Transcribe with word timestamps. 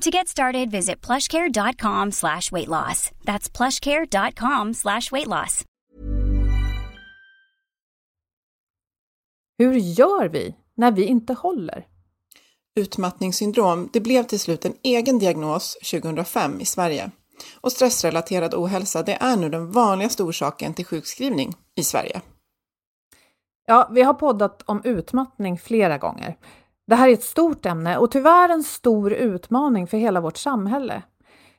To 0.00 0.10
get 0.10 0.28
started, 0.28 0.70
visit 0.70 1.06
plushcare.com 1.06 2.12
slash 2.12 2.52
weight 2.52 2.68
loss. 2.68 3.10
That's 3.24 3.56
plushcare.com 3.56 4.74
slash 4.74 5.12
weight 5.12 5.26
loss. 5.26 5.64
Hur 9.58 9.72
gör 9.74 10.28
vi 10.28 10.54
när 10.74 10.92
vi 10.92 11.04
inte 11.04 11.32
håller? 11.34 11.86
Utmattningssyndrom, 12.76 13.88
det 13.92 14.00
blev 14.00 14.22
till 14.22 14.40
slut 14.40 14.64
en 14.64 14.74
egen 14.82 15.18
diagnos 15.18 15.78
2005 15.90 16.60
i 16.60 16.64
Sverige. 16.64 17.10
Och 17.60 17.72
stressrelaterad 17.72 18.54
ohälsa, 18.54 19.02
det 19.02 19.18
är 19.20 19.36
nu 19.36 19.48
den 19.48 19.70
vanligaste 19.70 20.22
orsaken 20.22 20.74
till 20.74 20.86
sjukskrivning 20.86 21.54
i 21.76 21.84
Sverige. 21.84 22.20
Ja, 23.66 23.90
vi 23.94 24.02
har 24.02 24.14
poddat 24.14 24.62
om 24.66 24.80
utmattning 24.84 25.58
flera 25.58 25.98
gånger. 25.98 26.36
Det 26.86 26.94
här 26.94 27.08
är 27.08 27.12
ett 27.12 27.22
stort 27.22 27.66
ämne 27.66 27.98
och 27.98 28.10
tyvärr 28.10 28.48
en 28.48 28.62
stor 28.62 29.12
utmaning 29.12 29.86
för 29.86 29.96
hela 29.96 30.20
vårt 30.20 30.36
samhälle. 30.36 31.02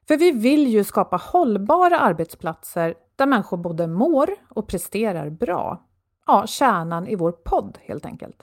För 0.07 0.17
vi 0.17 0.31
vill 0.31 0.67
ju 0.67 0.83
skapa 0.83 1.17
hållbara 1.17 1.99
arbetsplatser 1.99 2.93
där 3.15 3.25
människor 3.25 3.57
både 3.57 3.87
mår 3.87 4.29
och 4.49 4.67
presterar 4.67 5.29
bra. 5.29 5.85
Ja, 6.27 6.47
kärnan 6.47 7.07
i 7.07 7.15
vår 7.15 7.31
podd 7.31 7.77
helt 7.81 8.05
enkelt. 8.05 8.37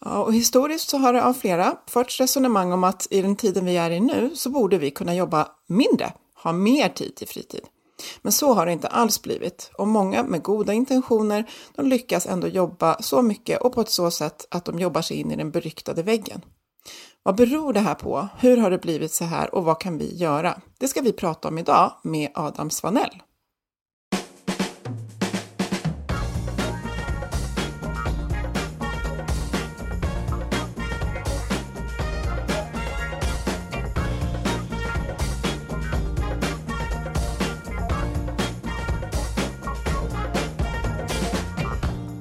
Ja, 0.00 0.22
och 0.22 0.34
historiskt 0.34 0.90
så 0.90 0.98
har 0.98 1.12
det 1.12 1.24
av 1.24 1.32
flera 1.32 1.76
förts 1.86 2.20
resonemang 2.20 2.72
om 2.72 2.84
att 2.84 3.06
i 3.10 3.22
den 3.22 3.36
tiden 3.36 3.64
vi 3.64 3.76
är 3.76 3.90
i 3.90 4.00
nu 4.00 4.30
så 4.34 4.50
borde 4.50 4.78
vi 4.78 4.90
kunna 4.90 5.14
jobba 5.14 5.48
mindre, 5.66 6.12
ha 6.42 6.52
mer 6.52 6.88
tid 6.88 7.16
till 7.16 7.28
fritid. 7.28 7.62
Men 8.22 8.32
så 8.32 8.52
har 8.52 8.66
det 8.66 8.72
inte 8.72 8.88
alls 8.88 9.22
blivit 9.22 9.70
och 9.74 9.88
många 9.88 10.22
med 10.22 10.42
goda 10.42 10.72
intentioner 10.72 11.50
de 11.76 11.86
lyckas 11.86 12.26
ändå 12.26 12.48
jobba 12.48 13.02
så 13.02 13.22
mycket 13.22 13.60
och 13.60 13.74
på 13.74 13.80
ett 13.80 13.90
så 13.90 14.10
sätt 14.10 14.46
att 14.50 14.64
de 14.64 14.78
jobbar 14.78 15.02
sig 15.02 15.16
in 15.16 15.32
i 15.32 15.36
den 15.36 15.50
beryktade 15.50 16.02
väggen. 16.02 16.40
Vad 17.22 17.36
beror 17.36 17.72
det 17.72 17.80
här 17.80 17.94
på? 17.94 18.28
Hur 18.38 18.56
har 18.56 18.70
det 18.70 18.78
blivit 18.78 19.12
så 19.12 19.24
här 19.24 19.54
och 19.54 19.64
vad 19.64 19.80
kan 19.80 19.98
vi 19.98 20.14
göra? 20.16 20.60
Det 20.78 20.88
ska 20.88 21.00
vi 21.00 21.12
prata 21.12 21.48
om 21.48 21.58
idag 21.58 21.92
med 22.02 22.30
Adam 22.34 22.70
Svanell. 22.70 23.22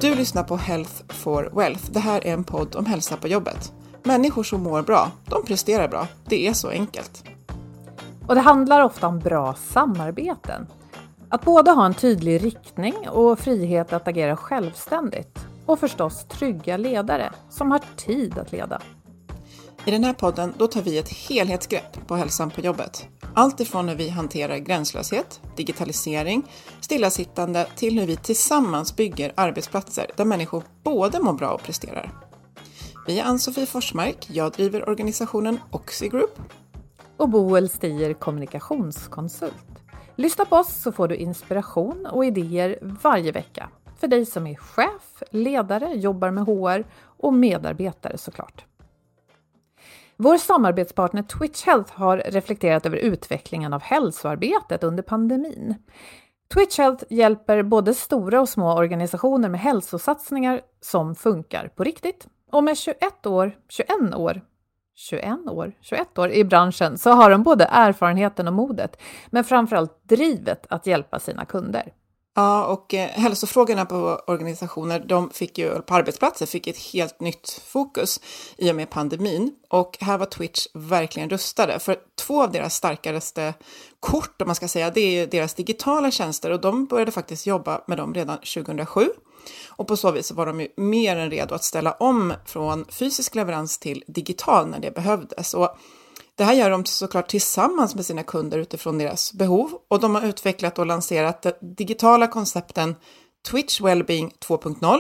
Du 0.08 0.16
lyssnar 0.16 0.44
på 0.44 0.58
Health 0.58 0.94
for 1.08 1.52
Wealth. 1.56 1.92
Det 1.92 2.00
här 2.00 2.28
är 2.28 2.34
en 2.34 2.44
podd 2.44 2.76
om 2.76 2.86
hälsa 2.86 3.18
på 3.18 3.28
jobbet. 3.28 3.74
Människor 4.04 4.44
som 4.44 4.64
mår 4.64 4.82
bra, 4.82 5.12
de 5.26 5.46
presterar 5.46 5.88
bra. 5.88 6.08
Det 6.26 6.48
är 6.48 6.54
så 6.54 6.70
enkelt. 6.70 7.24
Och 8.28 8.36
det 8.36 8.42
handlar 8.42 8.82
ofta 8.82 9.08
om 9.08 9.20
bra 9.20 9.54
samarbeten. 9.54 10.68
Att 11.30 11.42
både 11.42 11.72
ha 11.72 11.86
en 11.86 11.94
tydlig 11.94 12.44
riktning 12.44 12.94
och 13.10 13.40
frihet 13.40 13.94
att 13.94 14.08
agera 14.08 14.36
självständigt. 14.36 15.40
Och 15.66 15.80
förstås 15.80 16.26
trygga 16.26 16.78
ledare 16.78 17.32
som 17.50 17.72
har 17.72 17.82
tid 17.96 18.38
att 18.38 18.52
leda. 18.52 18.82
I 19.88 19.92
den 19.92 20.04
här 20.04 20.14
podden 20.14 20.54
då 20.58 20.68
tar 20.68 20.82
vi 20.82 20.98
ett 20.98 21.10
helhetsgrepp 21.10 22.08
på 22.08 22.16
hälsan 22.16 22.50
på 22.50 22.62
jobbet. 22.62 23.08
Allt 23.34 23.60
ifrån 23.60 23.90
hur 23.90 23.96
vi 23.96 24.10
hanterar 24.10 24.58
gränslöshet, 24.58 25.42
digitalisering, 25.56 26.44
stillasittande 26.82 27.68
till 27.76 28.00
hur 28.00 28.08
vi 28.08 28.18
tillsammans 28.18 28.96
bygger 28.96 29.34
arbetsplatser 29.36 30.12
där 30.16 30.26
människor 30.26 30.64
både 30.84 31.20
mår 31.20 31.34
bra 31.34 31.50
och 31.50 31.64
presterar. 31.64 32.12
Vi 33.08 33.20
är 33.20 33.24
Ann-Sofie 33.24 33.66
Forsmark, 33.66 34.28
jag 34.30 34.52
driver 34.52 34.90
organisationen 34.90 35.60
Oxy 35.72 36.10
Group. 36.10 36.40
Och 37.18 37.30
Boel 37.30 37.70
Stier 37.70 38.14
kommunikationskonsult. 38.14 39.84
Lyssna 40.16 40.46
på 40.46 40.56
oss 40.56 40.82
så 40.82 40.92
får 40.92 41.08
du 41.08 41.16
inspiration 41.16 42.06
och 42.06 42.26
idéer 42.26 42.80
varje 42.82 43.32
vecka. 43.32 43.70
För 44.00 44.08
dig 44.08 44.26
som 44.26 44.48
är 44.48 44.56
chef, 44.56 45.24
ledare, 45.32 45.94
jobbar 45.94 46.32
med 46.32 46.46
HR 46.46 46.86
och 47.18 47.34
medarbetare 47.34 48.18
såklart. 48.18 48.66
Vår 50.20 50.38
samarbetspartner 50.38 51.24
Twitch 51.24 51.66
Health 51.66 51.94
har 51.94 52.18
reflekterat 52.18 52.86
över 52.86 52.98
utvecklingen 52.98 53.74
av 53.74 53.82
hälsoarbetet 53.82 54.84
under 54.84 55.04
pandemin. 55.04 55.76
Twitch 56.54 56.78
Health 56.78 57.04
hjälper 57.10 57.64
både 57.64 57.94
stora 57.94 58.42
och 58.42 58.50
små 58.50 58.78
organisationer 58.78 59.50
med 59.50 59.60
hälsosatsningar 59.60 60.62
som 60.82 61.16
funkar 61.16 61.68
på 61.68 61.84
riktigt. 61.84 62.28
Och 62.52 62.64
med 62.64 62.78
21 62.78 63.26
år, 63.26 63.56
21 63.70 64.16
år, 64.16 64.42
21 64.96 65.48
år, 65.50 65.72
21 65.82 66.18
år 66.18 66.32
i 66.32 66.44
branschen 66.44 66.98
så 66.98 67.10
har 67.10 67.30
de 67.30 67.44
både 67.44 67.68
erfarenheten 67.72 68.48
och 68.48 68.54
modet, 68.54 68.98
men 69.30 69.44
framförallt 69.44 70.00
drivet 70.04 70.66
att 70.70 70.88
hjälpa 70.88 71.20
sina 71.20 71.46
kunder. 71.46 71.94
Ja, 72.40 72.66
och 72.66 72.94
eh, 72.94 73.10
hälsofrågorna 73.10 73.86
på 73.86 74.22
organisationer, 74.28 75.00
de 75.00 75.30
fick 75.30 75.58
ju, 75.58 75.82
på 75.82 75.94
arbetsplatser, 75.94 76.46
fick 76.46 76.68
ett 76.68 76.78
helt 76.78 77.20
nytt 77.20 77.62
fokus 77.68 78.20
i 78.58 78.72
och 78.72 78.76
med 78.76 78.90
pandemin. 78.90 79.52
Och 79.70 79.98
här 80.02 80.18
var 80.18 80.26
Twitch 80.26 80.68
verkligen 80.74 81.30
rustade, 81.30 81.80
för 81.80 81.98
två 82.16 82.44
av 82.44 82.52
deras 82.52 82.76
starkaste 82.76 83.54
kort, 84.00 84.42
om 84.42 84.48
man 84.48 84.56
ska 84.56 84.68
säga, 84.68 84.90
det 84.90 85.02
är 85.02 85.28
deras 85.28 85.54
digitala 85.54 86.12
tjänster 86.12 86.52
och 86.52 86.62
de 86.62 86.86
började 86.86 87.12
faktiskt 87.12 87.48
jobba 87.48 87.82
med 87.88 87.98
dem 87.98 88.14
redan 88.14 88.38
2007. 88.38 89.10
Och 89.68 89.88
på 89.88 89.98
så 89.98 90.12
vis 90.12 90.32
var 90.32 90.46
de 90.46 90.62
ju 90.62 90.68
mer 90.78 91.18
än 91.18 91.32
redo 91.32 91.56
att 91.56 91.64
ställa 91.64 91.92
om 91.92 92.34
från 92.46 92.86
fysisk 92.90 93.36
leverans 93.36 93.78
till 93.78 94.04
digital 94.08 94.68
när 94.68 94.80
det 94.80 94.92
behövdes. 94.92 95.54
Och 95.54 95.78
det 96.38 96.44
här 96.44 96.54
gör 96.54 96.70
de 96.70 96.86
såklart 96.86 97.30
tillsammans 97.30 97.96
med 97.96 98.06
sina 98.06 98.24
kunder 98.24 98.58
utifrån 98.58 98.98
deras 98.98 99.34
behov 99.34 99.72
och 99.88 100.00
de 100.00 100.16
har 100.16 100.22
utvecklat 100.22 100.80
och 100.80 100.86
lanserat 100.86 101.42
de 101.42 101.52
digitala 101.62 102.28
koncepten 102.28 102.96
Twitch 103.52 103.82
Wellbeing 103.82 104.34
2.0 104.48 105.00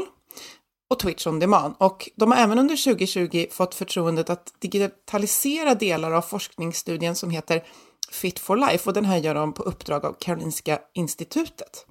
och 0.89 0.99
Twitch 0.99 1.27
On 1.27 1.39
Demand. 1.39 1.75
Och 1.77 2.09
de 2.15 2.31
har 2.31 2.39
även 2.39 2.59
under 2.59 2.83
2020 2.83 3.45
fått 3.51 3.75
förtroendet 3.75 4.29
att 4.29 4.53
digitalisera 4.59 5.75
delar 5.75 6.11
av 6.11 6.21
forskningsstudien 6.21 7.15
som 7.15 7.29
heter 7.29 7.63
Fit 8.11 8.39
for 8.39 8.57
Life 8.57 8.89
och 8.89 8.93
den 8.93 9.05
här 9.05 9.17
gör 9.17 9.35
de 9.35 9.53
på 9.53 9.63
uppdrag 9.63 10.05
av 10.05 10.15
Karolinska 10.19 10.79
institutet. 10.93 11.85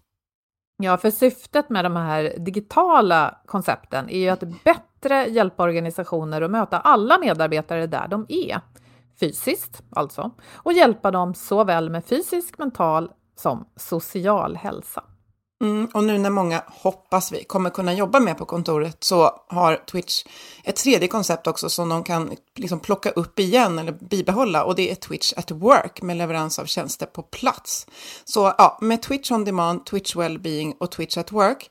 Ja, 0.83 0.97
för 0.97 1.11
syftet 1.11 1.71
med 1.71 1.85
de 1.85 1.97
här 1.97 2.35
digitala 2.39 3.39
koncepten 3.47 4.11
är 4.11 4.19
ju 4.19 4.29
att 4.29 4.65
bättre 4.65 5.27
hjälpa 5.27 5.63
organisationer 5.63 6.43
att 6.43 6.51
möta 6.51 6.79
alla 6.79 7.19
medarbetare 7.19 7.87
där 7.87 8.09
de 8.09 8.27
är 8.29 8.61
fysiskt 9.21 9.83
alltså, 9.91 10.31
och 10.53 10.73
hjälpa 10.73 11.11
dem 11.11 11.35
såväl 11.35 11.91
med 11.91 12.05
fysisk, 12.05 12.59
mental 12.59 13.11
som 13.37 13.69
social 13.77 14.57
hälsa. 14.57 15.05
Mm, 15.61 15.89
och 15.95 16.05
nu 16.05 16.19
när 16.19 16.31
många, 16.31 16.63
hoppas 16.67 17.33
vi, 17.33 17.45
kommer 17.45 17.71
kunna 17.71 17.95
jobba 17.95 18.21
med 18.21 18.39
på 18.39 18.45
kontoret 18.45 19.05
så 19.05 19.31
har 19.49 19.77
Twitch 19.77 20.25
ett 20.65 20.77
tredje 20.77 21.09
koncept 21.09 21.47
också 21.47 21.71
som 21.71 21.89
de 21.89 22.05
kan 22.05 22.37
liksom 22.57 22.81
plocka 22.81 23.11
upp 23.11 23.39
igen 23.39 23.79
eller 23.79 23.93
bibehålla 23.93 24.65
och 24.65 24.75
det 24.75 24.91
är 24.91 24.95
Twitch 24.95 25.33
at 25.37 25.51
work 25.51 26.03
med 26.03 26.17
leverans 26.17 26.59
av 26.59 26.65
tjänster 26.65 27.07
på 27.07 27.23
plats. 27.23 27.87
Så 28.25 28.55
ja, 28.59 28.79
med 28.81 29.03
Twitch 29.03 29.31
on 29.31 29.45
demand, 29.45 29.87
Twitch 29.87 30.17
wellbeing 30.17 30.75
och 30.81 30.91
Twitch 30.91 31.19
at 31.19 31.33
work 31.33 31.71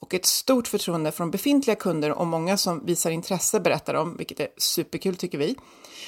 och 0.00 0.14
ett 0.14 0.26
stort 0.26 0.68
förtroende 0.68 1.12
från 1.12 1.30
befintliga 1.30 1.76
kunder 1.76 2.12
och 2.12 2.26
många 2.26 2.56
som 2.56 2.86
visar 2.86 3.10
intresse 3.10 3.60
berättar 3.60 3.94
om, 3.94 4.16
vilket 4.16 4.40
är 4.40 4.48
superkul 4.56 5.16
tycker 5.16 5.38
vi, 5.38 5.56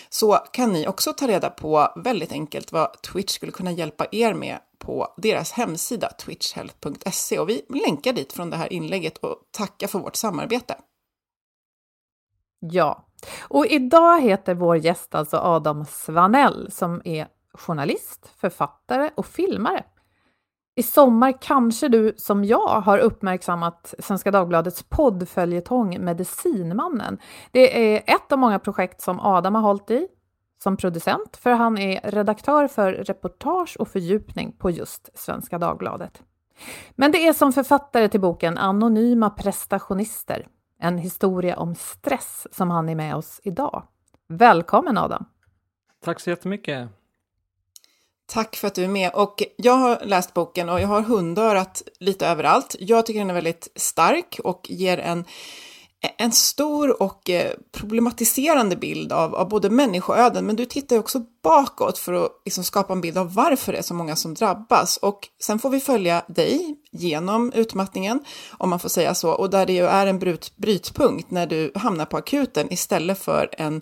så 0.09 0.33
kan 0.53 0.73
ni 0.73 0.89
också 0.89 1.13
ta 1.13 1.27
reda 1.29 1.51
på 1.51 1.93
väldigt 1.97 2.33
enkelt 2.33 2.73
vad 2.73 3.03
Twitch 3.03 3.33
skulle 3.35 3.53
kunna 3.53 3.73
hjälpa 3.73 4.07
er 4.13 4.35
med 4.35 4.59
på 4.79 5.15
deras 5.17 5.53
hemsida 5.53 6.11
twitchhealth.se 6.11 7.39
och 7.39 7.49
vi 7.49 7.63
länkar 7.69 8.13
dit 8.13 8.33
från 8.33 8.51
det 8.51 8.57
här 8.57 8.73
inlägget 8.73 9.19
och 9.19 9.37
tackar 9.51 9.87
för 9.87 9.99
vårt 9.99 10.17
samarbete. 10.17 10.77
Ja, 12.61 13.07
och 13.41 13.67
idag 13.67 14.21
heter 14.21 14.55
vår 14.55 14.77
gäst 14.77 15.15
alltså 15.15 15.37
Adam 15.37 15.85
Svanell 15.85 16.73
som 16.73 17.03
är 17.05 17.29
journalist, 17.53 18.31
författare 18.37 19.11
och 19.15 19.27
filmare. 19.27 19.85
I 20.75 20.83
sommar 20.83 21.43
kanske 21.43 21.89
du 21.89 22.15
som 22.17 22.45
jag 22.45 22.81
har 22.81 22.99
uppmärksammat 22.99 23.95
Svenska 23.99 24.31
Dagbladets 24.31 24.83
poddföljetong 24.83 26.01
Medicinmannen. 26.01 27.19
Det 27.51 27.97
är 27.97 28.03
ett 28.07 28.33
av 28.33 28.39
många 28.39 28.59
projekt 28.59 29.01
som 29.01 29.21
Adam 29.21 29.55
har 29.55 29.63
hållit 29.63 29.91
i 29.91 30.09
som 30.63 30.77
producent, 30.77 31.37
för 31.37 31.51
han 31.51 31.79
är 31.79 32.11
redaktör 32.11 32.69
för 32.69 32.93
reportage 32.93 33.77
och 33.79 33.89
fördjupning 33.89 34.53
på 34.53 34.71
just 34.71 35.19
Svenska 35.19 35.59
Dagbladet. 35.59 36.23
Men 36.91 37.13
det 37.13 37.27
är 37.29 37.33
som 37.33 37.53
författare 37.53 38.09
till 38.09 38.21
boken 38.21 38.59
Anonyma 38.59 39.31
prestationister, 39.31 40.47
en 40.81 40.99
historia 40.99 41.57
om 41.57 41.75
stress 41.75 42.47
som 42.53 42.71
han 42.71 42.89
är 42.89 42.95
med 42.95 43.17
oss 43.17 43.41
idag. 43.45 43.83
Välkommen 44.29 44.99
Adam! 44.99 45.25
Tack 46.05 46.21
så 46.21 46.31
jättemycket! 46.31 47.00
Tack 48.32 48.56
för 48.56 48.69
att 48.69 48.75
du 48.75 48.85
är 48.85 48.88
med. 48.88 49.11
Och 49.15 49.43
jag 49.56 49.73
har 49.73 50.00
läst 50.05 50.35
boken 50.35 50.69
och 50.69 50.81
jag 50.81 50.88
har 50.88 51.03
hundörat 51.03 51.82
lite 52.00 52.27
överallt. 52.27 52.77
Jag 52.79 53.06
tycker 53.06 53.21
den 53.21 53.31
är 53.31 53.35
väldigt 53.35 53.69
stark 53.77 54.41
och 54.44 54.67
ger 54.71 54.99
en, 54.99 55.25
en 56.19 56.32
stor 56.32 57.03
och 57.03 57.31
eh, 57.31 57.53
problematiserande 57.73 58.77
bild 58.77 59.12
av, 59.12 59.35
av 59.35 59.49
både 59.49 59.71
människoöden, 59.71 60.47
men 60.47 60.56
du 60.56 60.65
tittar 60.65 60.97
ju 60.97 61.00
också 61.00 61.23
bakåt 61.43 61.99
för 61.99 62.12
att 62.12 62.31
liksom 62.44 62.65
skapa 62.65 62.93
en 62.93 63.00
bild 63.00 63.19
av 63.19 63.35
varför 63.35 63.73
det 63.73 63.79
är 63.79 63.82
så 63.82 63.94
många 63.94 64.17
som 64.17 64.35
drabbas. 64.35 64.97
Och 64.97 65.29
sen 65.43 65.59
får 65.59 65.71
vi 65.71 65.81
följa 65.81 66.25
dig 66.29 66.76
genom 66.93 67.53
utmattningen, 67.53 68.25
om 68.59 68.71
man 68.71 68.81
får 68.81 68.88
säga 68.88 69.15
så, 69.15 69.31
och 69.31 69.50
där 69.50 69.67
det 69.67 69.73
ju 69.73 69.87
är 69.87 70.06
en 70.06 70.19
brut, 70.19 70.53
brytpunkt 70.56 71.31
när 71.31 71.47
du 71.47 71.73
hamnar 71.75 72.05
på 72.05 72.17
akuten 72.17 72.73
istället 72.73 73.19
för 73.19 73.50
en 73.53 73.81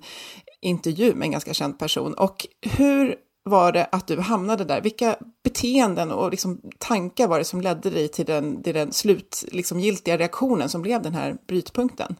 intervju 0.60 1.14
med 1.14 1.26
en 1.26 1.32
ganska 1.32 1.54
känd 1.54 1.78
person. 1.78 2.14
Och 2.14 2.46
hur 2.62 3.27
var 3.42 3.72
det 3.72 3.84
att 3.84 4.06
du 4.06 4.20
hamnade 4.20 4.64
där? 4.64 4.80
Vilka 4.80 5.16
beteenden 5.44 6.10
och 6.12 6.30
liksom 6.30 6.60
tankar 6.78 7.28
var 7.28 7.38
det 7.38 7.44
som 7.44 7.60
ledde 7.60 7.90
dig 7.90 8.08
till 8.08 8.26
den, 8.26 8.62
till 8.62 8.74
den 8.74 8.92
slutgiltiga 8.92 9.56
liksom, 9.56 10.18
reaktionen 10.18 10.68
som 10.68 10.82
blev 10.82 11.02
den 11.02 11.14
här 11.14 11.36
brytpunkten? 11.48 12.16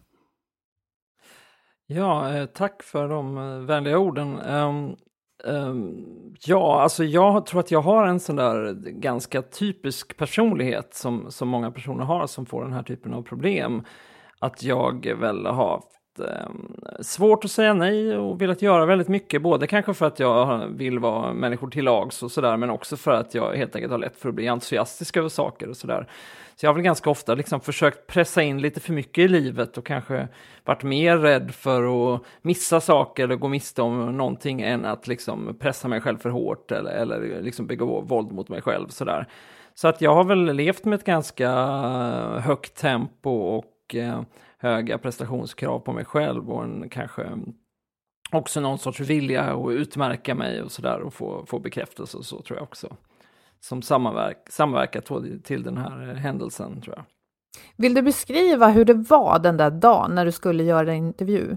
Ja, 1.87 2.35
eh, 2.37 2.47
tack 2.47 2.83
för 2.83 3.09
de 3.09 3.39
eh, 3.39 3.59
vänliga 3.59 3.99
orden. 3.99 4.41
Um, 4.41 4.97
um, 5.45 6.07
ja, 6.47 6.81
alltså 6.81 7.05
jag 7.05 7.47
tror 7.47 7.61
att 7.61 7.71
jag 7.71 7.83
har 7.83 8.07
en 8.07 8.21
sån 8.21 8.37
där 8.37 8.73
ganska 8.91 9.43
typisk 9.43 10.17
personlighet 10.17 10.95
som, 10.95 11.31
som 11.31 11.49
många 11.49 11.71
personer 11.71 12.05
har 12.05 12.27
som 12.27 12.47
får 12.47 12.65
den 12.65 12.73
här 12.73 12.83
typen 12.83 13.15
av 13.15 13.23
problem. 13.23 13.85
Att 14.41 14.63
jag 14.63 15.07
väl 15.07 15.47
har 15.47 15.83
eh, 16.21 16.27
svårt 17.01 17.45
att 17.45 17.51
säga 17.51 17.75
nej 17.75 18.17
och 18.17 18.43
velat 18.43 18.63
göra 18.63 18.87
väldigt 18.87 19.09
mycket. 19.09 19.43
Både 19.43 19.67
kanske 19.67 19.95
för 19.95 20.07
att 20.07 20.19
jag 20.19 20.67
vill 20.67 20.99
vara 20.99 21.33
människor 21.33 21.71
till 21.71 21.85
lags 21.85 22.23
och 22.23 22.31
sådär, 22.31 22.57
men 22.57 22.71
också 22.71 22.97
för 22.97 23.11
att 23.11 23.35
jag 23.35 23.57
helt 23.57 23.75
enkelt 23.75 23.91
har 23.91 23.99
lätt 23.99 24.17
för 24.17 24.29
att 24.29 24.35
bli 24.35 24.49
entusiastisk 24.49 25.17
över 25.17 25.29
saker 25.29 25.69
och 25.69 25.77
sådär. 25.77 26.09
Så 26.57 26.67
jag 26.67 26.71
har 26.71 26.75
väl 26.75 26.85
ganska 26.85 27.11
ofta 27.11 27.35
liksom 27.35 27.61
försökt 27.61 28.07
pressa 28.07 28.43
in 28.43 28.61
lite 28.61 28.81
för 28.81 28.93
mycket 28.93 29.25
i 29.25 29.29
livet 29.29 29.79
och 29.79 29.87
kanske 29.87 30.29
varit 30.65 30.83
mer 30.83 31.17
rädd 31.19 31.55
för 31.55 32.15
att 32.15 32.23
missa 32.43 32.81
saker 32.81 33.25
eller 33.25 33.37
gå 33.37 33.49
miste 33.49 33.83
om 33.83 34.17
någonting 34.17 34.61
än 34.61 34.85
att 34.85 35.07
liksom 35.07 35.57
pressa 35.61 35.89
mig 35.89 36.01
själv 36.01 36.19
för 36.19 36.31
hårt 36.31 36.73
eller, 36.73 36.91
eller 36.91 37.43
liksom 37.43 37.67
begå 37.67 38.01
våld 38.01 38.33
mot 38.33 38.49
mig 38.49 38.63
själv 38.63 38.89
sådär. 38.89 39.29
Så 39.75 39.89
att 39.89 40.01
jag 40.01 40.15
har 40.15 40.25
väl 40.25 40.53
levt 40.53 40.85
med 40.85 40.97
ett 40.97 41.05
ganska 41.05 41.51
högt 42.41 42.77
tempo 42.77 43.31
och 43.31 43.95
eh, 43.95 44.21
höga 44.59 44.99
prestationskrav 44.99 45.79
på 45.79 45.93
mig 45.93 46.05
själv 46.05 46.51
och 46.51 46.65
en 46.65 46.89
kanske 46.89 47.39
också 48.33 48.61
någon 48.61 48.79
sorts 48.79 49.01
vilja 49.01 49.43
att 49.43 49.71
utmärka 49.71 50.35
mig 50.35 50.63
och 50.63 50.73
sådär 50.73 51.01
och 51.01 51.15
få, 51.15 51.47
få 51.47 51.59
bekräftelse 51.59 52.17
och 52.17 52.25
så 52.25 52.43
tror 52.43 52.59
jag 52.59 52.63
också. 52.63 52.97
Som 53.61 53.83
samverk, 53.83 54.47
samverkat 54.51 55.11
till 55.45 55.63
den 55.63 55.77
här 55.77 56.15
händelsen 56.15 56.81
tror 56.81 56.97
jag. 56.97 57.05
Vill 57.77 57.95
du 57.95 58.03
beskriva 58.03 58.69
hur 58.69 58.85
det 58.85 58.95
var 58.95 59.39
den 59.39 59.57
där 59.57 59.71
dagen 59.71 60.15
när 60.15 60.25
du 60.25 60.33
skulle 60.33 60.65
göra 60.65 60.93
en 60.93 61.07
intervju? 61.07 61.57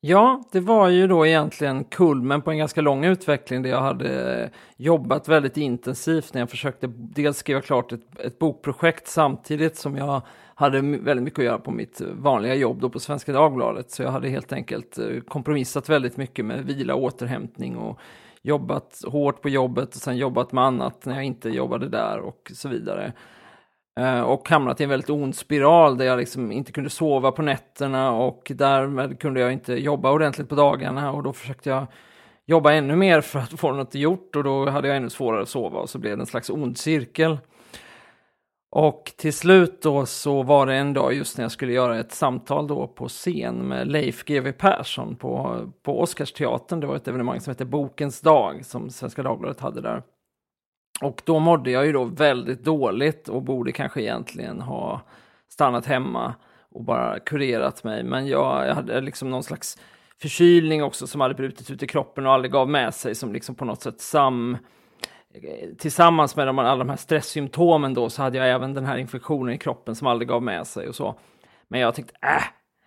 Ja, 0.00 0.42
det 0.52 0.60
var 0.60 0.88
ju 0.88 1.06
då 1.06 1.26
egentligen 1.26 1.84
kulmen 1.84 2.42
på 2.42 2.50
en 2.50 2.58
ganska 2.58 2.80
lång 2.80 3.04
utveckling 3.04 3.62
där 3.62 3.70
jag 3.70 3.80
hade 3.80 4.50
jobbat 4.76 5.28
väldigt 5.28 5.56
intensivt 5.56 6.34
när 6.34 6.40
jag 6.40 6.50
försökte 6.50 6.86
dels 6.86 7.38
skriva 7.38 7.60
klart 7.60 7.92
ett, 7.92 8.20
ett 8.20 8.38
bokprojekt 8.38 9.08
samtidigt 9.08 9.76
som 9.76 9.96
jag 9.96 10.22
hade 10.58 10.80
väldigt 10.80 11.24
mycket 11.24 11.38
att 11.38 11.44
göra 11.44 11.58
på 11.58 11.70
mitt 11.70 12.00
eh, 12.00 12.06
vanliga 12.06 12.54
jobb 12.54 12.80
då 12.80 12.90
på 12.90 13.00
Svenska 13.00 13.32
Dagbladet. 13.32 13.90
Så 13.90 14.02
jag 14.02 14.10
hade 14.10 14.28
helt 14.28 14.52
enkelt 14.52 14.98
eh, 14.98 15.20
kompromissat 15.28 15.88
väldigt 15.88 16.16
mycket 16.16 16.44
med 16.44 16.64
vila 16.64 16.94
och 16.94 17.02
återhämtning 17.02 17.76
och 17.76 17.98
jobbat 18.42 19.00
hårt 19.06 19.42
på 19.42 19.48
jobbet 19.48 19.88
och 19.88 20.02
sen 20.02 20.16
jobbat 20.16 20.52
med 20.52 20.64
annat 20.64 21.06
när 21.06 21.14
jag 21.14 21.24
inte 21.24 21.48
jobbade 21.48 21.88
där 21.88 22.18
och 22.18 22.50
så 22.54 22.68
vidare. 22.68 23.12
Eh, 24.00 24.20
och 24.20 24.48
hamnat 24.48 24.80
i 24.80 24.84
en 24.84 24.90
väldigt 24.90 25.10
ond 25.10 25.34
spiral 25.34 25.98
där 25.98 26.04
jag 26.04 26.18
liksom 26.18 26.52
inte 26.52 26.72
kunde 26.72 26.90
sova 26.90 27.32
på 27.32 27.42
nätterna 27.42 28.12
och 28.12 28.52
därmed 28.54 29.20
kunde 29.20 29.40
jag 29.40 29.52
inte 29.52 29.74
jobba 29.74 30.12
ordentligt 30.12 30.48
på 30.48 30.54
dagarna 30.54 31.12
och 31.12 31.22
då 31.22 31.32
försökte 31.32 31.70
jag 31.70 31.86
jobba 32.46 32.72
ännu 32.72 32.96
mer 32.96 33.20
för 33.20 33.38
att 33.38 33.60
få 33.60 33.72
något 33.72 33.94
gjort 33.94 34.36
och 34.36 34.44
då 34.44 34.70
hade 34.70 34.88
jag 34.88 34.96
ännu 34.96 35.10
svårare 35.10 35.42
att 35.42 35.48
sova 35.48 35.80
och 35.80 35.90
så 35.90 35.98
blev 35.98 36.16
det 36.16 36.22
en 36.22 36.26
slags 36.26 36.50
ond 36.50 36.78
cirkel. 36.78 37.38
Och 38.70 39.12
till 39.16 39.32
slut 39.32 39.82
då 39.82 40.06
så 40.06 40.42
var 40.42 40.66
det 40.66 40.74
en 40.74 40.92
dag 40.92 41.14
just 41.14 41.38
när 41.38 41.44
jag 41.44 41.52
skulle 41.52 41.72
göra 41.72 42.00
ett 42.00 42.12
samtal 42.12 42.66
då 42.66 42.86
på 42.86 43.08
scen 43.08 43.68
med 43.68 43.88
Leif 43.88 44.24
GW 44.24 44.52
Persson 44.52 45.16
på, 45.16 45.62
på 45.82 46.00
Oscarsteatern. 46.00 46.80
Det 46.80 46.86
var 46.86 46.96
ett 46.96 47.08
evenemang 47.08 47.40
som 47.40 47.50
hette 47.50 47.64
Bokens 47.64 48.20
dag 48.20 48.64
som 48.64 48.90
Svenska 48.90 49.22
Dagbladet 49.22 49.60
hade 49.60 49.80
där. 49.80 50.02
Och 51.00 51.22
då 51.24 51.38
mådde 51.38 51.70
jag 51.70 51.86
ju 51.86 51.92
då 51.92 52.04
väldigt 52.04 52.64
dåligt 52.64 53.28
och 53.28 53.42
borde 53.42 53.72
kanske 53.72 54.02
egentligen 54.02 54.60
ha 54.60 55.02
stannat 55.52 55.86
hemma 55.86 56.34
och 56.70 56.84
bara 56.84 57.18
kurerat 57.18 57.84
mig. 57.84 58.04
Men 58.04 58.26
jag, 58.26 58.66
jag 58.66 58.74
hade 58.74 59.00
liksom 59.00 59.30
någon 59.30 59.42
slags 59.42 59.78
förkylning 60.20 60.82
också 60.82 61.06
som 61.06 61.20
hade 61.20 61.34
brutit 61.34 61.70
ut 61.70 61.82
i 61.82 61.86
kroppen 61.86 62.26
och 62.26 62.32
aldrig 62.32 62.52
gav 62.52 62.68
med 62.68 62.94
sig 62.94 63.14
som 63.14 63.32
liksom 63.32 63.54
på 63.54 63.64
något 63.64 63.82
sätt 63.82 64.00
sam 64.00 64.56
tillsammans 65.78 66.36
med 66.36 66.46
de, 66.46 66.58
alla 66.58 66.76
de 66.76 66.88
här 66.88 66.96
stresssymptomen 66.96 67.94
då 67.94 68.10
så 68.10 68.22
hade 68.22 68.38
jag 68.38 68.50
även 68.50 68.74
den 68.74 68.84
här 68.84 68.96
infektionen 68.96 69.54
i 69.54 69.58
kroppen 69.58 69.94
som 69.94 70.06
aldrig 70.06 70.28
gav 70.28 70.42
med 70.42 70.66
sig 70.66 70.88
och 70.88 70.94
så. 70.94 71.14
Men 71.68 71.80
jag 71.80 71.94
tänkte, 71.94 72.14
äh, 72.22 72.42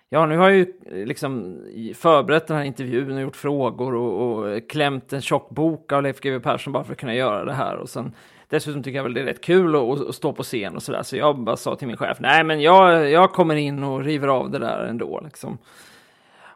ja 0.10 0.26
nu 0.26 0.38
har 0.38 0.50
jag 0.50 0.58
ju 0.58 0.74
eh, 0.86 1.06
liksom 1.06 1.58
förberett 1.96 2.48
den 2.48 2.58
här 2.58 2.64
intervjun 2.64 3.16
och 3.16 3.22
gjort 3.22 3.36
frågor 3.36 3.96
och, 3.96 4.40
och 4.40 4.50
eh, 4.50 4.62
klämt 4.70 5.14
en 5.14 5.22
tjock 5.22 5.50
bok 5.50 5.92
av 5.92 6.04
Leif 6.04 6.20
GW 6.20 6.40
Persson 6.40 6.74
bara 6.74 6.84
för 6.84 6.94
att 6.94 7.00
kunna 7.00 7.16
göra 7.16 7.46
det 7.46 7.54
här 7.54 7.76
och 7.76 7.90
sen 7.90 8.14
Dessutom 8.52 8.84
tycker 8.84 8.98
jag 8.98 9.04
väl 9.04 9.14
det 9.14 9.22
är 9.22 9.26
rätt 9.26 9.42
kul 9.42 9.76
att, 9.76 10.10
att 10.10 10.16
stå 10.16 10.34
på 10.34 10.44
scen 10.44 10.76
och 10.76 10.84
sådär, 10.84 11.04
så 11.04 11.18
jag 11.18 11.40
bara 11.40 11.58
sa 11.58 11.76
till 11.76 11.88
min 11.88 11.98
chef, 11.98 12.18
nej 12.20 12.44
men 12.44 12.62
jag, 12.62 13.10
jag 13.10 13.32
kommer 13.32 13.56
in 13.56 13.84
och 13.84 14.04
river 14.04 14.28
av 14.28 14.52
det 14.52 14.60
där 14.60 14.86
ändå 14.86 15.22
liksom. 15.24 15.58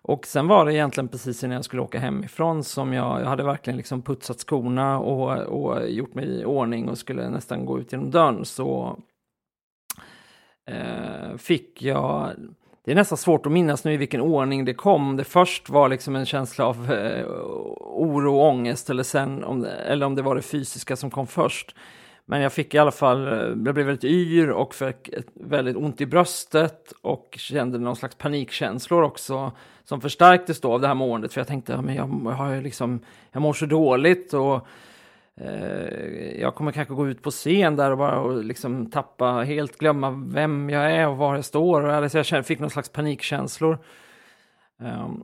Och 0.07 0.25
sen 0.25 0.47
var 0.47 0.65
det 0.65 0.73
egentligen 0.73 1.07
precis 1.07 1.43
innan 1.43 1.55
jag 1.55 1.65
skulle 1.65 1.81
åka 1.81 1.99
hemifrån 1.99 2.63
som 2.63 2.93
jag, 2.93 3.21
jag 3.21 3.25
hade 3.25 3.43
verkligen 3.43 3.77
liksom 3.77 4.01
putsat 4.01 4.39
skorna 4.39 4.99
och, 4.99 5.39
och 5.39 5.89
gjort 5.89 6.13
mig 6.13 6.25
i 6.25 6.45
ordning 6.45 6.89
och 6.89 6.97
skulle 6.97 7.29
nästan 7.29 7.65
gå 7.65 7.79
ut 7.79 7.91
genom 7.91 8.11
dörren 8.11 8.45
så 8.45 8.99
eh, 10.71 11.37
fick 11.37 11.81
jag 11.81 12.31
det 12.83 12.91
är 12.91 12.95
nästan 12.95 13.17
svårt 13.17 13.45
att 13.45 13.51
minnas 13.51 13.83
nu 13.83 13.93
i 13.93 13.97
vilken 13.97 14.21
ordning 14.21 14.65
det 14.65 14.73
kom. 14.73 15.17
Det 15.17 15.23
först 15.23 15.69
var 15.69 15.89
liksom 15.89 16.15
en 16.15 16.25
känsla 16.25 16.65
av 16.65 16.91
eh, 16.91 17.25
oro 17.79 18.35
och 18.35 18.47
ångest 18.47 18.89
eller, 18.89 19.03
sen 19.03 19.43
om 19.43 19.61
det, 19.61 19.71
eller 19.71 20.05
om 20.05 20.15
det 20.15 20.21
var 20.21 20.35
det 20.35 20.41
fysiska 20.41 20.95
som 20.95 21.11
kom 21.11 21.27
först. 21.27 21.75
Men 22.25 22.41
jag 22.41 22.53
fick 22.53 22.73
i 22.73 22.77
alla 22.77 22.91
fall, 22.91 23.27
eh, 23.27 23.33
jag 23.33 23.57
blev 23.57 23.85
väldigt 23.85 24.03
yr 24.03 24.49
och 24.49 24.75
fick 24.75 25.09
väldigt 25.33 25.75
ont 25.75 26.01
i 26.01 26.05
bröstet 26.05 26.93
och 27.01 27.35
kände 27.37 27.77
någon 27.77 27.95
slags 27.95 28.15
panikkänslor 28.15 29.03
också 29.03 29.51
som 29.83 30.01
förstärktes 30.01 30.61
då 30.61 30.73
av 30.73 30.81
det 30.81 30.87
här 30.87 30.95
måendet. 30.95 31.33
För 31.33 31.39
jag 31.39 31.47
tänkte, 31.47 31.81
men 31.81 31.95
jag, 31.95 32.07
har 32.31 32.53
ju 32.53 32.61
liksom, 32.61 32.99
jag 33.31 33.41
mår 33.41 33.53
så 33.53 33.65
dåligt 33.65 34.33
och 34.33 34.67
eh, 35.35 36.41
jag 36.41 36.55
kommer 36.55 36.71
kanske 36.71 36.93
gå 36.93 37.07
ut 37.07 37.21
på 37.21 37.31
scen 37.31 37.75
där 37.75 37.91
och 37.91 37.97
bara 37.97 38.19
och 38.19 38.43
liksom 38.43 38.91
tappa, 38.91 39.31
helt 39.31 39.77
glömma 39.77 40.25
vem 40.27 40.69
jag 40.69 40.91
är 40.91 41.07
och 41.07 41.17
var 41.17 41.35
jag 41.35 41.45
står. 41.45 41.87
Alltså 41.89 42.35
jag 42.35 42.45
fick 42.45 42.59
någon 42.59 42.69
slags 42.69 42.89
panikkänslor. 42.89 43.77
Um, 44.79 45.23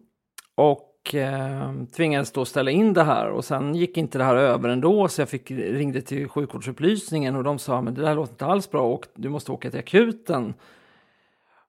och 0.55 0.90
eh, 1.15 1.73
tvingades 1.95 2.31
då 2.31 2.45
ställa 2.45 2.71
in 2.71 2.93
det 2.93 3.03
här. 3.03 3.29
Och 3.29 3.45
sen 3.45 3.75
gick 3.75 3.97
inte 3.97 4.17
det 4.17 4.23
här 4.23 4.35
över 4.35 4.69
ändå. 4.69 5.07
Så 5.07 5.21
jag 5.21 5.29
fick, 5.29 5.51
ringde 5.51 6.01
till 6.01 6.27
sjukvårdsupplysningen 6.27 7.35
och 7.35 7.43
de 7.43 7.59
sa 7.59 7.81
men 7.81 7.93
det 7.93 8.01
där 8.01 8.15
låter 8.15 8.33
inte 8.33 8.45
alls 8.45 8.71
bra. 8.71 8.93
Och 8.93 9.07
du 9.15 9.29
måste 9.29 9.51
åka 9.51 9.69
till 9.69 9.79
akuten. 9.79 10.53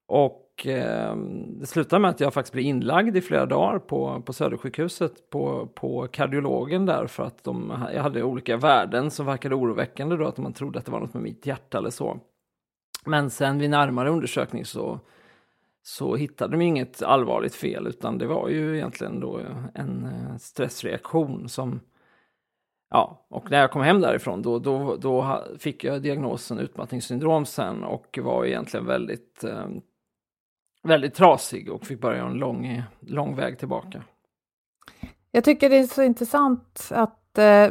Och 0.07 0.67
eh, 0.67 1.17
det 1.61 1.67
slutade 1.67 2.01
med 2.01 2.11
att 2.11 2.21
jag 2.21 2.35
faktiskt 2.35 2.53
blev 2.53 2.65
inlagd 2.65 3.17
i 3.17 3.21
flera 3.21 3.47
dagar 3.47 3.79
på, 3.79 4.23
på 4.27 4.33
Södersjukhuset 4.33 5.31
på, 5.31 5.69
på 5.75 6.09
kardiologen 6.13 6.87
där. 6.87 7.07
För 7.07 7.23
att 7.23 7.45
de, 7.45 7.85
jag 7.95 8.03
hade 8.03 8.23
olika 8.23 8.57
värden 8.57 9.11
som 9.11 9.27
verkade 9.27 9.55
oroväckande 9.55 10.17
då. 10.17 10.27
Att 10.27 10.39
man 10.39 10.53
trodde 10.53 10.79
att 10.79 10.85
det 10.85 10.93
var 10.93 11.01
något 11.01 11.15
med 11.15 11.23
mitt 11.23 11.47
hjärta 11.47 11.79
eller 11.79 11.91
så. 11.91 12.21
Men 13.05 13.31
sen 13.31 13.59
vid 13.59 13.71
närmare 13.71 14.11
undersökning 14.11 14.65
så 14.65 15.01
så 15.83 16.17
hittade 16.17 16.57
de 16.57 16.63
inget 16.63 17.03
allvarligt 17.03 17.55
fel 17.55 17.87
utan 17.87 18.19
det 18.19 18.27
var 18.27 18.49
ju 18.49 18.77
egentligen 18.77 19.21
då 19.21 19.41
en 19.75 20.05
eh, 20.05 20.37
stressreaktion 20.37 21.49
som 21.49 21.81
Ja, 22.95 23.27
och 23.29 23.51
när 23.51 23.61
jag 23.61 23.71
kom 23.71 23.83
hem 23.83 24.01
därifrån 24.01 24.43
då, 24.43 24.59
då, 24.59 24.97
då 24.97 25.45
fick 25.59 25.85
jag 25.85 26.03
diagnosen 26.03 26.59
utmattningssyndrom 26.59 27.47
sen 27.47 27.85
och 27.85 28.19
var 28.23 28.45
egentligen 28.45 28.87
väldigt, 28.87 29.45
eh, 29.45 29.67
väldigt 30.83 31.15
trasig 31.15 31.71
och 31.71 31.87
fick 31.87 32.01
börja 32.01 32.25
en 32.25 32.33
lång, 32.33 32.83
lång 33.01 33.37
väg 33.37 33.59
tillbaka. 33.59 34.03
Jag 35.31 35.45
tycker 35.45 35.71
det 35.71 35.79
är 35.79 35.87
så 35.87 36.03
intressant 36.03 36.89
att 36.91 37.39
eh, 37.39 37.69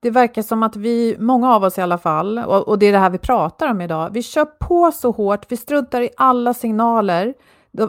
det 0.00 0.10
verkar 0.10 0.42
som 0.42 0.62
att 0.62 0.76
vi, 0.76 1.16
många 1.18 1.54
av 1.54 1.64
oss 1.64 1.78
i 1.78 1.80
alla 1.80 1.98
fall, 1.98 2.38
och, 2.38 2.68
och, 2.68 2.78
det 2.78 2.86
är 2.86 2.92
det 2.92 2.98
här 2.98 3.10
vi 3.10 3.18
pratar 3.18 3.70
om 3.70 3.80
idag, 3.80 4.10
vi 4.12 4.22
kör 4.22 4.44
på 4.44 4.92
så 4.92 5.10
hårt, 5.10 5.52
vi 5.52 5.56
struntar 5.56 6.00
i 6.00 6.10
alla 6.16 6.54
signaler. 6.54 7.34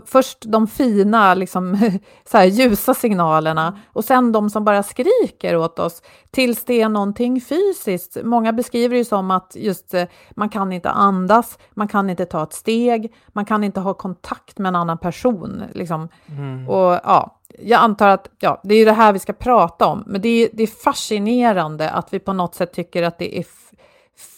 Först 0.06 0.38
de 0.42 0.68
fina, 0.68 1.34
liksom, 1.34 1.78
så 2.26 2.38
här, 2.38 2.46
ljusa 2.46 2.94
signalerna 2.94 3.80
och 3.88 4.06
sen 4.06 4.32
de 4.32 4.50
som 4.50 4.66
bara 4.66 4.84
skriker 4.84 5.56
åt 5.56 5.80
oss 5.80 6.02
tills 6.32 6.64
det 6.64 6.82
är 6.82 6.90
någonting 6.90 7.42
fysiskt. 7.42 8.18
Många 8.24 8.54
beskriver 8.54 8.98
det 8.98 9.06
som 9.06 9.32
att 9.32 9.56
just 9.56 9.94
eh, 9.94 10.04
man 10.32 10.50
kan 10.50 10.72
inte 10.72 10.90
andas, 10.90 11.58
man 11.72 11.88
kan 11.88 12.10
inte 12.10 12.26
ta 12.26 12.44
ett 12.44 12.54
steg, 12.54 13.14
man 13.28 13.46
kan 13.46 13.64
inte 13.64 13.80
ha 13.80 13.94
kontakt 13.94 14.58
med 14.58 14.70
en 14.70 14.76
annan 14.76 14.98
person. 14.98 15.64
Liksom. 15.74 16.10
Mm. 16.28 16.70
Och 16.70 17.00
ja, 17.04 17.39
jag 17.62 17.82
antar 17.82 18.08
att 18.08 18.30
ja, 18.40 18.62
det 18.64 18.76
är 18.76 18.86
det 18.86 18.92
här 18.92 19.14
vi 19.14 19.20
ska 19.20 19.34
prata 19.34 19.88
om, 19.88 20.04
men 20.08 20.22
det 20.22 20.30
är, 20.30 20.50
det 20.54 20.64
är 20.64 20.68
fascinerande 20.68 21.90
att 21.90 22.14
vi 22.14 22.20
på 22.20 22.34
något 22.34 22.56
sätt 22.56 22.74
tycker 22.74 23.04
att 23.04 23.18
det 23.18 23.40
är 23.40 23.46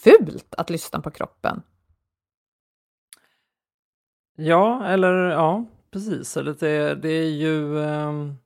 fult 0.04 0.56
att 0.58 0.70
lyssna 0.70 1.02
på 1.02 1.12
kroppen. 1.12 1.62
Ja, 4.36 4.86
eller 4.86 5.14
ja, 5.14 5.66
precis. 5.92 6.38
Eller 6.38 6.56
det, 6.60 6.96
det 6.96 7.10
är 7.10 7.30
ju... 7.30 7.78
Um... 7.78 8.38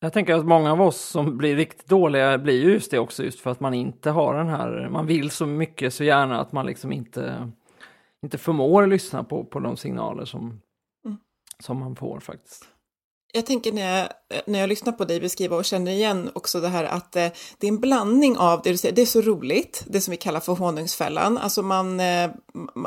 Jag 0.00 0.12
tänker 0.12 0.34
att 0.34 0.46
många 0.46 0.72
av 0.72 0.80
oss 0.80 1.00
som 1.00 1.38
blir 1.38 1.56
riktigt 1.56 1.88
dåliga 1.88 2.38
blir 2.38 2.62
ju 2.62 2.72
just 2.72 2.90
det 2.90 2.98
också, 2.98 3.24
just 3.24 3.40
för 3.40 3.50
att 3.50 3.60
man 3.60 3.74
inte 3.74 4.10
har 4.10 4.34
den 4.34 4.48
här, 4.48 4.88
man 4.90 5.06
vill 5.06 5.30
så 5.30 5.46
mycket 5.46 5.94
så 5.94 6.04
gärna 6.04 6.40
att 6.40 6.52
man 6.52 6.66
liksom 6.66 6.92
inte, 6.92 7.52
inte 8.22 8.38
förmår 8.38 8.86
lyssna 8.86 9.24
på, 9.24 9.44
på 9.44 9.60
de 9.60 9.76
signaler 9.76 10.24
som, 10.24 10.60
mm. 11.04 11.18
som 11.58 11.78
man 11.78 11.96
får 11.96 12.20
faktiskt 12.20 12.73
jag 13.34 13.46
tänker 13.46 13.72
när 13.72 13.98
jag, 13.98 14.08
när 14.46 14.58
jag 14.58 14.68
lyssnar 14.68 14.92
på 14.92 15.04
dig 15.04 15.20
beskriva 15.20 15.56
och 15.56 15.64
känner 15.64 15.92
igen 15.92 16.30
också 16.34 16.60
det 16.60 16.68
här 16.68 16.84
att 16.84 17.16
eh, 17.16 17.28
det 17.58 17.66
är 17.66 17.68
en 17.68 17.80
blandning 17.80 18.36
av 18.36 18.60
det 18.62 18.70
du 18.70 18.76
säger, 18.76 18.94
det 18.94 19.02
är 19.02 19.06
så 19.06 19.20
roligt, 19.20 19.84
det 19.86 20.00
som 20.00 20.10
vi 20.10 20.16
kallar 20.16 20.40
för 20.40 20.52
honungsfällan, 20.52 21.38
alltså 21.38 21.62
man, 21.62 22.00
eh, 22.00 22.30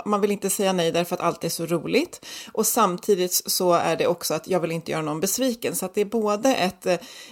man 0.05 0.21
vill 0.21 0.31
inte 0.31 0.49
säga 0.49 0.73
nej 0.73 0.91
därför 0.91 1.15
att 1.15 1.21
allt 1.21 1.43
är 1.43 1.49
så 1.49 1.65
roligt. 1.65 2.25
Och 2.51 2.67
samtidigt 2.67 3.33
så 3.33 3.73
är 3.73 3.95
det 3.95 4.07
också 4.07 4.33
att 4.33 4.47
jag 4.47 4.59
vill 4.59 4.71
inte 4.71 4.91
göra 4.91 5.01
någon 5.01 5.19
besviken, 5.19 5.75
så 5.75 5.85
att 5.85 5.95
det 5.95 6.01
är 6.01 6.05
både 6.05 6.55
ett, 6.55 6.85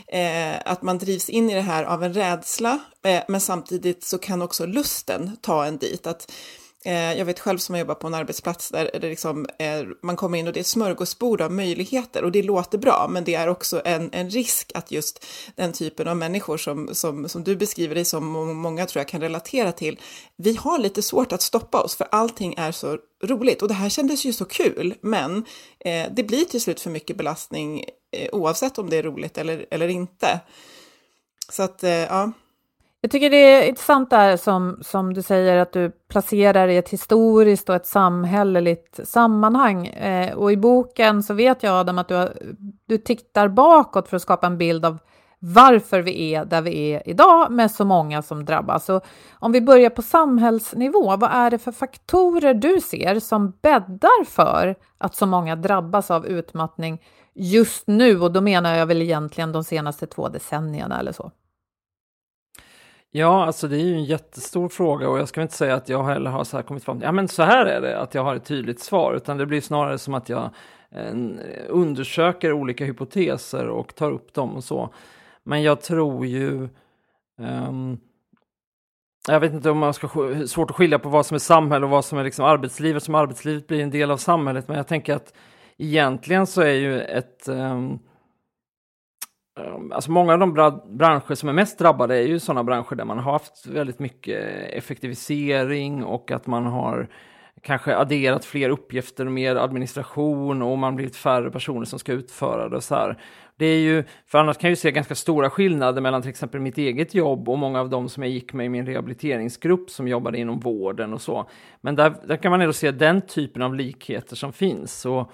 eh, 0.07 0.71
att 0.71 0.81
man 0.81 0.97
drivs 0.97 1.29
in 1.29 1.49
i 1.49 1.53
det 1.53 1.61
här 1.61 1.83
av 1.83 2.03
en 2.03 2.13
rädsla, 2.13 2.79
eh, 3.05 3.23
men 3.27 3.41
samtidigt 3.41 4.03
så 4.03 4.17
kan 4.17 4.41
också 4.41 4.65
lusten 4.65 5.37
ta 5.41 5.65
en 5.65 5.77
dit, 5.77 6.07
att 6.07 6.31
Eh, 6.85 7.13
jag 7.17 7.25
vet 7.25 7.39
själv 7.39 7.57
som 7.57 7.75
har 7.75 7.79
jobbat 7.79 7.99
på 7.99 8.07
en 8.07 8.13
arbetsplats 8.13 8.69
där 8.69 8.89
det 9.01 9.09
liksom, 9.09 9.45
eh, 9.59 9.83
man 10.01 10.15
kommer 10.15 10.37
in 10.37 10.47
och 10.47 10.53
det 10.53 10.59
är 10.59 10.61
ett 10.61 10.67
smörgåsbord 10.67 11.41
av 11.41 11.51
möjligheter 11.51 12.23
och 12.23 12.31
det 12.31 12.43
låter 12.43 12.77
bra, 12.77 13.07
men 13.09 13.23
det 13.23 13.35
är 13.35 13.47
också 13.47 13.81
en, 13.85 14.09
en 14.13 14.29
risk 14.29 14.71
att 14.75 14.91
just 14.91 15.25
den 15.55 15.73
typen 15.73 16.07
av 16.07 16.17
människor 16.17 16.57
som, 16.57 16.95
som, 16.95 17.29
som 17.29 17.43
du 17.43 17.55
beskriver 17.55 17.95
dig 17.95 18.05
som 18.05 18.35
och 18.35 18.47
många 18.47 18.85
tror 18.85 18.99
jag 18.99 19.07
kan 19.07 19.21
relatera 19.21 19.71
till, 19.71 19.99
vi 20.37 20.55
har 20.55 20.79
lite 20.79 21.01
svårt 21.01 21.31
att 21.31 21.41
stoppa 21.41 21.81
oss 21.81 21.95
för 21.95 22.07
allting 22.11 22.53
är 22.57 22.71
så 22.71 22.97
roligt 23.23 23.61
och 23.61 23.67
det 23.67 23.73
här 23.73 23.89
kändes 23.89 24.25
ju 24.25 24.33
så 24.33 24.45
kul, 24.45 24.95
men 25.01 25.45
eh, 25.79 26.07
det 26.11 26.23
blir 26.23 26.45
till 26.45 26.61
slut 26.61 26.81
för 26.81 26.89
mycket 26.89 27.17
belastning 27.17 27.85
eh, 28.11 28.29
oavsett 28.31 28.77
om 28.77 28.89
det 28.89 28.97
är 28.97 29.03
roligt 29.03 29.37
eller, 29.37 29.65
eller 29.71 29.87
inte. 29.87 30.39
Så 31.49 31.63
att, 31.63 31.83
eh, 31.83 31.91
ja. 31.91 32.31
Jag 33.05 33.11
tycker 33.11 33.29
det 33.29 33.37
är 33.37 33.67
intressant 33.69 34.09
där 34.09 34.37
som, 34.37 34.79
som 34.81 35.13
du 35.13 35.21
säger 35.21 35.57
att 35.57 35.73
du 35.73 35.91
placerar 36.09 36.67
i 36.67 36.77
ett 36.77 36.89
historiskt 36.89 37.69
och 37.69 37.75
ett 37.75 37.85
samhälleligt 37.85 38.99
sammanhang. 39.07 39.87
Eh, 39.87 40.33
och 40.33 40.51
i 40.51 40.57
boken 40.57 41.23
så 41.23 41.33
vet 41.33 41.63
jag 41.63 41.73
Adam 41.73 41.97
att 41.97 42.07
du, 42.07 42.15
har, 42.15 42.33
du 42.87 42.97
tittar 42.97 43.47
bakåt 43.47 44.07
för 44.07 44.15
att 44.15 44.21
skapa 44.21 44.47
en 44.47 44.57
bild 44.57 44.85
av 44.85 44.97
varför 45.39 46.01
vi 46.01 46.33
är 46.33 46.45
där 46.45 46.61
vi 46.61 46.91
är 46.91 47.09
idag 47.09 47.51
med 47.51 47.71
så 47.71 47.85
många 47.85 48.21
som 48.21 48.45
drabbas. 48.45 48.89
och 48.89 49.05
om 49.39 49.51
vi 49.51 49.61
börjar 49.61 49.89
på 49.89 50.01
samhällsnivå, 50.01 51.17
vad 51.17 51.31
är 51.31 51.51
det 51.51 51.59
för 51.59 51.71
faktorer 51.71 52.53
du 52.53 52.81
ser 52.81 53.19
som 53.19 53.53
bäddar 53.61 54.25
för 54.25 54.75
att 54.97 55.15
så 55.15 55.25
många 55.25 55.55
drabbas 55.55 56.11
av 56.11 56.25
utmattning 56.25 57.01
just 57.33 57.87
nu? 57.87 58.21
Och 58.21 58.31
då 58.31 58.41
menar 58.41 58.75
jag 58.75 58.85
väl 58.85 59.01
egentligen 59.01 59.51
de 59.51 59.63
senaste 59.63 60.07
två 60.07 60.29
decennierna 60.29 60.99
eller 60.99 61.11
så. 61.11 61.31
Ja, 63.17 63.45
alltså 63.45 63.67
det 63.67 63.77
är 63.77 63.85
ju 63.85 63.93
en 63.93 64.03
jättestor 64.03 64.69
fråga 64.69 65.09
och 65.09 65.19
jag 65.19 65.27
ska 65.27 65.41
inte 65.41 65.53
säga 65.53 65.75
att 65.75 65.89
jag 65.89 66.03
heller 66.03 66.31
har 66.31 66.43
så 66.43 66.57
här 66.57 66.63
kommit 66.63 66.83
fram 66.83 66.99
till, 66.99 67.05
ja 67.05 67.11
men 67.11 67.27
så 67.27 67.43
här 67.43 67.65
är 67.65 67.81
det, 67.81 67.99
att 67.99 68.13
jag 68.13 68.23
har 68.23 68.35
ett 68.35 68.45
tydligt 68.45 68.79
svar, 68.79 69.13
utan 69.13 69.37
det 69.37 69.45
blir 69.45 69.61
snarare 69.61 69.97
som 69.97 70.13
att 70.13 70.29
jag 70.29 70.49
eh, 70.91 71.13
undersöker 71.67 72.51
olika 72.51 72.85
hypoteser 72.85 73.67
och 73.67 73.95
tar 73.95 74.11
upp 74.11 74.33
dem 74.33 74.55
och 74.55 74.63
så. 74.63 74.93
Men 75.43 75.63
jag 75.63 75.81
tror 75.81 76.25
ju 76.25 76.69
um, 77.39 77.99
jag 79.27 79.39
vet 79.39 79.53
inte 79.53 79.69
om 79.69 79.77
man 79.77 79.93
ska 79.93 80.07
svårt 80.47 80.69
att 80.69 80.75
skilja 80.75 80.99
på 80.99 81.09
vad 81.09 81.25
som 81.25 81.35
är 81.35 81.39
samhälle 81.39 81.85
och 81.85 81.91
vad 81.91 82.05
som 82.05 82.17
är 82.17 82.23
liksom 82.23 82.45
arbetslivet, 82.45 83.03
som 83.03 83.15
arbetslivet 83.15 83.67
blir 83.67 83.83
en 83.83 83.91
del 83.91 84.11
av 84.11 84.17
samhället, 84.17 84.67
men 84.67 84.77
jag 84.77 84.87
tänker 84.87 85.15
att 85.15 85.33
egentligen 85.77 86.47
så 86.47 86.61
är 86.61 86.73
ju 86.73 87.01
ett 87.01 87.49
um, 87.49 87.99
Ehm, 89.59 89.91
alltså 89.91 90.11
många 90.11 90.33
av 90.33 90.39
de 90.39 90.53
branscher 90.97 91.35
som 91.35 91.49
är 91.49 91.53
mest 91.53 91.79
drabbade 91.79 92.15
är 92.15 92.27
ju 92.27 92.39
sådana 92.39 92.63
branscher 92.63 92.95
där 92.95 93.05
man 93.05 93.19
har 93.19 93.31
haft 93.31 93.65
väldigt 93.65 93.99
mycket 93.99 94.43
effektivisering 94.69 96.03
och 96.03 96.31
att 96.31 96.47
man 96.47 96.65
har 96.65 97.07
kanske 97.61 97.95
adderat 97.95 98.45
fler 98.45 98.69
uppgifter 98.69 99.25
och 99.25 99.31
mer 99.31 99.55
administration 99.55 100.61
och 100.61 100.77
man 100.77 100.95
blivit 100.95 101.15
färre 101.15 101.51
personer 101.51 101.85
som 101.85 101.99
ska 101.99 102.11
utföra 102.11 102.69
det. 102.69 102.75
Och 102.75 102.83
så 102.83 102.95
här. 102.95 103.17
Det 103.57 103.65
är 103.65 103.79
ju, 103.79 104.03
för 104.25 104.37
annars 104.37 104.57
kan 104.57 104.67
jag 104.67 104.71
ju 104.71 104.75
se 104.75 104.91
ganska 104.91 105.15
stora 105.15 105.49
skillnader 105.49 106.01
mellan 106.01 106.21
till 106.21 106.29
exempel 106.29 106.61
mitt 106.61 106.77
eget 106.77 107.13
jobb 107.13 107.49
och 107.49 107.57
många 107.57 107.79
av 107.79 107.89
de 107.89 108.09
som 108.09 108.23
jag 108.23 108.31
gick 108.31 108.53
med 108.53 108.65
i 108.65 108.69
min 108.69 108.85
rehabiliteringsgrupp 108.85 109.89
som 109.89 110.07
jobbade 110.07 110.37
inom 110.37 110.59
vården 110.59 111.13
och 111.13 111.21
så. 111.21 111.49
Men 111.81 111.95
där, 111.95 112.13
där 112.27 112.37
kan 112.37 112.51
man 112.51 112.61
ändå 112.61 112.73
se 112.73 112.91
den 112.91 113.21
typen 113.21 113.61
av 113.61 113.75
likheter 113.75 114.35
som 114.35 114.53
finns. 114.53 115.05
Och, 115.05 115.31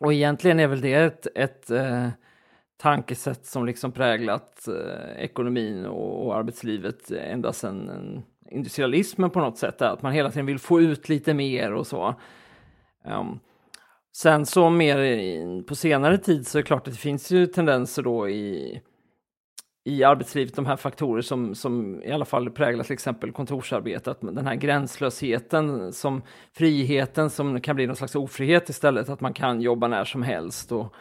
och 0.00 0.12
egentligen 0.12 0.60
är 0.60 0.66
väl 0.66 0.80
det 0.80 0.94
ett, 0.94 1.26
ett 1.34 1.70
eh, 1.70 2.08
tankesätt 2.76 3.46
som 3.46 3.66
liksom 3.66 3.92
präglat 3.92 4.68
eh, 4.68 5.24
ekonomin 5.24 5.86
och, 5.86 6.26
och, 6.26 6.36
arbetslivet 6.36 7.10
ända 7.10 7.52
sedan 7.52 8.22
industrialismen 8.50 9.30
på 9.30 9.40
något 9.40 9.58
sätt, 9.58 9.82
att 9.82 10.02
man 10.02 10.12
hela 10.12 10.30
tiden 10.30 10.46
vill 10.46 10.58
få 10.58 10.80
ut 10.80 11.08
lite 11.08 11.34
mer 11.34 11.72
och 11.72 11.86
så. 11.86 12.14
Um, 13.04 13.40
sen 14.16 14.46
så 14.46 14.70
mer 14.70 14.98
i, 14.98 15.62
på 15.68 15.74
senare 15.74 16.18
tid 16.18 16.46
så 16.46 16.58
är 16.58 16.62
det 16.62 16.66
klart 16.66 16.88
att 16.88 16.94
det 16.94 17.00
finns 17.00 17.30
ju 17.30 17.46
tendenser 17.46 18.02
då 18.02 18.28
i, 18.28 18.80
i 19.84 20.04
arbetslivet, 20.04 20.56
de 20.56 20.66
här 20.66 20.76
faktorer 20.76 21.22
som, 21.22 21.54
som 21.54 22.02
i 22.02 22.12
alla 22.12 22.24
fall 22.24 22.50
präglar 22.50 22.84
till 22.84 22.92
exempel 22.92 23.32
kontorsarbete, 23.32 24.10
att 24.10 24.20
den 24.20 24.46
här 24.46 24.54
gränslösheten, 24.54 25.92
som 25.92 26.22
friheten 26.52 27.30
som 27.30 27.60
kan 27.60 27.76
bli 27.76 27.86
någon 27.86 27.96
slags 27.96 28.14
ofrihet 28.14 28.68
istället, 28.68 29.08
att 29.08 29.20
man 29.20 29.34
kan 29.34 29.60
jobba 29.60 29.88
när 29.88 30.04
som 30.04 30.22
helst. 30.22 30.72
och, 30.72 30.94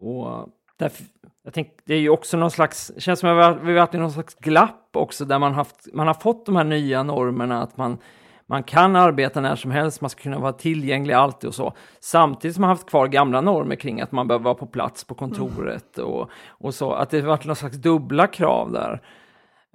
och 0.00 0.48
Därför, 0.78 1.04
jag 1.44 1.54
tänk, 1.54 1.68
det 1.84 1.94
är 1.94 1.98
ju 1.98 2.08
också 2.08 2.36
någon 2.36 2.50
slags, 2.50 2.92
känns 2.98 3.20
som 3.20 3.28
att 3.28 3.62
vi 3.62 3.66
har 3.66 3.74
varit 3.74 3.94
i 3.94 3.98
någon 3.98 4.12
slags 4.12 4.34
glapp 4.34 4.88
också 4.92 5.24
där 5.24 5.38
man, 5.38 5.54
haft, 5.54 5.94
man 5.94 6.06
har 6.06 6.14
fått 6.14 6.46
de 6.46 6.56
här 6.56 6.64
nya 6.64 7.02
normerna 7.02 7.62
att 7.62 7.76
man, 7.76 7.98
man 8.46 8.62
kan 8.62 8.96
arbeta 8.96 9.40
när 9.40 9.56
som 9.56 9.70
helst, 9.70 10.00
man 10.00 10.10
ska 10.10 10.22
kunna 10.22 10.38
vara 10.38 10.52
tillgänglig 10.52 11.14
alltid 11.14 11.48
och 11.48 11.54
så. 11.54 11.72
Samtidigt 12.00 12.54
som 12.54 12.60
man 12.60 12.70
haft 12.70 12.88
kvar 12.88 13.06
gamla 13.06 13.40
normer 13.40 13.76
kring 13.76 14.00
att 14.00 14.12
man 14.12 14.28
behöver 14.28 14.44
vara 14.44 14.54
på 14.54 14.66
plats 14.66 15.04
på 15.04 15.14
kontoret 15.14 15.98
mm. 15.98 16.10
och, 16.10 16.30
och 16.48 16.74
så, 16.74 16.92
att 16.92 17.10
det 17.10 17.20
har 17.20 17.28
varit 17.28 17.44
någon 17.44 17.56
slags 17.56 17.76
dubbla 17.76 18.26
krav 18.26 18.72
där. 18.72 19.02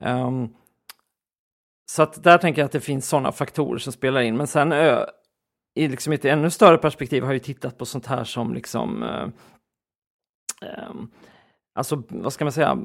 Um, 0.01 0.53
så 1.91 2.03
att 2.03 2.23
där 2.23 2.37
tänker 2.37 2.61
jag 2.61 2.65
att 2.65 2.71
det 2.71 2.79
finns 2.79 3.09
sådana 3.09 3.31
faktorer 3.31 3.77
som 3.77 3.93
spelar 3.93 4.21
in. 4.21 4.37
Men 4.37 4.47
sen 4.47 4.71
ö, 4.71 5.05
i 5.75 5.87
liksom 5.87 6.13
ett 6.13 6.25
ännu 6.25 6.49
större 6.49 6.77
perspektiv 6.77 7.23
har 7.23 7.33
jag 7.33 7.43
tittat 7.43 7.77
på 7.77 7.85
sånt 7.85 8.05
här 8.05 8.23
som 8.23 8.53
liksom 8.53 9.03
uh, 9.03 9.27
Ehm, 10.61 11.07
alltså 11.75 12.03
vad 12.09 12.33
ska 12.33 12.45
man 12.45 12.51
säga? 12.51 12.77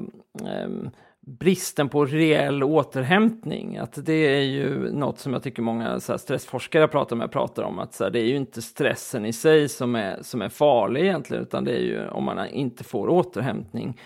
Ehm, 0.47 0.89
bristen 1.25 1.89
på 1.89 2.05
reell 2.05 2.63
återhämtning. 2.63 3.77
Att 3.77 4.05
det 4.05 4.13
är 4.13 4.41
ju 4.41 4.91
något 4.91 5.19
som 5.19 5.33
jag 5.33 5.43
tycker 5.43 5.61
många 5.61 5.99
så 5.99 6.13
här, 6.13 6.17
stressforskare 6.17 6.81
jag 6.81 6.91
pratar 6.91 7.15
med 7.15 7.31
pratar 7.31 7.63
om. 7.63 7.79
Att 7.79 7.93
så 7.93 8.03
här, 8.03 8.11
det 8.11 8.19
är 8.19 8.25
ju 8.25 8.35
inte 8.35 8.61
stressen 8.61 9.25
i 9.25 9.33
sig 9.33 9.69
som 9.69 9.95
är, 9.95 10.21
som 10.21 10.41
är 10.41 10.49
farlig 10.49 11.01
egentligen, 11.01 11.43
utan 11.43 11.63
det 11.63 11.71
är 11.71 11.81
ju 11.81 12.07
om 12.07 12.23
man 12.23 12.47
inte 12.47 12.83
får 12.83 13.07
återhämtning. 13.09 14.01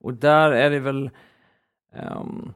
Och 0.00 0.14
där 0.14 0.52
är 0.52 0.70
det 0.70 0.80
väl 0.80 1.10
um, 2.16 2.52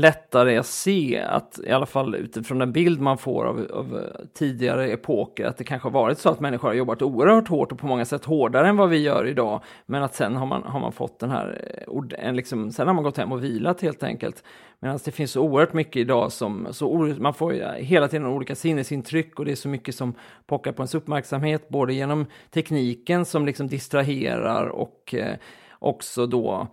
lättare 0.00 0.56
att 0.56 0.66
se 0.66 1.20
att, 1.20 1.60
i 1.64 1.70
alla 1.70 1.86
fall 1.86 2.14
utifrån 2.14 2.58
den 2.58 2.72
bild 2.72 3.00
man 3.00 3.18
får 3.18 3.44
av, 3.44 3.66
av, 3.72 4.04
tidigare 4.34 4.92
epoker, 4.92 5.44
att 5.46 5.56
det 5.56 5.64
kanske 5.64 5.86
har 5.86 5.92
varit 5.92 6.18
så 6.18 6.28
att 6.28 6.40
människor 6.40 6.68
har 6.68 6.74
jobbat 6.74 7.02
oerhört 7.02 7.48
hårt 7.48 7.72
och 7.72 7.78
på 7.78 7.86
många 7.86 8.04
sätt 8.04 8.24
hårdare 8.24 8.68
än 8.68 8.76
vad 8.76 8.88
vi 8.88 8.98
gör 8.98 9.26
idag. 9.26 9.62
Men 9.86 10.02
att 10.02 10.14
sen 10.14 10.36
har 10.36 10.46
man, 10.46 10.62
har 10.62 10.80
man 10.80 10.92
fått 10.92 11.18
den 11.18 11.30
här, 11.30 11.74
eh, 11.86 12.26
en 12.26 12.36
liksom, 12.36 12.72
sen 12.72 12.86
har 12.86 12.94
man 12.94 13.04
gått 13.04 13.16
hem 13.16 13.32
och 13.32 13.44
vilat 13.44 13.80
helt 13.80 14.02
enkelt. 14.02 14.44
Medan 14.80 14.98
det 15.04 15.10
finns 15.10 15.30
så 15.30 15.42
oerhört 15.42 15.72
mycket 15.72 15.96
idag 15.96 16.32
som, 16.32 16.68
så 16.70 17.14
man 17.18 17.34
får 17.34 17.52
hela 17.78 18.08
tiden 18.08 18.26
olika 18.26 18.54
sinnesintryck 18.54 19.38
och 19.38 19.44
det 19.44 19.52
är 19.52 19.56
så 19.56 19.68
mycket 19.68 19.94
som 19.94 20.14
pockar 20.46 20.72
på 20.72 20.82
ens 20.82 20.94
uppmärksamhet, 20.94 21.68
både 21.68 21.94
genom 21.94 22.26
tekniken 22.50 23.24
som 23.24 23.46
liksom 23.46 23.66
distraherar 23.66 24.66
och 24.66 25.14
eh, 25.14 25.36
också 25.78 26.26
då 26.26 26.68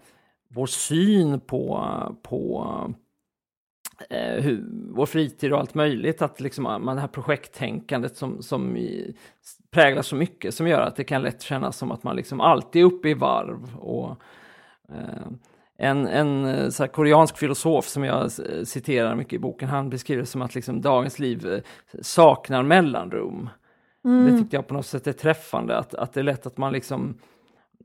vår 0.55 0.65
syn 0.65 1.39
på, 1.39 1.89
på 2.24 2.67
eh, 4.10 4.44
hur, 4.44 4.64
vår 4.92 5.06
fritid 5.06 5.54
och 5.54 5.60
allt 5.60 5.74
möjligt. 5.74 6.22
Att 6.22 6.40
liksom, 6.40 6.64
man, 6.64 6.96
det 6.96 7.02
här 7.02 7.08
projekttänkandet 7.08 8.18
som, 8.18 8.42
som 8.42 8.78
i, 8.78 9.16
präglar 9.72 10.02
så 10.02 10.16
mycket 10.16 10.56
som 10.56 10.68
gör 10.68 10.82
att 10.82 10.96
det 10.96 11.04
kan 11.04 11.22
lätt 11.22 11.42
kännas 11.42 11.78
som 11.78 11.92
att 11.92 12.04
man 12.04 12.16
liksom 12.16 12.42
alltid 12.42 12.82
är 12.82 12.86
uppe 12.86 13.10
i 13.10 13.14
varv. 13.14 13.75
Och, 13.75 14.10
eh, 14.90 15.28
en, 15.78 16.08
en 16.08 16.46
eh, 16.46 16.70
så 16.70 16.88
koreansk 16.88 17.38
filosof 17.38 17.86
som 17.86 18.04
jag 18.04 18.32
citerar 18.64 19.16
mycket 19.16 19.34
i 19.34 19.40
boken, 19.40 19.70
han 19.70 19.90
beskriver 19.90 20.22
det 20.22 20.28
som 20.28 20.42
att 20.42 20.56
liksom 20.56 20.82
dagens 20.82 21.20
liv 21.20 21.48
eh, 21.48 21.60
saknar 22.02 22.64
mellanrum. 22.64 23.50
Mm. 24.06 24.25
Det 24.25 24.40
tyckte 24.40 24.56
jag 24.56 24.68
på 24.68 24.74
något 24.74 24.86
sätt 24.86 25.08
är 25.08 25.14
träffande, 25.14 25.78
att, 25.78 25.94
att 25.94 26.14
det 26.14 26.20
är 26.20 26.24
lätt 26.24 26.46
att 26.46 26.58
man 26.58 26.74
liksom 26.74 27.18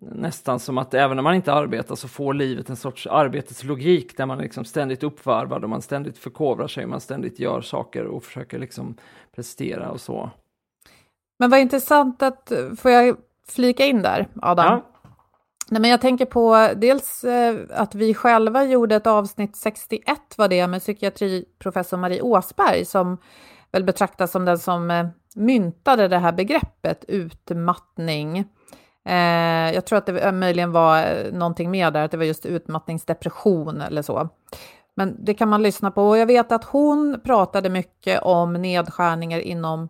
nästan 0.00 0.60
som 0.60 0.78
att 0.78 0.94
även 0.94 1.16
när 1.16 1.22
man 1.22 1.34
inte 1.34 1.52
arbetar 1.52 1.94
så 1.94 2.08
får 2.08 2.34
livet 2.34 2.70
en 2.70 2.76
sorts 2.76 3.06
arbetets 3.06 3.64
logik 3.64 4.16
där 4.16 4.26
man 4.26 4.38
liksom 4.38 4.64
ständigt 4.64 5.02
uppvarvad 5.02 5.64
och 5.64 5.70
man 5.70 5.82
ständigt 5.82 6.18
förkovrar 6.18 6.68
sig, 6.68 6.86
man 6.86 7.00
ständigt 7.00 7.38
gör 7.38 7.60
saker 7.60 8.04
och 8.04 8.24
försöker 8.24 8.58
liksom 8.58 8.96
prestera 9.34 9.90
och 9.90 10.00
så. 10.00 10.30
Men 11.38 11.50
vad 11.50 11.60
intressant 11.60 12.22
att, 12.22 12.52
får 12.78 12.90
jag 12.90 13.16
flika 13.48 13.86
in 13.86 14.02
där, 14.02 14.28
Adam? 14.42 14.66
Ja. 14.66 14.86
Nej, 15.70 15.80
men 15.80 15.90
jag 15.90 16.00
tänker 16.00 16.24
på 16.24 16.68
dels 16.76 17.24
eh, 17.24 17.56
att 17.70 17.94
vi 17.94 18.14
själva 18.14 18.64
gjorde 18.64 18.96
ett 18.96 19.06
avsnitt 19.06 19.56
61 19.56 20.18
var 20.36 20.48
det 20.48 20.66
med 20.66 20.80
psykiatriprofessor 20.80 21.96
Marie 21.96 22.22
Åsberg 22.22 22.84
som 22.84 23.18
väl 23.72 23.84
betraktas 23.84 24.30
som 24.30 24.44
den 24.44 24.58
som 24.58 24.90
eh, 24.90 25.06
myntade 25.34 26.08
det 26.08 26.18
här 26.18 26.32
begreppet 26.32 27.04
utmattning. 27.08 28.44
Eh, 29.08 29.74
jag 29.74 29.86
tror 29.86 29.98
att 29.98 30.06
det 30.06 30.32
möjligen 30.32 30.72
var 30.72 30.98
eh, 30.98 31.32
någonting 31.32 31.70
mer 31.70 31.90
där, 31.90 32.04
att 32.04 32.10
det 32.10 32.16
var 32.16 32.24
just 32.24 32.46
utmattningsdepression 32.46 33.80
eller 33.80 34.02
så. 34.02 34.28
Men 34.94 35.16
det 35.24 35.34
kan 35.34 35.48
man 35.48 35.62
lyssna 35.62 35.90
på. 35.90 36.08
Och 36.08 36.18
jag 36.18 36.26
vet 36.26 36.52
att 36.52 36.64
hon 36.64 37.20
pratade 37.24 37.68
mycket 37.68 38.22
om 38.22 38.52
nedskärningar 38.52 39.38
inom 39.38 39.88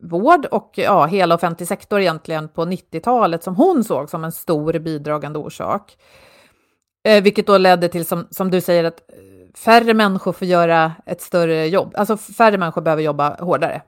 vård 0.00 0.46
och 0.46 0.72
ja, 0.74 1.06
hela 1.06 1.34
offentlig 1.34 1.68
sektor 1.68 2.00
egentligen 2.00 2.48
på 2.48 2.64
90-talet 2.64 3.42
som 3.42 3.56
hon 3.56 3.84
såg 3.84 4.10
som 4.10 4.24
en 4.24 4.32
stor 4.32 4.78
bidragande 4.78 5.38
orsak. 5.38 5.96
Eh, 7.04 7.22
vilket 7.22 7.46
då 7.46 7.58
ledde 7.58 7.88
till, 7.88 8.06
som, 8.06 8.26
som 8.30 8.50
du 8.50 8.60
säger, 8.60 8.84
att 8.84 9.00
färre 9.64 9.94
människor 9.94 10.32
får 10.32 10.48
göra 10.48 10.92
ett 11.06 11.20
större 11.20 11.66
jobb. 11.66 11.94
Alltså 11.96 12.16
färre 12.16 12.58
människor 12.58 12.82
behöver 12.82 13.02
jobba 13.02 13.36
hårdare. 13.44 13.82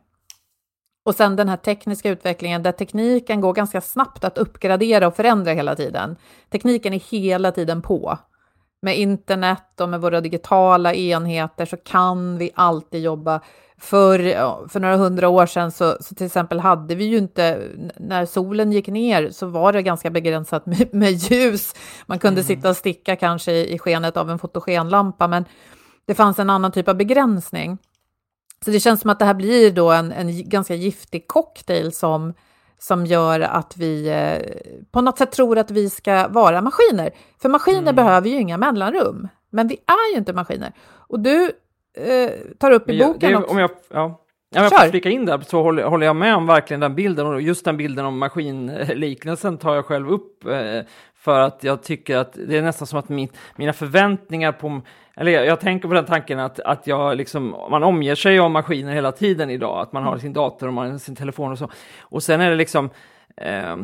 Och 1.05 1.14
sen 1.14 1.37
den 1.37 1.49
här 1.49 1.57
tekniska 1.57 2.11
utvecklingen 2.11 2.62
där 2.62 2.73
tekniken 2.73 3.40
går 3.40 3.53
ganska 3.53 3.81
snabbt 3.81 4.25
att 4.25 4.38
uppgradera 4.38 5.07
och 5.07 5.17
förändra 5.17 5.53
hela 5.53 5.77
tiden. 5.77 6.17
Tekniken 6.51 6.95
är 6.95 6.99
hela 7.11 7.53
tiden 7.53 7.83
på. 7.83 8.19
Med 8.83 8.99
internet 8.99 9.81
och 9.81 9.88
med 9.88 10.01
våra 10.01 10.21
digitala 10.21 10.95
enheter 10.95 11.67
så 11.67 11.77
kan 11.77 12.38
vi 12.38 12.51
alltid 12.55 13.03
jobba. 13.03 13.40
För, 13.79 14.19
för 14.69 14.81
några 14.81 14.97
hundra 14.97 15.29
år 15.29 15.47
sedan 15.47 15.73
så, 15.73 15.97
så 16.01 16.14
till 16.14 16.27
exempel 16.27 16.61
hade 16.61 16.95
vi 16.95 17.05
ju 17.05 17.19
inte, 17.19 17.69
när 17.97 18.27
solen 18.27 18.73
gick 18.73 18.88
ner 18.88 19.31
så 19.31 19.47
var 19.47 19.73
det 19.73 19.83
ganska 19.83 20.11
begränsat 20.11 20.67
med, 20.67 20.95
med 20.95 21.11
ljus. 21.11 21.75
Man 22.07 22.19
kunde 22.19 22.40
mm. 22.40 22.47
sitta 22.47 22.71
och 22.71 22.77
sticka 22.77 23.17
kanske 23.17 23.53
i, 23.53 23.75
i 23.75 23.79
skenet 23.79 24.17
av 24.17 24.31
en 24.31 24.38
fotogenlampa, 24.38 25.29
men 25.29 25.45
det 26.07 26.14
fanns 26.14 26.38
en 26.38 26.51
annan 26.51 26.73
typ 26.73 26.88
av 26.88 26.97
begränsning. 26.97 27.79
Så 28.64 28.70
det 28.70 28.81
känns 28.81 29.00
som 29.00 29.11
att 29.11 29.18
det 29.18 29.24
här 29.24 29.35
blir 29.35 29.70
då 29.70 29.92
en, 29.92 30.12
en 30.12 30.48
ganska 30.48 30.74
giftig 30.74 31.29
cocktail 31.29 31.92
som, 31.92 32.35
som 32.79 33.07
gör 33.07 33.40
att 33.40 33.77
vi 33.77 34.09
eh, 34.09 34.72
på 34.90 35.00
något 35.00 35.18
sätt 35.18 35.33
tror 35.33 35.59
att 35.59 35.70
vi 35.70 35.90
ska 35.90 36.29
vara 36.29 36.61
maskiner. 36.61 37.11
För 37.42 37.48
maskiner 37.48 37.81
mm. 37.81 37.94
behöver 37.94 38.29
ju 38.29 38.40
inga 38.40 38.57
mellanrum, 38.57 39.29
men 39.50 39.68
vi 39.68 39.74
är 39.74 40.12
ju 40.12 40.18
inte 40.18 40.33
maskiner. 40.33 40.72
Och 41.09 41.20
du 41.20 41.50
eh, 41.96 42.31
tar 42.59 42.70
upp 42.70 42.90
i 42.90 42.98
boken 42.98 43.31
det, 43.31 43.37
också... 43.37 43.50
Om 43.50 43.59
jag, 43.59 43.70
ja. 43.90 44.20
Ja, 44.55 44.62
jag 44.62 44.81
får 44.81 44.88
flika 44.88 45.11
in 45.11 45.27
där 45.27 45.40
så 45.40 45.62
håller, 45.62 45.85
håller, 45.85 46.07
jag 46.07 46.16
med 46.16 46.37
om 46.37 46.46
verkligen 46.46 46.81
den 46.81 46.94
bilden 46.94 47.27
och 47.27 47.42
just 47.42 47.64
den 47.64 47.77
bilden 47.77 48.05
om 48.05 48.18
maskinliknelsen 48.18 49.59
tar 49.59 49.74
jag 49.74 49.85
själv 49.85 50.11
upp 50.11 50.46
eh, 50.46 50.81
för 51.14 51.40
att 51.40 51.64
jag 51.64 51.83
tycker 51.83 52.16
att 52.16 52.33
det 52.46 52.57
är 52.57 52.62
nästan 52.62 52.87
som 52.87 52.98
att 52.98 53.09
min, 53.09 53.29
mina 53.57 53.72
förväntningar 53.72 54.53
på 54.53 54.81
eller 55.16 55.33
jag, 55.33 55.46
jag, 55.46 55.61
tänker 55.61 55.88
på 55.88 55.94
den 55.94 56.05
tanken 56.05 56.40
att, 56.40 56.61
att 56.61 56.87
jag 56.87 57.16
liksom, 57.16 57.57
man 57.70 57.83
omger 57.83 58.14
sig 58.14 58.38
av 58.38 58.50
maskiner 58.50 58.92
hela 58.92 59.12
tiden 59.12 59.50
idag, 59.50 59.81
att 59.81 59.92
man 59.92 60.03
har 60.03 60.18
sin 60.18 60.33
dator 60.33 60.66
och 60.66 60.72
man 60.72 60.90
har 60.90 60.98
sin 60.98 61.16
telefon 61.16 61.53
och 61.53 61.59
så. 61.59 61.70
Och 62.00 62.22
sen 62.22 62.40
är 62.40 62.50
det 62.50 62.57
liksom, 62.57 62.90
eh, 63.37 63.77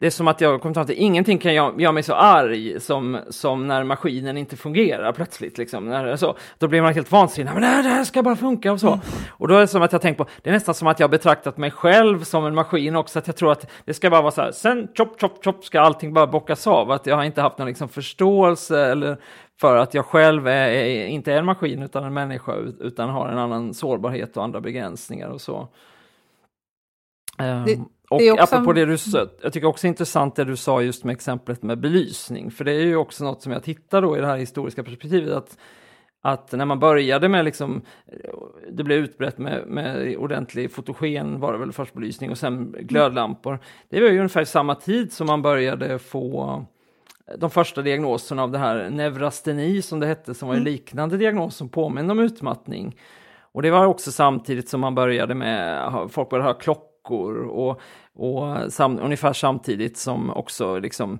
det 0.00 0.06
är 0.06 0.10
som 0.10 0.28
att 0.28 0.40
jag 0.40 0.62
kommer 0.62 0.74
fram 0.74 0.86
till 0.86 0.98
ingenting 0.98 1.38
kan 1.38 1.54
göra 1.54 1.92
mig 1.92 2.02
så 2.02 2.14
arg 2.14 2.80
som, 2.80 3.18
som 3.30 3.66
när 3.66 3.84
maskinen 3.84 4.36
inte 4.36 4.56
fungerar 4.56 5.12
plötsligt. 5.12 5.58
Liksom. 5.58 5.88
När, 5.88 6.16
så, 6.16 6.36
då 6.58 6.68
blir 6.68 6.82
man 6.82 6.94
helt 6.94 7.12
vansinnig. 7.12 7.52
Men 7.52 7.62
det 7.62 7.68
här, 7.68 7.82
det 7.82 7.88
här 7.88 8.04
ska 8.04 8.22
bara 8.22 8.36
funka 8.36 8.72
och 8.72 8.80
så. 8.80 8.86
Mm. 8.88 9.00
Och 9.30 9.48
då 9.48 9.54
är 9.54 9.60
det 9.60 9.66
som 9.66 9.82
att 9.82 9.92
jag 9.92 10.02
tänker 10.02 10.24
på, 10.24 10.30
det 10.42 10.50
är 10.50 10.54
nästan 10.54 10.74
som 10.74 10.88
att 10.88 11.00
jag 11.00 11.10
betraktat 11.10 11.56
mig 11.56 11.70
själv 11.70 12.22
som 12.22 12.46
en 12.46 12.54
maskin 12.54 12.96
också. 12.96 13.18
Att 13.18 13.26
jag 13.26 13.36
tror 13.36 13.52
att 13.52 13.70
det 13.84 13.94
ska 13.94 14.10
bara 14.10 14.22
vara 14.22 14.30
så 14.30 14.42
här, 14.42 14.52
sen 14.52 14.88
chop, 14.96 15.20
chop, 15.20 15.44
chop 15.44 15.64
ska 15.64 15.80
allting 15.80 16.14
bara 16.14 16.26
bockas 16.26 16.66
av. 16.66 16.90
Att 16.90 17.06
jag 17.06 17.16
har 17.16 17.24
inte 17.24 17.42
haft 17.42 17.58
någon 17.58 17.68
liksom 17.68 17.88
förståelse 17.88 18.86
eller 18.86 19.16
för 19.60 19.76
att 19.76 19.94
jag 19.94 20.06
själv 20.06 20.46
är, 20.46 20.68
är, 20.68 21.06
inte 21.06 21.32
är 21.32 21.38
en 21.38 21.44
maskin 21.44 21.82
utan 21.82 22.04
en 22.04 22.14
människa 22.14 22.54
utan 22.80 23.08
har 23.10 23.28
en 23.28 23.38
annan 23.38 23.74
sårbarhet 23.74 24.36
och 24.36 24.44
andra 24.44 24.60
begränsningar 24.60 25.28
och 25.28 25.40
så. 25.40 25.68
Det, 27.38 27.74
um, 27.74 27.88
och 28.10 28.18
det 28.18 28.32
också... 28.32 28.56
apropå 28.56 28.72
det 28.72 28.86
du 28.86 28.98
sa, 28.98 29.26
jag 29.42 29.52
tycker 29.52 29.68
också 29.68 29.86
intressant 29.86 30.36
det 30.36 30.44
du 30.44 30.56
sa 30.56 30.82
just 30.82 31.04
med 31.04 31.12
exemplet 31.12 31.62
med 31.62 31.80
belysning, 31.80 32.50
för 32.50 32.64
det 32.64 32.72
är 32.72 32.80
ju 32.80 32.96
också 32.96 33.24
något 33.24 33.42
som 33.42 33.52
jag 33.52 33.62
tittar 33.62 34.02
då 34.02 34.16
i 34.16 34.20
det 34.20 34.26
här 34.26 34.36
historiska 34.36 34.82
perspektivet, 34.82 35.32
att, 35.32 35.58
att 36.22 36.52
när 36.52 36.64
man 36.64 36.78
började 36.78 37.28
med 37.28 37.44
liksom, 37.44 37.82
det 38.72 38.84
blev 38.84 38.98
utbrett 38.98 39.38
med, 39.38 39.66
med 39.66 40.16
ordentlig 40.16 40.72
fotogen 40.72 41.40
var 41.40 41.52
det 41.52 41.58
väl 41.58 41.72
först 41.72 41.94
belysning 41.94 42.30
och 42.30 42.38
sen 42.38 42.76
glödlampor. 42.80 43.58
Det 43.88 44.00
var 44.00 44.08
ju 44.08 44.18
ungefär 44.18 44.44
samma 44.44 44.74
tid 44.74 45.12
som 45.12 45.26
man 45.26 45.42
började 45.42 45.98
få 45.98 46.64
de 47.38 47.50
första 47.50 47.82
diagnoserna 47.82 48.42
av 48.42 48.50
det 48.50 48.58
här 48.58 48.90
neurasteni 48.90 49.82
som 49.82 50.00
det 50.00 50.06
hette, 50.06 50.34
som 50.34 50.48
var 50.48 50.54
en 50.54 50.60
mm. 50.60 50.72
liknande 50.72 51.16
diagnos 51.16 51.56
som 51.56 51.68
påminner 51.68 52.12
om 52.12 52.18
utmattning. 52.18 52.96
Och 53.52 53.62
det 53.62 53.70
var 53.70 53.86
också 53.86 54.12
samtidigt 54.12 54.68
som 54.68 54.80
man 54.80 54.94
började 54.94 55.34
med, 55.34 55.90
folk 56.10 56.30
började 56.30 56.48
ha 56.48 56.54
klockor 56.54 57.36
och, 57.36 57.80
och 58.14 58.72
sam, 58.72 58.98
ungefär 59.02 59.32
samtidigt 59.32 59.96
som 59.96 60.30
också 60.30 60.78
liksom 60.78 61.18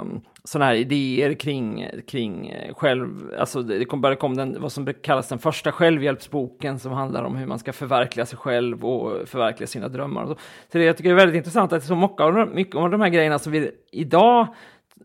um, 0.00 0.20
sådana 0.44 0.64
här 0.64 0.74
idéer 0.74 1.34
kring, 1.34 1.86
kring 2.06 2.54
själv, 2.76 3.34
alltså 3.38 3.62
det 3.62 3.84
kom, 3.84 4.00
började 4.00 4.20
komma 4.20 4.34
den, 4.34 4.56
vad 4.60 4.72
som 4.72 4.94
kallas 5.02 5.28
den 5.28 5.38
första 5.38 5.72
självhjälpsboken 5.72 6.78
som 6.78 6.92
handlar 6.92 7.24
om 7.24 7.36
hur 7.36 7.46
man 7.46 7.58
ska 7.58 7.72
förverkliga 7.72 8.26
sig 8.26 8.38
själv 8.38 8.84
och 8.84 9.28
förverkliga 9.28 9.66
sina 9.66 9.88
drömmar. 9.88 10.22
Och 10.22 10.28
så. 10.28 10.34
så 10.72 10.78
det 10.78 10.84
jag 10.84 10.96
tycker 10.96 11.10
är 11.10 11.14
väldigt 11.14 11.36
intressant 11.36 11.72
att 11.72 11.84
så 11.84 11.94
av, 12.18 12.34
de, 12.34 12.54
mycket 12.54 12.76
av 12.76 12.90
de 12.90 13.00
här 13.00 13.08
grejerna 13.08 13.38
som 13.38 13.52
vi 13.52 13.70
idag 13.92 14.46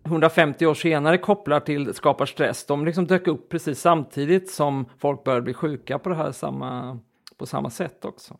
150 0.04 0.66
år 0.66 0.74
senare 0.74 1.18
kopplar 1.18 1.60
till 1.60 1.94
skapar 1.94 2.26
stress, 2.26 2.66
de 2.66 2.86
liksom 2.86 3.08
dök 3.08 3.28
upp 3.28 3.50
precis 3.50 3.82
samtidigt 3.82 4.52
som 4.52 4.86
folk 5.00 5.24
började 5.24 5.42
bli 5.42 5.54
sjuka 5.54 6.00
på 6.00 6.10
det 6.10 6.16
här 6.16 6.32
samma, 6.32 7.00
på 7.38 7.46
samma 7.46 7.70
sätt 7.70 8.06
också. 8.06 8.38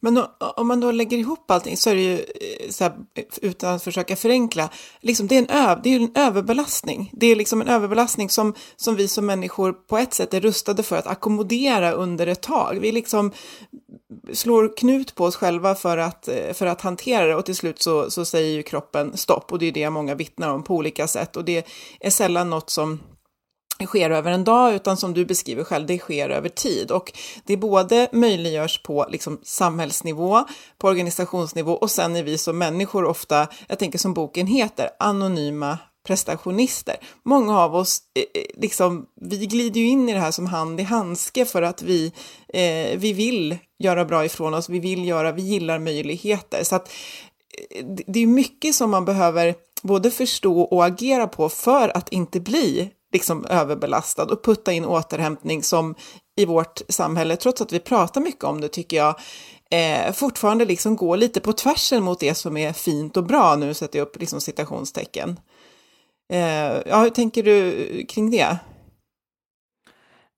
Men 0.00 0.24
om 0.56 0.68
man 0.68 0.80
då 0.80 0.90
lägger 0.90 1.18
ihop 1.18 1.50
allting 1.50 1.76
så 1.76 1.90
är 1.90 1.94
det 1.94 2.00
ju, 2.00 2.14
eh, 2.14 2.70
så 2.70 2.84
här, 2.84 2.94
utan 3.42 3.74
att 3.74 3.82
försöka 3.82 4.16
förenkla, 4.16 4.70
liksom 5.00 5.26
det, 5.26 5.34
är 5.34 5.38
en 5.38 5.50
öv, 5.50 5.80
det 5.82 5.90
är 5.94 6.00
en 6.00 6.12
överbelastning. 6.14 7.10
Det 7.12 7.26
är 7.26 7.36
liksom 7.36 7.60
en 7.60 7.68
överbelastning 7.68 8.30
som, 8.30 8.54
som 8.76 8.96
vi 8.96 9.08
som 9.08 9.26
människor 9.26 9.72
på 9.72 9.98
ett 9.98 10.14
sätt 10.14 10.34
är 10.34 10.40
rustade 10.40 10.82
för 10.82 10.96
att 10.96 11.06
ackommodera 11.06 11.92
under 11.92 12.26
ett 12.26 12.42
tag. 12.42 12.78
Vi 12.80 12.92
liksom 12.92 13.32
slår 14.32 14.76
knut 14.76 15.14
på 15.14 15.24
oss 15.24 15.36
själva 15.36 15.74
för 15.74 15.96
att, 15.98 16.28
eh, 16.28 16.52
för 16.52 16.66
att 16.66 16.80
hantera 16.80 17.26
det. 17.26 17.34
Och 17.34 17.44
till 17.44 17.56
slut 17.56 17.82
så, 17.82 18.10
så 18.10 18.24
säger 18.24 18.52
ju 18.52 18.62
kroppen 18.62 19.16
stopp. 19.16 19.52
Och 19.52 19.58
det 19.58 19.66
är 19.66 19.72
det 19.72 19.90
många 19.90 20.14
vittnar 20.14 20.48
om 20.48 20.62
på 20.62 20.74
olika 20.74 21.08
sätt. 21.08 21.36
Och 21.36 21.44
det 21.44 21.66
är 22.00 22.10
sällan 22.10 22.50
något 22.50 22.70
som 22.70 23.00
sker 23.86 24.10
över 24.10 24.32
en 24.32 24.44
dag, 24.44 24.74
utan 24.74 24.96
som 24.96 25.14
du 25.14 25.24
beskriver 25.24 25.64
själv, 25.64 25.86
det 25.86 25.98
sker 25.98 26.30
över 26.30 26.48
tid. 26.48 26.90
Och 26.90 27.12
det 27.44 27.56
både 27.56 28.08
möjliggörs 28.12 28.82
på 28.82 29.06
liksom 29.10 29.40
samhällsnivå, 29.42 30.44
på 30.78 30.88
organisationsnivå 30.88 31.72
och 31.72 31.90
sen 31.90 32.16
är 32.16 32.22
vi 32.22 32.38
som 32.38 32.58
människor 32.58 33.04
ofta, 33.04 33.48
jag 33.68 33.78
tänker 33.78 33.98
som 33.98 34.14
boken 34.14 34.46
heter, 34.46 34.90
anonyma 34.98 35.78
prestationister. 36.06 36.96
Många 37.22 37.60
av 37.60 37.74
oss, 37.74 37.98
eh, 38.14 38.42
eh, 38.42 38.60
liksom, 38.60 39.06
vi 39.20 39.46
glider 39.46 39.80
ju 39.80 39.86
in 39.86 40.08
i 40.08 40.12
det 40.12 40.18
här 40.18 40.30
som 40.30 40.46
hand 40.46 40.80
i 40.80 40.82
handske 40.82 41.44
för 41.44 41.62
att 41.62 41.82
vi, 41.82 42.12
eh, 42.48 42.98
vi 42.98 43.12
vill 43.12 43.58
göra 43.78 44.04
bra 44.04 44.24
ifrån 44.24 44.54
oss, 44.54 44.68
vi 44.68 44.78
vill 44.78 45.08
göra, 45.08 45.32
vi 45.32 45.42
gillar 45.42 45.78
möjligheter. 45.78 46.64
Så 46.64 46.76
att 46.76 46.88
eh, 47.70 47.84
det 48.06 48.20
är 48.20 48.26
mycket 48.26 48.74
som 48.74 48.90
man 48.90 49.04
behöver 49.04 49.54
både 49.82 50.10
förstå 50.10 50.60
och 50.60 50.86
agera 50.86 51.26
på 51.26 51.48
för 51.48 51.96
att 51.96 52.08
inte 52.08 52.40
bli 52.40 52.90
liksom 53.12 53.44
överbelastad 53.44 54.24
och 54.24 54.44
putta 54.44 54.72
in 54.72 54.84
återhämtning 54.84 55.62
som 55.62 55.94
i 56.36 56.44
vårt 56.44 56.82
samhälle, 56.88 57.36
trots 57.36 57.60
att 57.60 57.72
vi 57.72 57.80
pratar 57.80 58.20
mycket 58.20 58.44
om 58.44 58.60
det 58.60 58.68
tycker 58.68 58.96
jag, 58.96 59.14
eh, 59.70 60.12
fortfarande 60.12 60.64
liksom 60.64 60.96
går 60.96 61.16
lite 61.16 61.40
på 61.40 61.52
tvärsen 61.52 62.02
mot 62.02 62.20
det 62.20 62.34
som 62.34 62.56
är 62.56 62.72
fint 62.72 63.16
och 63.16 63.24
bra. 63.24 63.56
Nu 63.56 63.74
sätter 63.74 63.98
jag 63.98 64.06
upp 64.06 64.20
liksom 64.20 64.40
citationstecken. 64.40 65.36
Eh, 66.32 66.82
ja, 66.86 67.02
hur 67.02 67.10
tänker 67.10 67.42
du 67.42 68.06
kring 68.06 68.30
det? 68.30 68.58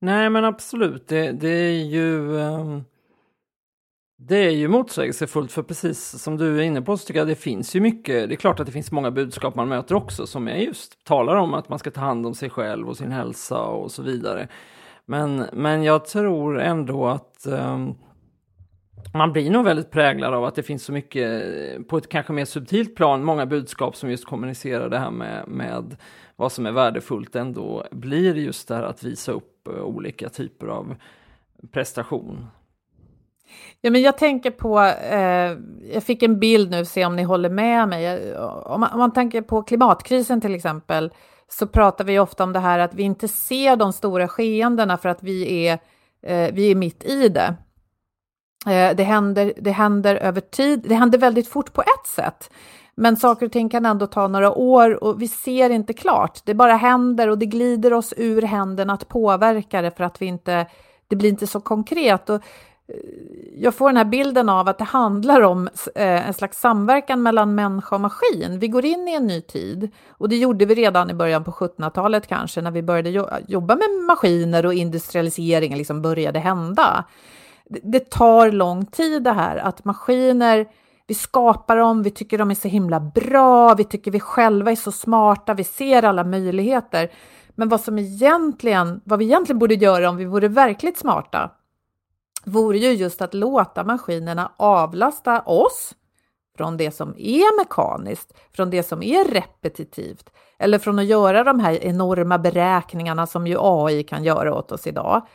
Nej, 0.01 0.29
men 0.29 0.45
absolut. 0.45 1.07
Det, 1.07 1.31
det 1.31 1.49
är 1.49 1.83
ju... 1.83 2.39
Ehm, 2.41 2.83
det 4.19 4.37
är 4.37 4.51
ju 4.51 4.67
motsägelsefullt 4.67 5.51
för 5.51 5.63
precis 5.63 6.23
som 6.23 6.37
du 6.37 6.57
är 6.59 6.63
inne 6.63 6.81
på 6.81 6.97
så 6.97 7.05
tycker 7.05 7.19
jag 7.19 7.27
det 7.27 7.35
finns 7.35 7.75
ju 7.75 7.79
mycket, 7.79 8.29
det 8.29 8.35
är 8.35 8.37
klart 8.37 8.59
att 8.59 8.65
det 8.65 8.71
finns 8.71 8.91
många 8.91 9.11
budskap 9.11 9.55
man 9.55 9.67
möter 9.67 9.95
också 9.95 10.27
som 10.27 10.47
är 10.47 10.55
just 10.55 11.05
talar 11.05 11.35
om 11.35 11.53
att 11.53 11.69
man 11.69 11.79
ska 11.79 11.91
ta 11.91 12.01
hand 12.01 12.25
om 12.25 12.35
sig 12.35 12.49
själv 12.49 12.89
och 12.89 12.97
sin 12.97 13.11
hälsa 13.11 13.61
och 13.61 13.91
så 13.91 14.03
vidare. 14.03 14.47
Men, 15.05 15.45
men 15.53 15.83
jag 15.83 16.05
tror 16.05 16.59
ändå 16.59 17.07
att 17.07 17.47
um, 17.47 17.95
man 19.13 19.33
blir 19.33 19.51
nog 19.51 19.65
väldigt 19.65 19.91
präglad 19.91 20.33
av 20.33 20.45
att 20.45 20.55
det 20.55 20.63
finns 20.63 20.83
så 20.83 20.91
mycket 20.91 21.43
på 21.87 21.97
ett 21.97 22.09
kanske 22.09 22.33
mer 22.33 22.45
subtilt 22.45 22.95
plan, 22.95 23.23
många 23.23 23.45
budskap 23.45 23.95
som 23.95 24.09
just 24.09 24.25
kommunicerar 24.25 24.89
det 24.89 24.99
här 24.99 25.11
med, 25.11 25.47
med 25.47 25.95
vad 26.35 26.51
som 26.51 26.65
är 26.65 26.71
värdefullt 26.71 27.35
ändå 27.35 27.85
blir 27.91 28.35
just 28.35 28.67
det 28.67 28.75
här 28.75 28.83
att 28.83 29.03
visa 29.03 29.31
upp 29.31 29.67
eh, 29.67 29.83
olika 29.83 30.29
typer 30.29 30.67
av 30.67 30.95
prestation. 31.71 32.47
Ja, 33.81 33.91
men 33.91 34.01
jag 34.01 34.17
tänker 34.17 34.51
på, 34.51 34.79
eh, 35.11 35.57
jag 35.93 36.03
fick 36.03 36.23
en 36.23 36.39
bild 36.39 36.71
nu, 36.71 36.85
se 36.85 37.05
om 37.05 37.15
ni 37.15 37.23
håller 37.23 37.49
med 37.49 37.89
mig. 37.89 38.05
Eh, 38.05 38.41
om 38.45 38.79
man, 38.79 38.91
om 38.91 38.99
man 38.99 39.13
tänker 39.13 39.41
på 39.41 39.63
klimatkrisen 39.63 40.41
till 40.41 40.55
exempel, 40.55 41.11
så 41.47 41.67
pratar 41.67 42.05
vi 42.05 42.19
ofta 42.19 42.43
om 42.43 42.53
det 42.53 42.59
här 42.59 42.79
att 42.79 42.93
vi 42.93 43.03
inte 43.03 43.27
ser 43.27 43.75
de 43.75 43.93
stora 43.93 44.27
skeendena 44.27 44.97
för 44.97 45.09
att 45.09 45.23
vi 45.23 45.67
är, 45.67 45.79
eh, 46.21 46.53
vi 46.53 46.71
är 46.71 46.75
mitt 46.75 47.03
i 47.03 47.29
det. 47.29 47.55
Eh, 48.65 48.95
det, 48.95 49.03
händer, 49.03 49.53
det 49.57 49.71
händer 49.71 50.15
över 50.15 50.41
tid, 50.41 50.85
det 50.87 50.95
händer 50.95 51.17
väldigt 51.17 51.47
fort 51.47 51.73
på 51.73 51.81
ett 51.81 52.07
sätt. 52.15 52.49
Men 52.95 53.17
saker 53.17 53.45
och 53.45 53.51
ting 53.51 53.69
kan 53.69 53.85
ändå 53.85 54.07
ta 54.07 54.27
några 54.27 54.51
år 54.51 55.03
och 55.03 55.21
vi 55.21 55.27
ser 55.27 55.69
inte 55.69 55.93
klart. 55.93 56.41
Det 56.43 56.53
bara 56.53 56.75
händer 56.75 57.27
och 57.27 57.37
det 57.37 57.45
glider 57.45 57.93
oss 57.93 58.13
ur 58.17 58.41
händerna 58.41 58.93
att 58.93 59.07
påverka 59.07 59.81
det 59.81 59.91
för 59.91 60.03
att 60.03 60.21
vi 60.21 60.25
inte, 60.25 60.67
det 61.07 61.15
blir 61.15 61.29
inte 61.29 61.47
så 61.47 61.59
konkret. 61.59 62.29
Och 62.29 62.35
eh, 62.35 62.41
jag 63.57 63.75
får 63.75 63.89
den 63.89 63.97
här 63.97 64.05
bilden 64.05 64.49
av 64.49 64.67
att 64.67 64.77
det 64.77 64.83
handlar 64.83 65.41
om 65.41 65.67
eh, 65.95 66.27
en 66.27 66.33
slags 66.33 66.59
samverkan 66.59 67.23
mellan 67.23 67.55
människa 67.55 67.95
och 67.95 68.01
maskin. 68.01 68.59
Vi 68.59 68.67
går 68.67 68.85
in 68.85 69.07
i 69.07 69.13
en 69.13 69.27
ny 69.27 69.41
tid 69.41 69.91
och 70.09 70.29
det 70.29 70.37
gjorde 70.37 70.65
vi 70.65 70.75
redan 70.75 71.09
i 71.09 71.13
början 71.13 71.43
på 71.43 71.51
1700-talet 71.51 72.27
kanske 72.27 72.61
när 72.61 72.71
vi 72.71 72.81
började 72.81 73.41
jobba 73.47 73.75
med 73.75 73.89
maskiner 74.07 74.65
och 74.65 74.73
industrialiseringen 74.73 75.77
liksom 75.77 76.01
började 76.01 76.39
hända. 76.39 77.05
Det 77.69 78.09
tar 78.09 78.51
lång 78.51 78.85
tid 78.85 79.23
det 79.23 79.31
här 79.31 79.57
att 79.57 79.85
maskiner 79.85 80.67
vi 81.07 81.13
skapar 81.13 81.77
dem, 81.77 82.03
vi 82.03 82.11
tycker 82.11 82.37
de 82.37 82.51
är 82.51 82.55
så 82.55 82.67
himla 82.67 82.99
bra, 82.99 83.73
vi 83.73 83.83
tycker 83.83 84.11
vi 84.11 84.19
själva 84.19 84.71
är 84.71 84.75
så 84.75 84.91
smarta, 84.91 85.53
vi 85.53 85.63
ser 85.63 86.03
alla 86.03 86.23
möjligheter. 86.23 87.11
Men 87.49 87.69
vad 87.69 87.81
som 87.81 87.99
egentligen, 87.99 89.01
vad 89.03 89.19
vi 89.19 89.25
egentligen 89.25 89.59
borde 89.59 89.75
göra 89.75 90.09
om 90.09 90.17
vi 90.17 90.25
vore 90.25 90.47
verkligt 90.47 90.97
smarta, 90.97 91.51
vore 92.45 92.77
ju 92.77 92.91
just 92.91 93.21
att 93.21 93.33
låta 93.33 93.83
maskinerna 93.83 94.51
avlasta 94.57 95.41
oss 95.41 95.95
från 96.57 96.77
det 96.77 96.91
som 96.91 97.15
är 97.17 97.57
mekaniskt, 97.59 98.33
från 98.55 98.69
det 98.69 98.83
som 98.83 99.03
är 99.03 99.23
repetitivt 99.25 100.29
eller 100.59 100.79
från 100.79 100.99
att 100.99 101.05
göra 101.05 101.43
de 101.43 101.59
här 101.59 101.83
enorma 101.83 102.37
beräkningarna 102.37 103.27
som 103.27 103.47
ju 103.47 103.57
AI 103.59 104.03
kan 104.03 104.23
göra 104.23 104.55
åt 104.55 104.71
oss 104.71 104.87
idag. 104.87 105.27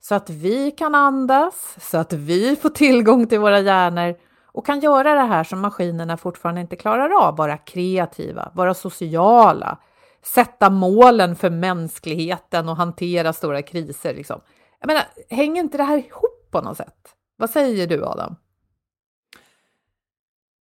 Så 0.00 0.14
att 0.14 0.30
vi 0.30 0.70
kan 0.70 0.94
andas, 0.94 1.76
så 1.80 1.98
att 1.98 2.12
vi 2.12 2.56
får 2.56 2.68
tillgång 2.68 3.26
till 3.26 3.38
våra 3.38 3.60
hjärnor 3.60 4.16
och 4.46 4.66
kan 4.66 4.80
göra 4.80 5.14
det 5.14 5.20
här 5.20 5.44
som 5.44 5.60
maskinerna 5.60 6.16
fortfarande 6.16 6.60
inte 6.60 6.76
klarar 6.76 7.26
av, 7.26 7.36
vara 7.36 7.56
kreativa, 7.56 8.52
vara 8.54 8.74
sociala, 8.74 9.78
sätta 10.24 10.70
målen 10.70 11.36
för 11.36 11.50
mänskligheten 11.50 12.68
och 12.68 12.76
hantera 12.76 13.32
stora 13.32 13.62
kriser. 13.62 14.14
Liksom. 14.14 14.40
Jag 14.80 14.86
menar, 14.86 15.02
hänger 15.30 15.62
inte 15.62 15.76
det 15.78 15.84
här 15.84 15.98
ihop 15.98 16.48
på 16.50 16.60
något 16.60 16.76
sätt. 16.76 17.14
Vad 17.36 17.50
säger 17.50 17.86
du 17.86 18.04
Adam? 18.04 18.36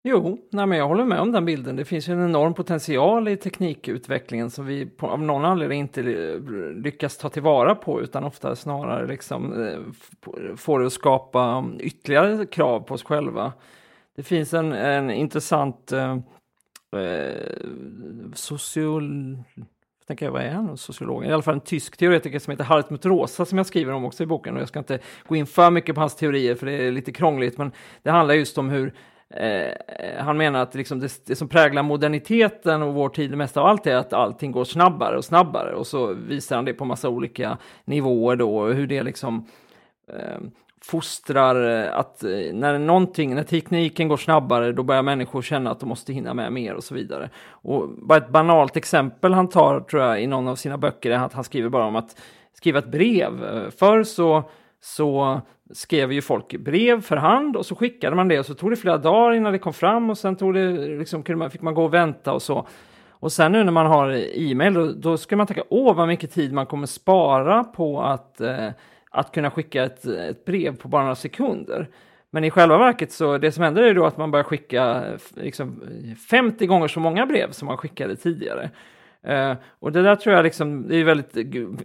Jo, 0.06 0.38
nej 0.50 0.66
men 0.66 0.78
jag 0.78 0.88
håller 0.88 1.04
med 1.04 1.20
om 1.20 1.32
den 1.32 1.44
bilden. 1.44 1.76
Det 1.76 1.84
finns 1.84 2.08
ju 2.08 2.12
en 2.12 2.24
enorm 2.24 2.54
potential 2.54 3.28
i 3.28 3.36
teknikutvecklingen 3.36 4.50
som 4.50 4.66
vi 4.66 4.86
på, 4.86 5.06
av 5.06 5.22
någon 5.22 5.44
anledning 5.44 5.80
inte 5.80 6.02
lyckas 6.74 7.16
ta 7.16 7.28
tillvara 7.28 7.74
på 7.74 8.00
utan 8.02 8.24
ofta 8.24 8.56
snarare 8.56 9.06
liksom, 9.06 9.66
eh, 9.66 9.78
får 10.56 10.80
det 10.80 10.86
att 10.86 10.92
skapa 10.92 11.64
ytterligare 11.78 12.46
krav 12.46 12.80
på 12.80 12.94
oss 12.94 13.02
själva. 13.02 13.52
Det 14.16 14.22
finns 14.22 14.54
en, 14.54 14.72
en 14.72 15.10
intressant 15.10 15.92
eh, 15.92 16.18
eh 16.96 17.56
social 18.34 19.38
tänker 20.06 20.26
jag, 20.26 20.32
vad 20.32 20.42
är 20.42 20.50
han, 20.50 20.76
sociolog? 20.76 21.24
I 21.26 21.32
alla 21.32 21.42
fall 21.42 21.54
en 21.54 21.60
tysk 21.60 21.96
teoretiker 21.96 22.38
som 22.38 22.50
heter 22.50 22.64
Hartmut 22.64 23.06
Rosa 23.06 23.44
som 23.44 23.58
jag 23.58 23.66
skriver 23.66 23.92
om 23.92 24.04
också 24.04 24.22
i 24.22 24.26
boken 24.26 24.54
och 24.54 24.60
jag 24.60 24.68
ska 24.68 24.78
inte 24.78 24.98
gå 25.26 25.36
in 25.36 25.46
för 25.46 25.70
mycket 25.70 25.94
på 25.94 26.00
hans 26.00 26.16
teorier 26.16 26.54
för 26.54 26.66
det 26.66 26.72
är 26.72 26.92
lite 26.92 27.12
krångligt 27.12 27.58
men 27.58 27.72
det 28.02 28.10
handlar 28.10 28.34
just 28.34 28.58
om 28.58 28.70
hur 28.70 28.94
Eh, 29.30 29.72
han 30.18 30.36
menar 30.36 30.62
att 30.62 30.74
liksom 30.74 31.00
det, 31.00 31.26
det, 31.26 31.36
som 31.36 31.48
präglar 31.48 31.82
moderniteten 31.82 32.82
och 32.82 32.94
vår 32.94 33.08
tid 33.08 33.36
mest 33.36 33.56
av 33.56 33.66
allt 33.66 33.86
är 33.86 33.96
att 33.96 34.12
allting 34.12 34.52
går 34.52 34.64
snabbare 34.64 35.16
och 35.16 35.24
snabbare 35.24 35.74
och 35.74 35.86
så 35.86 36.14
visar 36.14 36.56
han 36.56 36.64
det 36.64 36.72
på 36.72 36.84
massa 36.84 37.08
olika 37.08 37.58
nivåer 37.84 38.36
då 38.36 38.66
hur 38.66 38.86
det 38.86 39.02
liksom 39.02 39.46
eh, 40.08 40.38
fostrar 40.84 41.84
eh, 41.84 41.98
att 41.98 42.24
eh, 42.24 42.30
när 42.52 42.78
någonting, 42.78 43.34
när 43.34 43.42
tekniken 43.42 44.08
går 44.08 44.16
snabbare, 44.16 44.72
då 44.72 44.82
börjar 44.82 45.02
människor 45.02 45.42
känna 45.42 45.70
att 45.70 45.80
de 45.80 45.88
måste 45.88 46.12
hinna 46.12 46.34
med 46.34 46.52
mer 46.52 46.74
och 46.74 46.84
så 46.84 46.94
vidare. 46.94 47.30
Och 47.48 47.88
bara 47.88 48.18
ett 48.18 48.28
banalt 48.28 48.76
exempel 48.76 49.32
han 49.32 49.48
tar, 49.48 49.80
tror 49.80 50.02
jag, 50.02 50.22
i 50.22 50.26
någon 50.26 50.48
av 50.48 50.56
sina 50.56 50.78
böcker 50.78 51.10
är 51.10 51.18
att 51.18 51.32
han 51.32 51.44
skriver 51.44 51.68
bara 51.68 51.84
om 51.84 51.96
att 51.96 52.20
skriva 52.52 52.78
ett 52.78 52.90
brev. 52.90 53.30
Förr 53.70 54.02
så, 54.02 54.42
så 54.80 55.40
skrev 55.72 56.12
ju 56.12 56.22
folk 56.22 56.56
brev 56.56 57.00
för 57.00 57.16
hand 57.16 57.56
och 57.56 57.66
så 57.66 57.74
skickade 57.74 58.16
man 58.16 58.28
det 58.28 58.38
och 58.38 58.46
så 58.46 58.54
tog 58.54 58.70
det 58.70 58.76
flera 58.76 58.98
dagar 58.98 59.34
innan 59.34 59.52
det 59.52 59.58
kom 59.58 59.72
fram 59.72 60.10
och 60.10 60.18
sen 60.18 60.36
tog 60.36 60.54
det, 60.54 60.70
liksom, 60.98 61.24
fick 61.50 61.62
man 61.62 61.74
gå 61.74 61.84
och 61.84 61.94
vänta 61.94 62.32
och 62.32 62.42
så. 62.42 62.66
Och 63.10 63.32
sen 63.32 63.52
nu 63.52 63.64
när 63.64 63.72
man 63.72 63.86
har 63.86 64.10
e-mail, 64.38 64.74
då, 64.74 64.92
då 64.92 65.16
ska 65.16 65.36
man 65.36 65.46
tänka, 65.46 65.64
åh 65.68 65.96
vad 65.96 66.08
mycket 66.08 66.32
tid 66.32 66.52
man 66.52 66.66
kommer 66.66 66.86
spara 66.86 67.64
på 67.64 68.02
att 68.02 68.40
eh, 68.40 68.70
att 69.14 69.32
kunna 69.32 69.50
skicka 69.50 69.84
ett, 69.84 70.04
ett 70.04 70.44
brev 70.44 70.76
på 70.76 70.88
bara 70.88 71.02
några 71.02 71.14
sekunder. 71.14 71.88
Men 72.30 72.44
i 72.44 72.50
själva 72.50 72.78
verket 72.78 73.12
så 73.12 73.38
det 73.38 73.52
som 73.52 73.64
händer 73.64 73.82
är 73.82 73.94
då 73.94 74.06
att 74.06 74.16
man 74.16 74.30
börjar 74.30 74.44
skicka 74.44 75.04
eh, 75.06 75.20
liksom, 75.34 75.82
50 76.30 76.66
gånger 76.66 76.88
så 76.88 77.00
många 77.00 77.26
brev 77.26 77.50
som 77.50 77.66
man 77.66 77.76
skickade 77.76 78.16
tidigare. 78.16 78.70
Uh, 79.28 79.52
och 79.80 79.92
det 79.92 80.02
där 80.02 80.16
tror 80.16 80.34
jag 80.34 80.42
liksom, 80.42 80.88
det 80.88 80.96
är 80.96 81.04
väldigt 81.04 81.36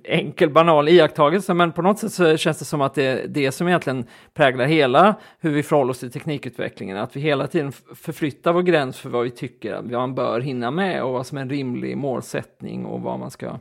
enkel, 0.03 0.49
banal 0.49 0.89
iakttagelse, 0.89 1.53
men 1.53 1.71
på 1.71 1.81
något 1.81 1.99
sätt 1.99 2.13
så 2.13 2.37
känns 2.37 2.59
det 2.59 2.65
som 2.65 2.81
att 2.81 2.93
det 2.93 3.03
är 3.03 3.27
det 3.27 3.51
som 3.51 3.67
egentligen 3.67 4.05
präglar 4.33 4.65
hela 4.65 5.15
hur 5.39 5.51
vi 5.51 5.63
förhåller 5.63 5.91
oss 5.91 5.99
till 5.99 6.11
teknikutvecklingen, 6.11 6.97
att 6.97 7.15
vi 7.15 7.19
hela 7.19 7.47
tiden 7.47 7.71
förflyttar 7.95 8.53
vår 8.53 8.61
gräns 8.61 8.97
för 8.97 9.09
vad 9.09 9.23
vi 9.23 9.29
tycker 9.29 9.73
att 9.73 9.85
man 9.85 10.15
bör 10.15 10.39
hinna 10.39 10.71
med 10.71 11.03
och 11.03 11.13
vad 11.13 11.25
som 11.25 11.37
är 11.37 11.41
en 11.41 11.49
rimlig 11.49 11.97
målsättning 11.97 12.85
och 12.85 13.01
vad 13.01 13.19
man 13.19 13.31
ska 13.31 13.59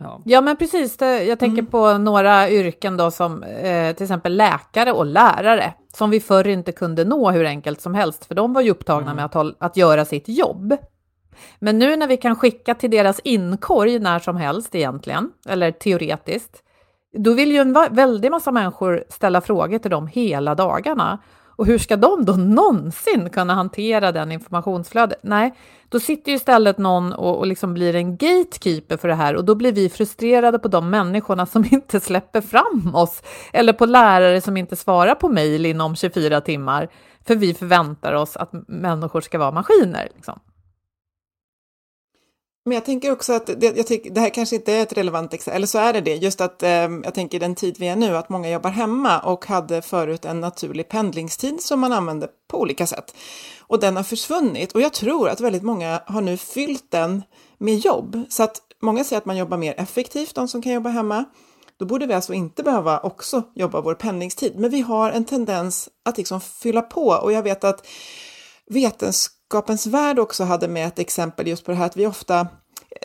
Ja. 0.00 0.20
ja, 0.24 0.40
men 0.40 0.56
precis. 0.56 0.96
Det, 0.96 1.24
jag 1.24 1.38
tänker 1.38 1.58
mm. 1.58 1.70
på 1.70 1.98
några 1.98 2.50
yrken 2.50 2.96
då 2.96 3.10
som 3.10 3.42
eh, 3.42 3.94
till 3.94 4.04
exempel 4.04 4.36
läkare 4.36 4.92
och 4.92 5.06
lärare 5.06 5.74
som 5.94 6.10
vi 6.10 6.20
förr 6.20 6.46
inte 6.46 6.72
kunde 6.72 7.04
nå 7.04 7.30
hur 7.30 7.44
enkelt 7.44 7.80
som 7.80 7.94
helst, 7.94 8.24
för 8.24 8.34
de 8.34 8.52
var 8.52 8.60
ju 8.60 8.70
upptagna 8.70 9.10
mm. 9.10 9.16
med 9.16 9.24
att, 9.24 9.56
att 9.58 9.76
göra 9.76 10.04
sitt 10.04 10.28
jobb. 10.28 10.76
Men 11.58 11.78
nu 11.78 11.96
när 11.96 12.06
vi 12.06 12.16
kan 12.16 12.36
skicka 12.36 12.74
till 12.74 12.90
deras 12.90 13.20
inkorg 13.24 13.98
när 13.98 14.18
som 14.18 14.36
helst 14.36 14.74
egentligen, 14.74 15.32
eller 15.48 15.72
teoretiskt, 15.72 16.62
då 17.18 17.34
vill 17.34 17.52
ju 17.52 17.58
en 17.58 17.72
väldig 17.90 18.30
massa 18.30 18.52
människor 18.52 19.04
ställa 19.08 19.40
frågor 19.40 19.78
till 19.78 19.90
dem 19.90 20.06
hela 20.06 20.54
dagarna. 20.54 21.18
Och 21.60 21.66
hur 21.66 21.78
ska 21.78 21.96
de 21.96 22.24
då 22.24 22.32
någonsin 22.32 23.30
kunna 23.30 23.54
hantera 23.54 24.12
den 24.12 24.32
informationsflödet? 24.32 25.18
Nej, 25.22 25.54
då 25.88 26.00
sitter 26.00 26.32
ju 26.32 26.36
istället 26.36 26.78
någon 26.78 27.12
och, 27.12 27.38
och 27.38 27.46
liksom 27.46 27.74
blir 27.74 27.94
en 27.94 28.16
gatekeeper 28.16 28.96
för 28.96 29.08
det 29.08 29.14
här 29.14 29.36
och 29.36 29.44
då 29.44 29.54
blir 29.54 29.72
vi 29.72 29.88
frustrerade 29.88 30.58
på 30.58 30.68
de 30.68 30.90
människorna 30.90 31.46
som 31.46 31.64
inte 31.70 32.00
släpper 32.00 32.40
fram 32.40 32.94
oss 32.94 33.22
eller 33.52 33.72
på 33.72 33.86
lärare 33.86 34.40
som 34.40 34.56
inte 34.56 34.76
svarar 34.76 35.14
på 35.14 35.28
mejl 35.28 35.66
inom 35.66 35.96
24 35.96 36.40
timmar 36.40 36.88
för 37.26 37.34
vi 37.34 37.54
förväntar 37.54 38.12
oss 38.12 38.36
att 38.36 38.50
människor 38.68 39.20
ska 39.20 39.38
vara 39.38 39.50
maskiner. 39.50 40.08
Liksom. 40.14 40.40
Men 42.70 42.74
jag 42.74 42.84
tänker 42.84 43.12
också 43.12 43.32
att 43.32 43.46
det, 43.46 43.76
jag 43.76 43.86
tycker, 43.86 44.10
det 44.10 44.20
här 44.20 44.30
kanske 44.30 44.56
inte 44.56 44.72
är 44.72 44.82
ett 44.82 44.92
relevant 44.92 45.34
exempel, 45.34 45.56
eller 45.56 45.66
så 45.66 45.78
är 45.78 45.92
det 45.92 46.00
det, 46.00 46.14
just 46.14 46.40
att 46.40 46.62
eh, 46.62 46.70
jag 46.70 47.14
tänker 47.14 47.40
den 47.40 47.54
tid 47.54 47.76
vi 47.78 47.88
är 47.88 47.96
nu, 47.96 48.16
att 48.16 48.28
många 48.28 48.50
jobbar 48.50 48.70
hemma 48.70 49.18
och 49.20 49.46
hade 49.46 49.82
förut 49.82 50.24
en 50.24 50.40
naturlig 50.40 50.88
pendlingstid 50.88 51.60
som 51.60 51.80
man 51.80 51.92
använde 51.92 52.28
på 52.48 52.60
olika 52.60 52.86
sätt. 52.86 53.14
Och 53.60 53.80
den 53.80 53.96
har 53.96 54.02
försvunnit 54.02 54.72
och 54.72 54.80
jag 54.80 54.92
tror 54.92 55.28
att 55.28 55.40
väldigt 55.40 55.62
många 55.62 56.02
har 56.06 56.20
nu 56.20 56.36
fyllt 56.36 56.90
den 56.90 57.22
med 57.58 57.78
jobb. 57.78 58.22
Så 58.28 58.42
att 58.42 58.60
många 58.82 59.04
säger 59.04 59.18
att 59.18 59.26
man 59.26 59.36
jobbar 59.36 59.56
mer 59.56 59.74
effektivt, 59.76 60.34
de 60.34 60.48
som 60.48 60.62
kan 60.62 60.72
jobba 60.72 60.90
hemma. 60.90 61.24
Då 61.76 61.84
borde 61.84 62.06
vi 62.06 62.14
alltså 62.14 62.32
inte 62.32 62.62
behöva 62.62 63.00
också 63.00 63.42
jobba 63.54 63.80
vår 63.80 63.94
pendlingstid, 63.94 64.52
men 64.56 64.70
vi 64.70 64.80
har 64.80 65.10
en 65.10 65.24
tendens 65.24 65.88
att 66.04 66.18
liksom 66.18 66.40
fylla 66.40 66.82
på 66.82 67.06
och 67.06 67.32
jag 67.32 67.42
vet 67.42 67.64
att 67.64 67.86
Vetenskapens 68.66 69.86
värld 69.86 70.18
också 70.18 70.44
hade 70.44 70.68
med 70.68 70.86
ett 70.86 70.98
exempel 70.98 71.48
just 71.48 71.64
på 71.64 71.70
det 71.70 71.76
här 71.76 71.86
att 71.86 71.96
vi 71.96 72.06
ofta 72.06 72.46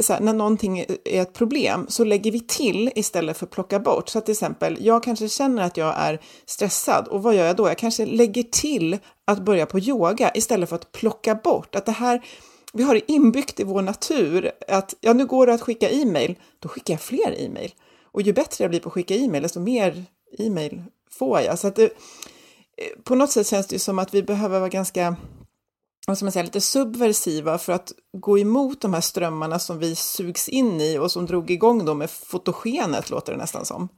här, 0.09 0.19
när 0.19 0.33
någonting 0.33 0.79
är 0.79 1.21
ett 1.21 1.33
problem 1.33 1.85
så 1.89 2.03
lägger 2.03 2.31
vi 2.31 2.39
till 2.39 2.91
istället 2.95 3.37
för 3.37 3.45
att 3.45 3.51
plocka 3.51 3.79
bort. 3.79 4.09
Så 4.09 4.17
att 4.17 4.25
till 4.25 4.31
exempel, 4.31 4.77
jag 4.79 5.03
kanske 5.03 5.29
känner 5.29 5.63
att 5.63 5.77
jag 5.77 5.95
är 5.97 6.21
stressad 6.45 7.07
och 7.07 7.23
vad 7.23 7.35
gör 7.35 7.45
jag 7.45 7.55
då? 7.55 7.67
Jag 7.67 7.77
kanske 7.77 8.05
lägger 8.05 8.43
till 8.43 8.97
att 9.25 9.39
börja 9.39 9.65
på 9.65 9.79
yoga 9.79 10.31
istället 10.35 10.69
för 10.69 10.75
att 10.75 10.91
plocka 10.91 11.35
bort. 11.35 11.75
Att 11.75 11.85
det 11.85 11.91
här, 11.91 12.25
vi 12.73 12.83
har 12.83 12.93
det 12.93 13.11
inbyggt 13.11 13.59
i 13.59 13.63
vår 13.63 13.81
natur 13.81 14.51
att 14.67 14.95
ja, 15.01 15.13
nu 15.13 15.25
går 15.25 15.47
det 15.47 15.53
att 15.53 15.61
skicka 15.61 15.89
e-mail, 15.89 16.35
då 16.59 16.69
skickar 16.69 16.93
jag 16.93 17.01
fler 17.01 17.41
e-mail. 17.41 17.73
Och 18.03 18.21
ju 18.21 18.33
bättre 18.33 18.63
jag 18.63 18.69
blir 18.71 18.79
på 18.79 18.89
att 18.89 18.93
skicka 18.93 19.15
e-mail, 19.15 19.43
desto 19.43 19.59
mer 19.59 20.03
e-mail 20.37 20.83
får 21.09 21.41
jag. 21.41 21.59
Så 21.59 21.67
att 21.67 21.75
det, 21.75 21.89
på 23.03 23.15
något 23.15 23.31
sätt 23.31 23.47
känns 23.47 23.67
det 23.67 23.75
ju 23.75 23.79
som 23.79 23.99
att 23.99 24.13
vi 24.13 24.23
behöver 24.23 24.59
vara 24.59 24.69
ganska 24.69 25.15
vad 26.07 26.17
ska 26.17 26.25
man 26.25 26.31
säga, 26.31 26.43
lite 26.43 26.61
subversiva 26.61 27.57
för 27.57 27.73
att 27.73 27.91
gå 28.17 28.39
emot 28.39 28.81
de 28.81 28.93
här 28.93 29.01
strömmarna 29.01 29.59
som 29.59 29.79
vi 29.79 29.95
sugs 29.95 30.49
in 30.49 30.81
i 30.81 30.97
och 30.97 31.11
som 31.11 31.25
drog 31.25 31.51
igång 31.51 31.85
då 31.85 31.93
med 31.93 32.09
fotogenet, 32.09 33.09
låter 33.09 33.31
det 33.31 33.37
nästan 33.37 33.65
som. 33.65 33.89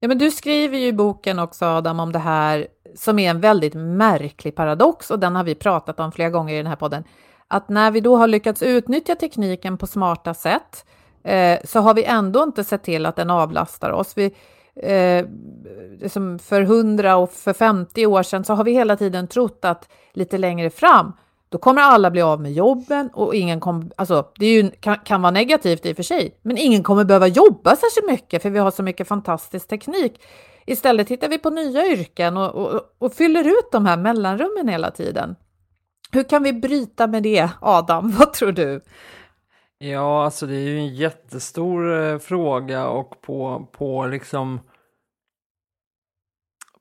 Ja, 0.00 0.08
men 0.08 0.18
du 0.18 0.30
skriver 0.30 0.78
ju 0.78 0.86
i 0.86 0.92
boken 0.92 1.38
också, 1.38 1.64
Adam, 1.64 2.00
om 2.00 2.12
det 2.12 2.18
här 2.18 2.66
som 2.94 3.18
är 3.18 3.30
en 3.30 3.40
väldigt 3.40 3.74
märklig 3.74 4.54
paradox 4.54 5.10
och 5.10 5.18
den 5.18 5.36
har 5.36 5.44
vi 5.44 5.54
pratat 5.54 6.00
om 6.00 6.12
flera 6.12 6.30
gånger 6.30 6.54
i 6.54 6.56
den 6.56 6.66
här 6.66 6.76
podden. 6.76 7.04
Att 7.48 7.68
när 7.68 7.90
vi 7.90 8.00
då 8.00 8.16
har 8.16 8.26
lyckats 8.26 8.62
utnyttja 8.62 9.14
tekniken 9.14 9.78
på 9.78 9.86
smarta 9.86 10.34
sätt 10.34 10.84
eh, 11.24 11.58
så 11.64 11.80
har 11.80 11.94
vi 11.94 12.04
ändå 12.04 12.42
inte 12.42 12.64
sett 12.64 12.82
till 12.82 13.06
att 13.06 13.16
den 13.16 13.30
avlastar 13.30 13.90
oss. 13.90 14.12
Vi, 14.16 14.34
eh, 14.82 15.26
som 16.08 16.38
för 16.38 16.62
100 16.62 17.16
och 17.16 17.32
för 17.32 17.52
50 17.52 18.06
år 18.06 18.22
sedan 18.22 18.44
så 18.44 18.54
har 18.54 18.64
vi 18.64 18.72
hela 18.72 18.96
tiden 18.96 19.28
trott 19.28 19.64
att 19.64 19.88
lite 20.12 20.38
längre 20.38 20.70
fram 20.70 21.12
då 21.48 21.58
kommer 21.58 21.82
alla 21.82 22.10
bli 22.10 22.22
av 22.22 22.40
med 22.40 22.52
jobben 22.52 23.10
och 23.12 23.34
ingen 23.34 23.60
kommer, 23.60 23.90
alltså 23.96 24.28
det 24.38 24.46
är 24.46 24.62
ju, 24.62 24.70
kan, 24.70 24.98
kan 24.98 25.22
vara 25.22 25.30
negativt 25.30 25.86
i 25.86 25.92
och 25.92 25.96
för 25.96 26.02
sig, 26.02 26.38
men 26.42 26.58
ingen 26.58 26.82
kommer 26.82 27.04
behöva 27.04 27.26
jobba 27.26 27.76
särskilt 27.76 28.10
mycket 28.10 28.42
för 28.42 28.50
vi 28.50 28.58
har 28.58 28.70
så 28.70 28.82
mycket 28.82 29.08
fantastisk 29.08 29.68
teknik. 29.68 30.20
Istället 30.66 31.08
tittar 31.08 31.28
vi 31.28 31.38
på 31.38 31.50
nya 31.50 31.86
yrken 31.86 32.36
och, 32.36 32.54
och, 32.54 32.80
och 32.98 33.12
fyller 33.12 33.44
ut 33.48 33.72
de 33.72 33.86
här 33.86 33.96
mellanrummen 33.96 34.68
hela 34.68 34.90
tiden. 34.90 35.36
Hur 36.12 36.22
kan 36.22 36.42
vi 36.42 36.52
bryta 36.52 37.06
med 37.06 37.22
det, 37.22 37.50
Adam? 37.60 38.10
Vad 38.18 38.32
tror 38.32 38.52
du? 38.52 38.80
Ja, 39.78 40.24
alltså 40.24 40.46
det 40.46 40.54
är 40.54 40.68
ju 40.68 40.78
en 40.78 40.94
jättestor 40.94 42.02
eh, 42.02 42.18
fråga 42.18 42.88
och 42.88 43.20
på, 43.20 43.68
på 43.72 44.06
liksom 44.06 44.60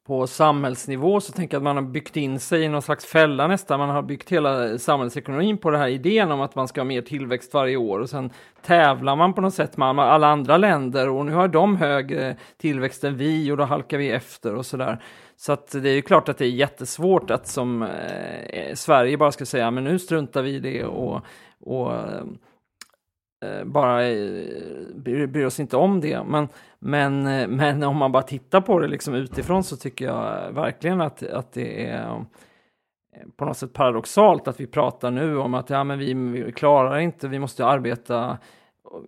på 0.08 0.28
samhällsnivå 0.28 1.22
så 1.22 1.32
tänker 1.32 1.56
jag 1.56 1.60
att 1.60 1.64
man 1.64 1.76
har 1.76 1.84
byggt 1.84 2.18
in 2.18 2.40
sig 2.40 2.64
i 2.64 2.68
någon 2.68 2.82
slags 2.82 3.06
fälla 3.06 3.48
nästan. 3.48 3.80
Man 3.80 3.90
har 3.90 4.02
byggt 4.02 4.32
hela 4.32 4.78
samhällsekonomin 4.78 5.58
på 5.58 5.70
den 5.70 5.82
här 5.82 5.88
idén 5.88 6.32
om 6.32 6.42
att 6.42 6.56
man 6.56 6.68
ska 6.68 6.82
ha 6.82 6.86
mer 6.86 7.02
tillväxt 7.02 7.54
varje 7.54 7.78
år 7.78 8.00
och 8.00 8.10
sen 8.10 8.30
tävlar 8.62 9.16
man 9.16 9.34
på 9.34 9.42
något 9.42 9.54
sätt 9.54 9.78
med 9.78 9.88
alla 9.88 10.28
andra 10.28 10.58
länder 10.58 11.10
och 11.10 11.26
nu 11.26 11.34
har 11.34 11.48
de 11.48 11.78
högre 11.78 12.38
tillväxt 12.58 13.04
än 13.04 13.18
vi 13.18 13.52
och 13.52 13.58
då 13.58 13.64
halkar 13.64 13.98
vi 13.98 14.12
efter 14.12 14.56
och 14.56 14.66
sådär. 14.66 15.04
Så 15.36 15.52
att 15.52 15.72
det 15.72 15.90
är 15.90 15.94
ju 15.94 16.02
klart 16.02 16.30
att 16.30 16.38
det 16.38 16.46
är 16.46 16.50
jättesvårt 16.50 17.32
att 17.32 17.48
som 17.48 17.84
eh, 17.84 18.74
Sverige 18.74 19.18
bara 19.18 19.32
ska 19.32 19.46
säga 19.46 19.72
men 19.72 19.84
nu 19.84 20.00
struntar 20.00 20.42
vi 20.42 20.56
i 20.56 20.60
det 20.60 20.84
och, 20.84 21.22
och 21.60 21.94
eh, 21.94 22.24
Eh, 23.46 23.66
bara 23.66 24.08
eh, 24.08 24.48
bryr, 24.96 25.28
bryr, 25.28 25.46
oss 25.46 25.60
inte 25.60 25.78
om 25.78 26.02
det. 26.02 26.24
Men, 26.24 26.48
men, 26.80 27.28
eh, 27.28 27.48
men 27.48 27.84
om 27.84 27.98
man 27.98 28.12
bara 28.12 28.24
tittar 28.24 28.62
på 28.62 28.80
det 28.80 28.88
liksom 28.88 29.14
utifrån 29.14 29.64
så 29.64 29.78
tycker 29.78 30.06
jag 30.06 30.52
verkligen 30.52 31.02
att, 31.02 31.24
att 31.24 31.54
det 31.54 31.86
är 31.86 32.26
på 33.36 33.46
något 33.46 33.58
sätt 33.58 33.74
paradoxalt 33.74 34.48
att 34.48 34.60
vi 34.60 34.68
pratar 34.68 35.12
nu 35.12 35.38
om 35.38 35.54
att 35.54 35.70
ja, 35.70 35.84
men 35.84 36.00
vi, 36.00 36.14
vi 36.14 36.52
klarar 36.52 37.00
inte, 37.00 37.28
vi 37.28 37.40
måste 37.40 37.66
arbeta 37.66 38.38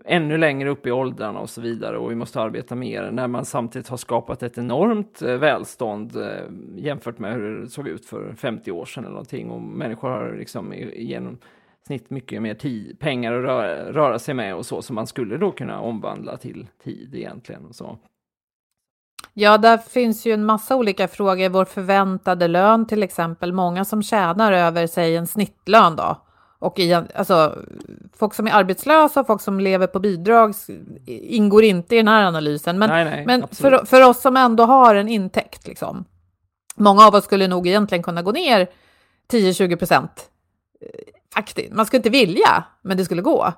ännu 0.06 0.38
längre 0.38 0.69
upp 0.69 0.88
i 0.88 0.91
åldrarna 0.91 1.39
och 1.39 1.50
så 1.50 1.62
vidare 1.62 1.97
och 1.97 2.12
vi 2.12 2.15
måste 2.15 2.41
arbeta 2.41 2.76
mer 2.76 3.12
när 3.12 3.28
man 3.28 3.45
samtidigt 3.45 3.88
har 3.88 3.97
skapat 3.97 4.43
ett 4.43 4.58
enormt 4.58 5.21
välstånd 5.21 6.17
jämfört 6.76 7.19
med 7.19 7.34
hur 7.34 7.60
det 7.62 7.69
såg 7.69 7.88
ut 7.88 8.06
för 8.06 8.34
50 8.34 8.71
år 8.71 8.86
sedan 8.86 9.04
eller 9.04 9.13
någonting 9.13 9.52
och 9.52 9.62
människor 9.62 10.10
har 10.10 10.36
liksom 10.38 10.73
genom 10.95 11.38
snitt 11.88 12.10
mycket 12.10 12.41
mer 12.41 12.54
tid, 12.54 13.00
pengar 13.00 13.34
att 13.34 13.43
röra, 13.43 13.91
röra, 13.91 14.19
sig 14.19 14.34
med 14.34 14.56
och 14.56 14.65
så, 14.65 14.82
som 14.82 14.95
man 14.95 15.08
skulle 15.08 15.38
då 15.38 15.52
kunna 15.52 15.82
omvandla 15.82 16.38
till 16.38 16.67
tid 16.84 17.15
egentligen. 17.15 17.65
Och 17.65 17.76
så. 17.76 17.97
Ja, 19.34 19.58
där 19.58 19.78
finns 19.78 20.26
ju 20.26 20.34
en 20.34 20.45
massa 20.45 20.76
olika 20.76 21.08
frågor. 21.08 21.50
Vår 21.50 21.65
förväntade 21.65 22.47
lön 22.47 22.88
till 22.88 23.04
exempel. 23.04 23.54
Många 23.54 23.86
som 23.86 24.04
tjänar 24.04 24.52
över, 24.52 24.88
sig 24.88 25.15
en 25.15 25.28
snittlön 25.28 25.95
då. 25.95 26.21
Och 26.60 26.80
i, 26.80 26.93
alltså, 26.93 27.63
folk 28.13 28.34
som 28.34 28.47
är 28.47 28.52
arbetslösa 28.52 29.19
och 29.19 29.28
folk 29.28 29.41
som 29.41 29.60
lever 29.60 29.88
på 29.88 30.00
bidrag 30.00 30.54
ingår 31.06 31.63
inte 31.63 31.95
i 31.95 31.97
den 31.97 32.08
här 32.08 32.26
analysen. 32.26 32.80
Men, 32.80 32.89
nej, 32.89 33.06
nej, 33.06 33.26
men 33.26 33.47
för, 33.47 33.86
för 33.86 34.10
oss 34.10 34.21
som 34.21 34.38
ändå 34.38 34.63
har 34.63 34.95
en 34.95 35.08
intäkt, 35.08 35.67
liksom. 35.67 36.06
Många 36.76 37.08
av 37.08 37.15
oss 37.15 37.23
skulle 37.23 37.47
nog 37.47 37.67
egentligen 37.67 38.04
kunna 38.04 38.21
gå 38.21 38.32
ner 38.32 38.67
10-20 39.32 39.76
procent 39.76 40.30
faktiskt. 41.34 41.74
Man 41.74 41.86
skulle 41.86 42.00
inte 42.00 42.10
vilja, 42.10 42.63
men 42.82 42.98
det 42.98 43.06
skulle 43.06 43.22
gå. 43.22 43.54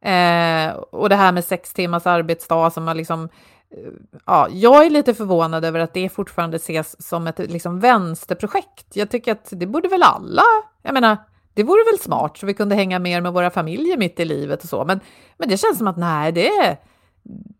Eh, 0.00 0.70
och 0.76 1.08
det 1.08 1.16
här 1.16 1.32
med 1.32 1.44
sex 1.44 1.72
timmars 1.72 2.06
arbetsdag 2.06 2.70
som 2.70 2.84
man 2.84 2.96
liksom 2.96 3.24
eh, 3.70 3.92
Ja, 4.26 4.48
jag 4.50 4.86
är 4.86 4.90
lite 4.90 5.14
förvånad 5.14 5.64
över 5.64 5.80
att 5.80 5.94
det 5.94 6.08
fortfarande 6.08 6.56
ses 6.56 7.08
som 7.08 7.26
ett 7.26 7.38
liksom, 7.38 7.80
vänsterprojekt. 7.80 8.96
Jag 8.96 9.10
tycker 9.10 9.32
att 9.32 9.48
det 9.50 9.66
borde 9.66 9.88
väl 9.88 10.02
alla, 10.02 10.42
jag 10.82 10.94
menar, 10.94 11.16
det 11.54 11.62
vore 11.62 11.84
väl 11.92 11.98
smart 11.98 12.38
så 12.38 12.46
vi 12.46 12.54
kunde 12.54 12.74
hänga 12.74 12.98
mer 12.98 13.20
med 13.20 13.32
våra 13.32 13.50
familjer 13.50 13.96
mitt 13.96 14.20
i 14.20 14.24
livet 14.24 14.62
och 14.62 14.68
så. 14.68 14.84
Men, 14.84 15.00
men 15.38 15.48
det 15.48 15.56
känns 15.56 15.78
som 15.78 15.86
att 15.86 15.96
nej, 15.96 16.32
det, 16.32 16.78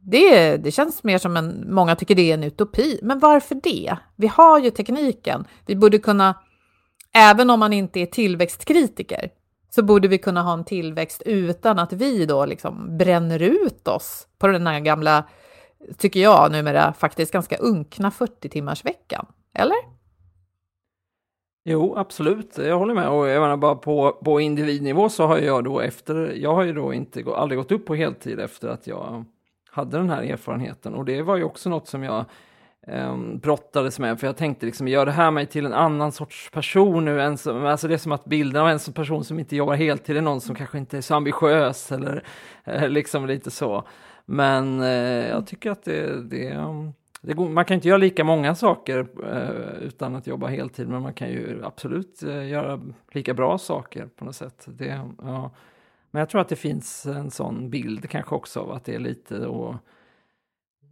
det, 0.00 0.56
det 0.56 0.70
känns 0.70 1.04
mer 1.04 1.18
som 1.18 1.36
en, 1.36 1.74
många 1.74 1.96
tycker 1.96 2.14
det 2.14 2.30
är 2.30 2.34
en 2.34 2.44
utopi. 2.44 3.00
Men 3.02 3.18
varför 3.18 3.54
det? 3.54 3.96
Vi 4.16 4.26
har 4.26 4.58
ju 4.58 4.70
tekniken. 4.70 5.44
Vi 5.66 5.76
borde 5.76 5.98
kunna, 5.98 6.34
även 7.14 7.50
om 7.50 7.60
man 7.60 7.72
inte 7.72 8.00
är 8.00 8.06
tillväxtkritiker, 8.06 9.30
så 9.76 9.82
borde 9.82 10.08
vi 10.08 10.18
kunna 10.18 10.42
ha 10.42 10.52
en 10.52 10.64
tillväxt 10.64 11.22
utan 11.26 11.78
att 11.78 11.92
vi 11.92 12.26
då 12.26 12.44
liksom 12.44 12.96
bränner 12.98 13.42
ut 13.42 13.88
oss 13.88 14.28
på 14.38 14.46
den 14.46 14.66
här 14.66 14.80
gamla, 14.80 15.24
tycker 15.98 16.20
jag 16.20 16.52
numera, 16.52 16.92
faktiskt 16.92 17.32
ganska 17.32 17.56
unkna 17.56 18.10
40 18.10 18.48
timmars 18.48 18.84
veckan. 18.84 19.26
Eller? 19.54 19.76
Jo, 21.64 21.96
absolut. 21.96 22.58
Jag 22.58 22.78
håller 22.78 22.94
med. 22.94 23.08
Och 23.08 23.28
jag 23.28 23.40
menar 23.40 23.56
bara 23.56 23.74
på, 23.74 24.12
på 24.24 24.40
individnivå 24.40 25.08
så 25.08 25.26
har 25.26 25.38
jag 25.38 25.64
då 25.64 25.80
efter, 25.80 26.32
jag 26.36 26.54
har 26.54 26.62
ju 26.62 26.72
då 26.72 26.94
inte, 26.94 27.24
aldrig 27.36 27.58
gått 27.58 27.72
upp 27.72 27.86
på 27.86 27.94
heltid 27.94 28.40
efter 28.40 28.68
att 28.68 28.86
jag 28.86 29.24
hade 29.70 29.96
den 29.96 30.10
här 30.10 30.22
erfarenheten. 30.22 30.94
Och 30.94 31.04
det 31.04 31.22
var 31.22 31.36
ju 31.36 31.44
också 31.44 31.70
något 31.70 31.88
som 31.88 32.02
jag 32.02 32.24
um, 32.86 33.38
brottades 33.38 33.98
med. 33.98 34.20
För 34.20 34.26
jag 34.26 34.36
tänkte 34.36 34.66
liksom, 34.66 34.88
gör 34.88 35.06
det 35.06 35.12
här 35.12 35.30
mig 35.30 35.46
till 35.46 35.66
en 35.66 35.72
annan 35.72 36.12
sorts 36.12 36.50
person 36.50 37.04
nu? 37.04 37.20
En 37.20 37.38
som, 37.38 37.66
alltså 37.66 37.88
det 37.88 37.94
är 37.94 37.98
som 37.98 38.12
att 38.12 38.24
bilden 38.24 38.62
av 38.62 38.68
en 38.68 38.78
som 38.78 38.94
person 38.94 39.24
som 39.24 39.38
inte 39.38 39.56
jobbar 39.56 39.74
heltid 39.74 40.16
är 40.16 40.20
någon 40.20 40.40
som 40.40 40.54
kanske 40.54 40.78
inte 40.78 40.96
är 40.96 41.00
så 41.00 41.14
ambitiös 41.14 41.92
eller 41.92 42.24
eh, 42.64 42.88
liksom 42.88 43.26
lite 43.26 43.50
så. 43.50 43.88
Men 44.24 44.80
eh, 44.80 45.28
jag 45.28 45.46
tycker 45.46 45.70
att 45.70 45.84
det, 45.84 46.22
det, 46.22 46.48
ehm, 46.48 46.92
det 47.20 47.34
går, 47.34 47.48
man 47.48 47.64
kan 47.64 47.74
inte 47.74 47.88
göra 47.88 47.98
lika 47.98 48.24
många 48.24 48.54
saker 48.54 49.06
eh, 49.32 49.82
utan 49.82 50.16
att 50.16 50.26
jobba 50.26 50.46
heltid, 50.46 50.88
men 50.88 51.02
man 51.02 51.14
kan 51.14 51.28
ju 51.28 51.64
absolut 51.64 52.22
eh, 52.22 52.48
göra 52.48 52.80
lika 53.12 53.34
bra 53.34 53.58
saker 53.58 54.08
på 54.16 54.24
något 54.24 54.36
sätt. 54.36 54.66
Det, 54.66 55.00
ja. 55.22 55.50
Men 56.10 56.20
jag 56.20 56.28
tror 56.28 56.40
att 56.40 56.48
det 56.48 56.56
finns 56.56 57.06
en 57.06 57.30
sån 57.30 57.70
bild 57.70 58.10
kanske 58.10 58.34
också 58.34 58.60
av 58.60 58.72
att 58.72 58.84
det 58.84 58.94
är 58.94 58.98
lite 58.98 59.46
och 59.46 59.74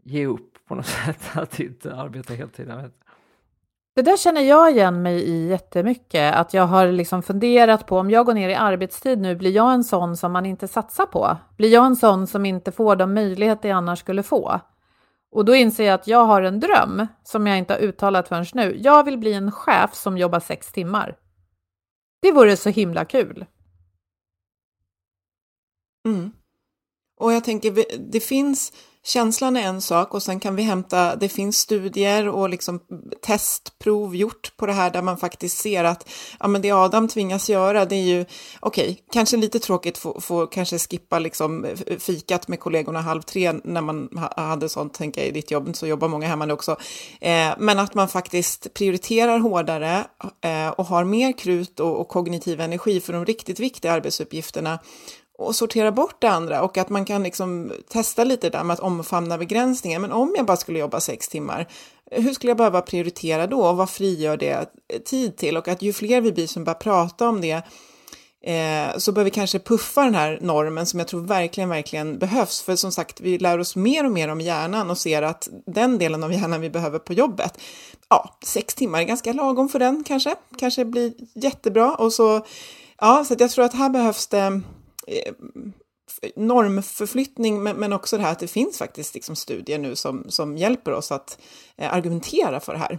ge 0.05 0.27
upp 0.27 0.67
på 0.69 0.75
något 0.75 0.87
sätt, 1.07 1.23
att 1.35 1.61
inte 1.61 1.97
arbeta 1.97 2.35
heltid. 2.35 2.69
Jag. 2.69 2.91
Det 3.95 4.03
där 4.03 4.17
känner 4.17 4.41
jag 4.41 4.71
igen 4.71 5.03
mig 5.03 5.23
i 5.23 5.49
jättemycket, 5.49 6.35
att 6.35 6.55
jag 6.55 6.67
har 6.67 6.87
liksom 6.87 7.23
funderat 7.23 7.87
på 7.87 7.99
om 7.99 8.11
jag 8.11 8.27
går 8.27 8.35
ner 8.35 8.49
i 8.49 8.55
arbetstid 8.55 9.19
nu, 9.19 9.37
blir 9.37 9.51
jag 9.51 9.75
en 9.75 9.85
sån 9.85 10.17
som 10.17 10.33
man 10.33 10.47
inte 10.47 10.69
satsar 10.69 11.07
på? 11.07 11.37
Blir 11.57 11.73
jag 11.73 11.87
en 11.87 11.97
sån 11.97 12.27
som 12.27 12.47
inte 12.47 12.73
får 12.73 12.97
de 12.97 13.15
möjligheter 13.15 13.69
jag 13.69 13.77
annars 13.77 13.99
skulle 13.99 14.23
få? 14.23 14.61
Och 15.31 15.45
då 15.45 15.55
inser 15.55 15.85
jag 15.85 15.95
att 15.95 16.07
jag 16.07 16.25
har 16.25 16.43
en 16.43 16.61
dröm 16.61 17.07
som 17.23 17.47
jag 17.47 17.59
inte 17.59 17.73
har 17.73 17.81
uttalat 17.81 18.29
förrän 18.29 18.47
nu. 18.55 18.77
Jag 18.81 19.05
vill 19.05 19.19
bli 19.19 19.33
en 19.33 19.53
chef 19.53 19.95
som 19.95 20.19
jobbar 20.19 20.41
sex 20.41 20.73
timmar. 20.73 21.17
Det 22.23 22.33
vore 22.33 22.57
så 22.57 22.69
himla 22.69 23.05
kul. 23.05 23.47
Mm. 26.07 26.33
Och 27.17 27.33
jag 27.33 27.45
tänker, 27.45 27.85
det 28.11 28.21
finns 28.21 28.73
känslan 29.05 29.57
är 29.57 29.63
en 29.63 29.81
sak 29.81 30.15
och 30.15 30.23
sen 30.23 30.41
kan 30.41 30.57
vi 30.57 30.63
hämta, 30.63 31.17
det 31.17 31.29
finns 31.29 31.59
studier 31.59 32.29
och 32.29 32.49
liksom 32.49 32.81
testprov 33.23 34.17
gjort 34.17 34.57
på 34.57 34.67
det 34.67 34.73
här 34.73 34.91
där 34.91 35.03
man 35.03 35.17
faktiskt 35.17 35.59
ser 35.59 35.85
att 35.85 36.09
ja, 36.41 36.49
men 36.49 36.63
det 36.63 36.71
Adam 36.71 37.09
tvingas 37.09 37.51
göra 37.51 37.85
det 37.85 37.97
är 37.97 38.03
ju 38.03 38.25
okej, 38.61 38.91
okay, 38.91 38.97
kanske 39.13 39.37
lite 39.37 39.59
tråkigt 39.59 39.99
få, 39.99 40.21
få 40.21 40.47
kanske 40.47 40.79
skippa 40.79 41.19
liksom 41.19 41.67
fikat 41.99 42.49
med 42.49 42.61
kollegorna 42.61 43.01
halv 43.01 43.23
tre 43.23 43.53
när 43.65 43.81
man 43.81 44.09
hade 44.37 44.69
sånt, 44.69 44.95
tänker 44.95 45.21
jag, 45.21 45.29
i 45.29 45.33
ditt 45.33 45.51
jobb, 45.51 45.77
så 45.77 45.87
jobbar 45.87 46.09
många 46.09 46.27
hemma 46.27 46.47
nu 46.47 46.53
också. 46.53 46.77
Eh, 47.21 47.55
men 47.59 47.79
att 47.79 47.95
man 47.95 48.09
faktiskt 48.09 48.75
prioriterar 48.75 49.39
hårdare 49.39 50.05
eh, 50.41 50.69
och 50.69 50.87
har 50.87 51.05
mer 51.05 51.33
krut 51.33 51.81
och, 51.81 52.01
och 52.01 52.09
kognitiv 52.09 52.61
energi 52.61 53.01
för 53.01 53.13
de 53.13 53.25
riktigt 53.25 53.61
viktiga 53.61 53.93
arbetsuppgifterna 53.93 54.79
och 55.39 55.57
sortera 55.57 55.93
bort 55.93 56.17
det 56.21 56.31
andra 56.31 56.63
och 56.63 56.79
att 56.79 56.89
man 56.89 57.05
kan 57.05 57.23
liksom 57.23 57.73
testa 57.89 58.25
lite 58.25 58.51
där 58.51 58.65
med 58.65 58.75
att 58.75 58.81
omfamna 58.81 59.39
begränsningar. 59.39 59.99
Men 59.99 60.13
om 60.13 60.35
jag 60.37 60.47
bara 60.47 60.57
skulle 60.57 60.79
jobba 60.79 61.01
sex 61.01 61.29
timmar, 61.29 61.69
hur 62.11 62.33
skulle 62.33 62.51
jag 62.51 62.57
behöva 62.57 62.81
prioritera 62.81 63.47
då 63.47 63.67
och 63.67 63.77
vad 63.77 63.91
frigör 63.91 64.37
det 64.37 64.69
tid 65.05 65.37
till? 65.37 65.57
Och 65.57 65.69
att 65.69 65.83
ju 65.83 65.93
fler 65.93 66.21
vi 66.21 66.33
blir 66.33 66.47
som 66.47 66.65
börjar 66.65 66.79
prata 66.79 67.29
om 67.29 67.41
det 67.41 67.63
eh, 68.43 68.99
så 68.99 69.13
bör 69.13 69.25
vi 69.25 69.31
kanske 69.31 69.59
puffa 69.59 70.03
den 70.05 70.15
här 70.15 70.39
normen 70.41 70.87
som 70.87 70.99
jag 70.99 71.09
tror 71.09 71.21
verkligen, 71.21 71.69
verkligen 71.69 72.19
behövs. 72.19 72.63
För 72.63 72.77
som 72.77 72.93
sagt, 72.93 73.21
vi 73.21 73.39
lär 73.39 73.59
oss 73.59 73.77
mer 73.77 74.05
och 74.05 74.13
mer 74.13 74.29
om 74.29 74.41
hjärnan 74.41 74.91
och 74.91 74.99
ser 74.99 75.23
att 75.23 75.49
den 75.67 75.99
delen 75.99 76.25
av 76.25 76.33
hjärnan 76.33 76.61
vi 76.61 76.71
behöver 76.71 76.99
på 76.99 77.13
jobbet, 77.13 77.59
ja, 78.09 78.39
sex 78.45 78.75
timmar 78.75 79.01
är 79.01 79.05
ganska 79.05 79.33
lagom 79.33 79.69
för 79.69 79.79
den 79.79 80.05
kanske, 80.05 80.35
kanske 80.59 80.85
blir 80.85 81.13
jättebra. 81.35 81.95
Och 81.95 82.13
så, 82.13 82.47
ja, 83.01 83.25
så 83.25 83.35
att 83.35 83.41
jag 83.41 83.51
tror 83.51 83.65
att 83.65 83.75
här 83.75 83.89
behövs 83.89 84.27
det 84.27 84.61
Eh, 85.07 85.33
normförflyttning, 86.37 87.63
men, 87.63 87.77
men 87.77 87.93
också 87.93 88.17
det 88.17 88.23
här 88.23 88.33
att 88.33 88.39
det 88.39 88.49
finns 88.49 88.79
faktiskt 88.79 89.15
liksom 89.15 89.37
studier 89.37 89.79
nu 89.79 89.97
som, 89.97 90.25
som 90.29 90.57
hjälper 90.57 90.93
oss 90.93 91.13
att 91.13 91.39
eh, 91.77 91.95
argumentera 91.95 92.61
för 92.61 92.73
det 92.73 92.79
här. 92.79 92.99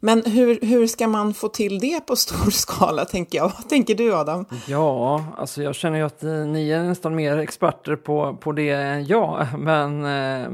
Men 0.00 0.22
hur, 0.22 0.58
hur 0.62 0.86
ska 0.86 1.08
man 1.08 1.34
få 1.34 1.48
till 1.48 1.78
det 1.78 2.06
på 2.06 2.16
stor 2.16 2.50
skala, 2.50 3.04
tänker 3.04 3.38
jag? 3.38 3.44
Vad 3.44 3.68
tänker 3.68 3.94
du, 3.94 4.14
Adam? 4.14 4.44
Ja, 4.66 5.24
alltså 5.36 5.62
jag 5.62 5.74
känner 5.74 5.98
ju 5.98 6.04
att 6.04 6.22
eh, 6.22 6.30
ni 6.32 6.70
är 6.70 6.82
nästan 6.82 7.14
mer 7.14 7.38
experter 7.38 7.96
på, 7.96 8.36
på 8.40 8.52
det 8.52 8.70
än 8.70 9.06
jag, 9.06 9.46
men, 9.58 10.00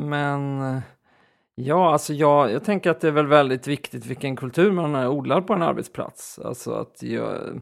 men 0.08 0.82
Ja, 1.60 1.92
alltså 1.92 2.12
jag, 2.12 2.52
jag 2.52 2.64
tänker 2.64 2.90
att 2.90 3.00
det 3.00 3.08
är 3.08 3.12
väl 3.12 3.26
väldigt 3.26 3.66
viktigt 3.66 4.06
vilken 4.06 4.36
kultur 4.36 4.72
man 4.72 4.96
odlar 4.96 5.40
på 5.40 5.52
en 5.52 5.62
arbetsplats. 5.62 6.38
Alltså 6.44 6.72
att 6.72 7.02
jag, 7.02 7.60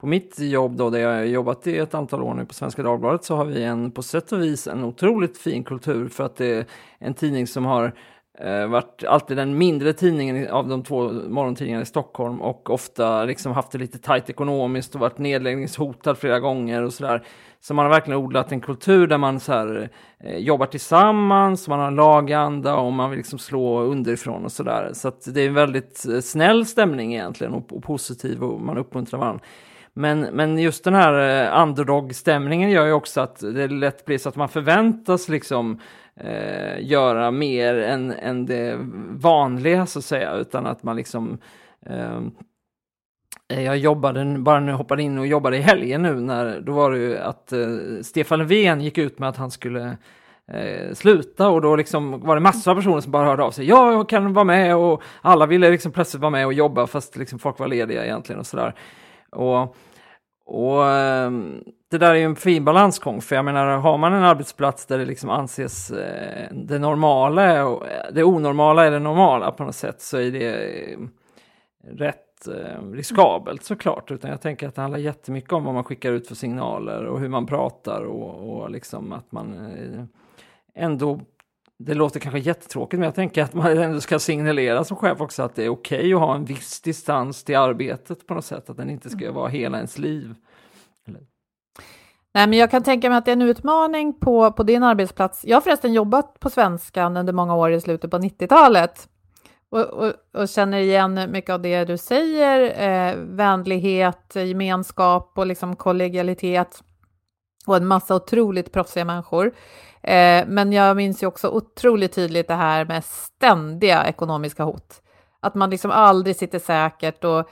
på 0.00 0.06
mitt 0.06 0.38
jobb 0.38 0.76
då, 0.76 0.90
där 0.90 0.98
jag 0.98 1.14
har 1.14 1.22
jobbat 1.22 1.66
i 1.66 1.78
ett 1.78 1.94
antal 1.94 2.22
år 2.22 2.34
nu 2.34 2.44
på 2.44 2.54
Svenska 2.54 2.82
Dagbladet, 2.82 3.24
så 3.24 3.36
har 3.36 3.44
vi 3.44 3.64
en, 3.64 3.90
på 3.90 4.02
sätt 4.02 4.32
och 4.32 4.42
vis 4.42 4.66
en 4.66 4.84
otroligt 4.84 5.38
fin 5.38 5.64
kultur 5.64 6.08
för 6.08 6.24
att 6.24 6.36
det 6.36 6.46
är 6.46 6.66
en 6.98 7.14
tidning 7.14 7.46
som 7.46 7.64
har 7.64 7.92
eh, 8.38 8.66
varit 8.66 9.04
alltid 9.04 9.36
den 9.36 9.58
mindre 9.58 9.92
tidningen 9.92 10.48
av 10.50 10.68
de 10.68 10.82
två 10.82 11.12
morgontidningarna 11.12 11.82
i 11.82 11.86
Stockholm 11.86 12.40
och 12.40 12.70
ofta 12.70 13.24
liksom 13.24 13.52
haft 13.52 13.70
det 13.70 13.78
lite 13.78 13.98
tajt 13.98 14.30
ekonomiskt 14.30 14.94
och 14.94 15.00
varit 15.00 15.18
nedläggningshotad 15.18 16.18
flera 16.18 16.40
gånger 16.40 16.82
och 16.82 16.92
sådär. 16.92 17.22
Så 17.60 17.74
man 17.74 17.84
har 17.84 17.90
verkligen 17.90 18.20
odlat 18.20 18.52
en 18.52 18.60
kultur 18.60 19.06
där 19.06 19.18
man 19.18 19.40
så 19.40 19.52
här, 19.52 19.90
eh, 20.20 20.36
jobbar 20.36 20.66
tillsammans, 20.66 21.68
man 21.68 21.80
har 21.80 21.90
laganda 21.90 22.76
och 22.76 22.92
man 22.92 23.10
vill 23.10 23.16
liksom 23.16 23.38
slå 23.38 23.80
underifrån 23.80 24.44
och 24.44 24.52
sådär. 24.52 24.90
Så 24.92 25.08
att 25.08 25.34
det 25.34 25.40
är 25.40 25.48
en 25.48 25.54
väldigt 25.54 26.06
eh, 26.06 26.20
snäll 26.20 26.66
stämning 26.66 27.14
egentligen 27.14 27.54
och, 27.54 27.72
och 27.72 27.82
positiv 27.82 28.42
och 28.44 28.60
man 28.60 28.78
uppmuntrar 28.78 29.20
varandra. 29.20 29.44
Men, 29.98 30.20
men 30.20 30.58
just 30.58 30.84
den 30.84 30.94
här 30.94 31.44
eh, 31.44 31.62
underdog-stämningen 31.62 32.70
gör 32.70 32.86
ju 32.86 32.92
också 32.92 33.20
att 33.20 33.40
det 33.40 33.68
lätt 33.68 34.04
blir 34.04 34.18
så 34.18 34.28
att 34.28 34.36
man 34.36 34.48
förväntas 34.48 35.28
liksom 35.28 35.80
eh, 36.16 36.80
göra 36.80 37.30
mer 37.30 37.74
än, 37.74 38.12
än 38.12 38.46
det 38.46 38.76
vanliga 39.10 39.86
så 39.86 39.98
att 39.98 40.04
säga, 40.04 40.34
utan 40.34 40.66
att 40.66 40.82
man 40.82 40.96
liksom 40.96 41.38
eh, 41.86 42.20
eh, 43.48 43.62
jag 43.62 43.78
jobbade, 43.78 44.38
bara 44.38 44.60
nu 44.60 44.72
hoppade 44.72 45.02
in 45.02 45.18
och 45.18 45.26
jobbade 45.26 45.56
i 45.56 45.60
helgen 45.60 46.02
nu, 46.02 46.14
när, 46.14 46.60
då 46.60 46.72
var 46.72 46.90
det 46.90 46.98
ju 46.98 47.18
att 47.18 47.52
eh, 47.52 47.68
Stefan 48.02 48.38
Löfven 48.38 48.80
gick 48.80 48.98
ut 48.98 49.18
med 49.18 49.28
att 49.28 49.36
han 49.36 49.50
skulle 49.50 49.96
eh, 50.52 50.94
sluta 50.94 51.48
och 51.48 51.62
då 51.62 51.76
liksom 51.76 52.20
var 52.20 52.34
det 52.34 52.40
massor 52.40 52.70
av 52.70 52.76
personer 52.76 53.00
som 53.00 53.12
bara 53.12 53.26
hörde 53.26 53.42
av 53.42 53.50
sig. 53.50 53.66
Ja, 53.66 53.92
jag 53.92 54.08
kan 54.08 54.32
vara 54.32 54.44
med 54.44 54.76
och 54.76 55.02
alla 55.22 55.46
ville 55.46 55.70
liksom 55.70 55.92
plötsligt 55.92 56.20
vara 56.20 56.30
med 56.30 56.46
och 56.46 56.52
jobba 56.52 56.86
fast 56.86 57.16
liksom 57.16 57.38
folk 57.38 57.58
var 57.58 57.68
lediga 57.68 58.04
egentligen 58.04 58.40
och 58.40 58.46
sådär. 58.46 58.74
Och 59.30 59.76
och 60.48 60.86
ehm, 60.86 61.64
det 61.90 61.98
där 61.98 62.10
är 62.10 62.14
ju 62.14 62.24
en 62.24 62.36
fin 62.36 62.64
balansgång, 62.64 63.20
för 63.20 63.36
jag 63.36 63.44
menar, 63.44 63.66
har 63.66 63.98
man 63.98 64.12
en 64.12 64.24
arbetsplats 64.24 64.86
där 64.86 64.98
det 64.98 65.04
liksom 65.04 65.30
anses 65.30 65.90
eh, 65.90 66.48
det 66.52 66.78
normala, 66.78 67.66
och 67.66 67.84
det 68.12 68.24
onormala 68.24 68.86
är 68.86 68.90
det 68.90 68.98
normala 68.98 69.50
på 69.50 69.64
något 69.64 69.74
sätt, 69.74 70.00
så 70.00 70.18
är 70.18 70.30
det 70.30 70.92
eh, 70.92 70.98
rätt 71.90 72.24
riskabelt 72.92 73.64
såklart. 73.64 74.10
Utan 74.10 74.30
jag 74.30 74.40
tänker 74.40 74.68
att 74.68 74.74
det 74.74 74.80
handlar 74.80 74.98
jättemycket 74.98 75.52
om 75.52 75.64
vad 75.64 75.74
man 75.74 75.84
skickar 75.84 76.12
ut 76.12 76.28
för 76.28 76.34
signaler 76.34 77.04
och 77.04 77.20
hur 77.20 77.28
man 77.28 77.46
pratar 77.46 78.02
och, 78.02 78.50
och 78.50 78.70
liksom 78.70 79.12
att 79.12 79.32
man 79.32 79.56
ändå 80.74 81.20
det 81.78 81.94
låter 81.94 82.20
kanske 82.20 82.38
jättetråkigt, 82.38 82.98
men 82.98 83.04
jag 83.06 83.14
tänker 83.14 83.42
att 83.42 83.54
man 83.54 83.78
ändå 83.78 84.00
ska 84.00 84.18
signalera 84.18 84.84
som 84.84 84.96
chef 84.96 85.20
också 85.20 85.42
att 85.42 85.54
det 85.54 85.64
är 85.64 85.68
okej 85.68 85.98
okay 85.98 86.14
att 86.14 86.20
ha 86.20 86.34
en 86.34 86.44
viss 86.44 86.80
distans 86.80 87.44
till 87.44 87.56
arbetet 87.56 88.26
på 88.26 88.34
något 88.34 88.44
sätt, 88.44 88.70
att 88.70 88.76
den 88.76 88.90
inte 88.90 89.10
ska 89.10 89.32
vara 89.32 89.48
hela 89.48 89.76
ens 89.76 89.98
liv. 89.98 90.34
Eller? 91.08 91.20
Nej, 92.34 92.46
men 92.46 92.58
jag 92.58 92.70
kan 92.70 92.82
tänka 92.82 93.08
mig 93.08 93.18
att 93.18 93.24
det 93.24 93.30
är 93.30 93.36
en 93.36 93.42
utmaning 93.42 94.20
på, 94.20 94.52
på 94.52 94.62
din 94.62 94.82
arbetsplats. 94.82 95.44
Jag 95.44 95.56
har 95.56 95.60
förresten 95.60 95.92
jobbat 95.92 96.40
på 96.40 96.50
Svenskan 96.50 97.16
under 97.16 97.32
många 97.32 97.54
år 97.54 97.72
i 97.72 97.80
slutet 97.80 98.10
på 98.10 98.18
90-talet 98.18 99.08
och, 99.70 99.80
och, 99.80 100.12
och, 100.32 100.48
känner 100.48 100.78
igen 100.78 101.30
mycket 101.30 101.50
av 101.50 101.62
det 101.62 101.84
du 101.84 101.98
säger. 101.98 102.60
Eh, 102.82 103.16
vänlighet, 103.16 104.32
gemenskap 104.34 105.32
och 105.34 105.46
liksom 105.46 105.76
kollegialitet 105.76 106.82
och 107.66 107.76
en 107.76 107.86
massa 107.86 108.14
otroligt 108.14 108.72
proffsiga 108.72 109.04
människor. 109.04 109.52
Eh, 110.08 110.44
men 110.46 110.72
jag 110.72 110.96
minns 110.96 111.22
ju 111.22 111.26
också 111.26 111.48
otroligt 111.48 112.12
tydligt 112.12 112.48
det 112.48 112.54
här 112.54 112.84
med 112.84 113.04
ständiga 113.04 114.06
ekonomiska 114.06 114.64
hot. 114.64 115.02
Att 115.40 115.54
man 115.54 115.70
liksom 115.70 115.90
aldrig 115.90 116.36
sitter 116.36 116.58
säkert 116.58 117.24
och 117.24 117.50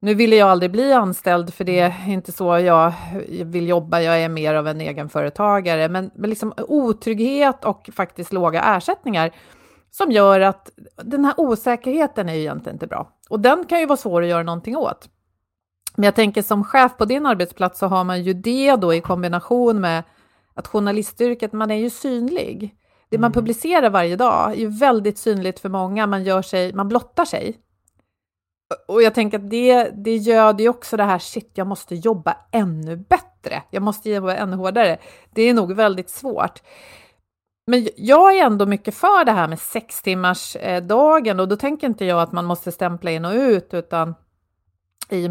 nu 0.00 0.14
ville 0.14 0.36
jag 0.36 0.48
aldrig 0.48 0.70
bli 0.70 0.92
anställd 0.92 1.54
för 1.54 1.64
det 1.64 1.78
är 1.78 2.08
inte 2.08 2.32
så 2.32 2.58
jag 2.58 2.92
vill 3.44 3.68
jobba, 3.68 4.00
jag 4.00 4.22
är 4.22 4.28
mer 4.28 4.54
av 4.54 4.68
en 4.68 4.80
egenföretagare, 4.80 5.88
men, 5.88 6.10
men 6.14 6.30
liksom 6.30 6.52
otrygghet 6.68 7.64
och 7.64 7.90
faktiskt 7.92 8.32
låga 8.32 8.62
ersättningar 8.62 9.30
som 9.90 10.12
gör 10.12 10.40
att 10.40 10.70
den 11.02 11.24
här 11.24 11.34
osäkerheten 11.36 12.28
är 12.28 12.34
ju 12.34 12.40
egentligen 12.40 12.74
inte 12.74 12.86
bra. 12.86 13.08
Och 13.30 13.40
den 13.40 13.64
kan 13.64 13.80
ju 13.80 13.86
vara 13.86 13.96
svår 13.96 14.22
att 14.22 14.28
göra 14.28 14.42
någonting 14.42 14.76
åt. 14.76 15.08
Men 15.96 16.04
jag 16.04 16.14
tänker 16.14 16.42
som 16.42 16.64
chef 16.64 16.96
på 16.96 17.04
din 17.04 17.26
arbetsplats 17.26 17.78
så 17.78 17.86
har 17.86 18.04
man 18.04 18.22
ju 18.22 18.32
det 18.34 18.76
då 18.76 18.94
i 18.94 19.00
kombination 19.00 19.80
med 19.80 20.02
att 20.54 20.66
journalistyrket, 20.66 21.52
man 21.52 21.70
är 21.70 21.76
ju 21.76 21.90
synlig. 21.90 22.76
Det 23.08 23.18
man 23.18 23.28
mm. 23.28 23.32
publicerar 23.32 23.90
varje 23.90 24.16
dag 24.16 24.52
är 24.52 24.56
ju 24.56 24.68
väldigt 24.68 25.18
synligt 25.18 25.60
för 25.60 25.68
många, 25.68 26.06
man, 26.06 26.24
gör 26.24 26.42
sig, 26.42 26.72
man 26.72 26.88
blottar 26.88 27.24
sig. 27.24 27.58
Och 28.88 29.02
jag 29.02 29.14
tänker 29.14 29.38
att 29.38 29.50
det, 29.50 29.90
det 29.94 30.16
göder 30.16 30.64
ju 30.64 30.68
också 30.68 30.96
det 30.96 31.04
här, 31.04 31.18
shit, 31.18 31.50
jag 31.54 31.66
måste 31.66 31.94
jobba 31.94 32.36
ännu 32.52 32.96
bättre, 32.96 33.62
jag 33.70 33.82
måste 33.82 34.10
jobba 34.10 34.34
ännu 34.34 34.56
hårdare. 34.56 34.98
Det 35.30 35.42
är 35.42 35.54
nog 35.54 35.72
väldigt 35.72 36.10
svårt. 36.10 36.62
Men 37.66 37.88
jag 37.96 38.36
är 38.36 38.44
ändå 38.44 38.66
mycket 38.66 38.94
för 38.94 39.24
det 39.24 39.32
här 39.32 39.48
med 39.48 39.58
sex 39.58 40.02
timmars 40.02 40.56
eh, 40.56 40.82
dagen 40.82 41.40
och 41.40 41.48
då 41.48 41.56
tänker 41.56 41.86
inte 41.86 42.04
jag 42.04 42.20
att 42.20 42.32
man 42.32 42.44
måste 42.44 42.72
stämpla 42.72 43.10
in 43.10 43.24
och 43.24 43.34
ut, 43.34 43.74
utan 43.74 44.14
i 45.10 45.28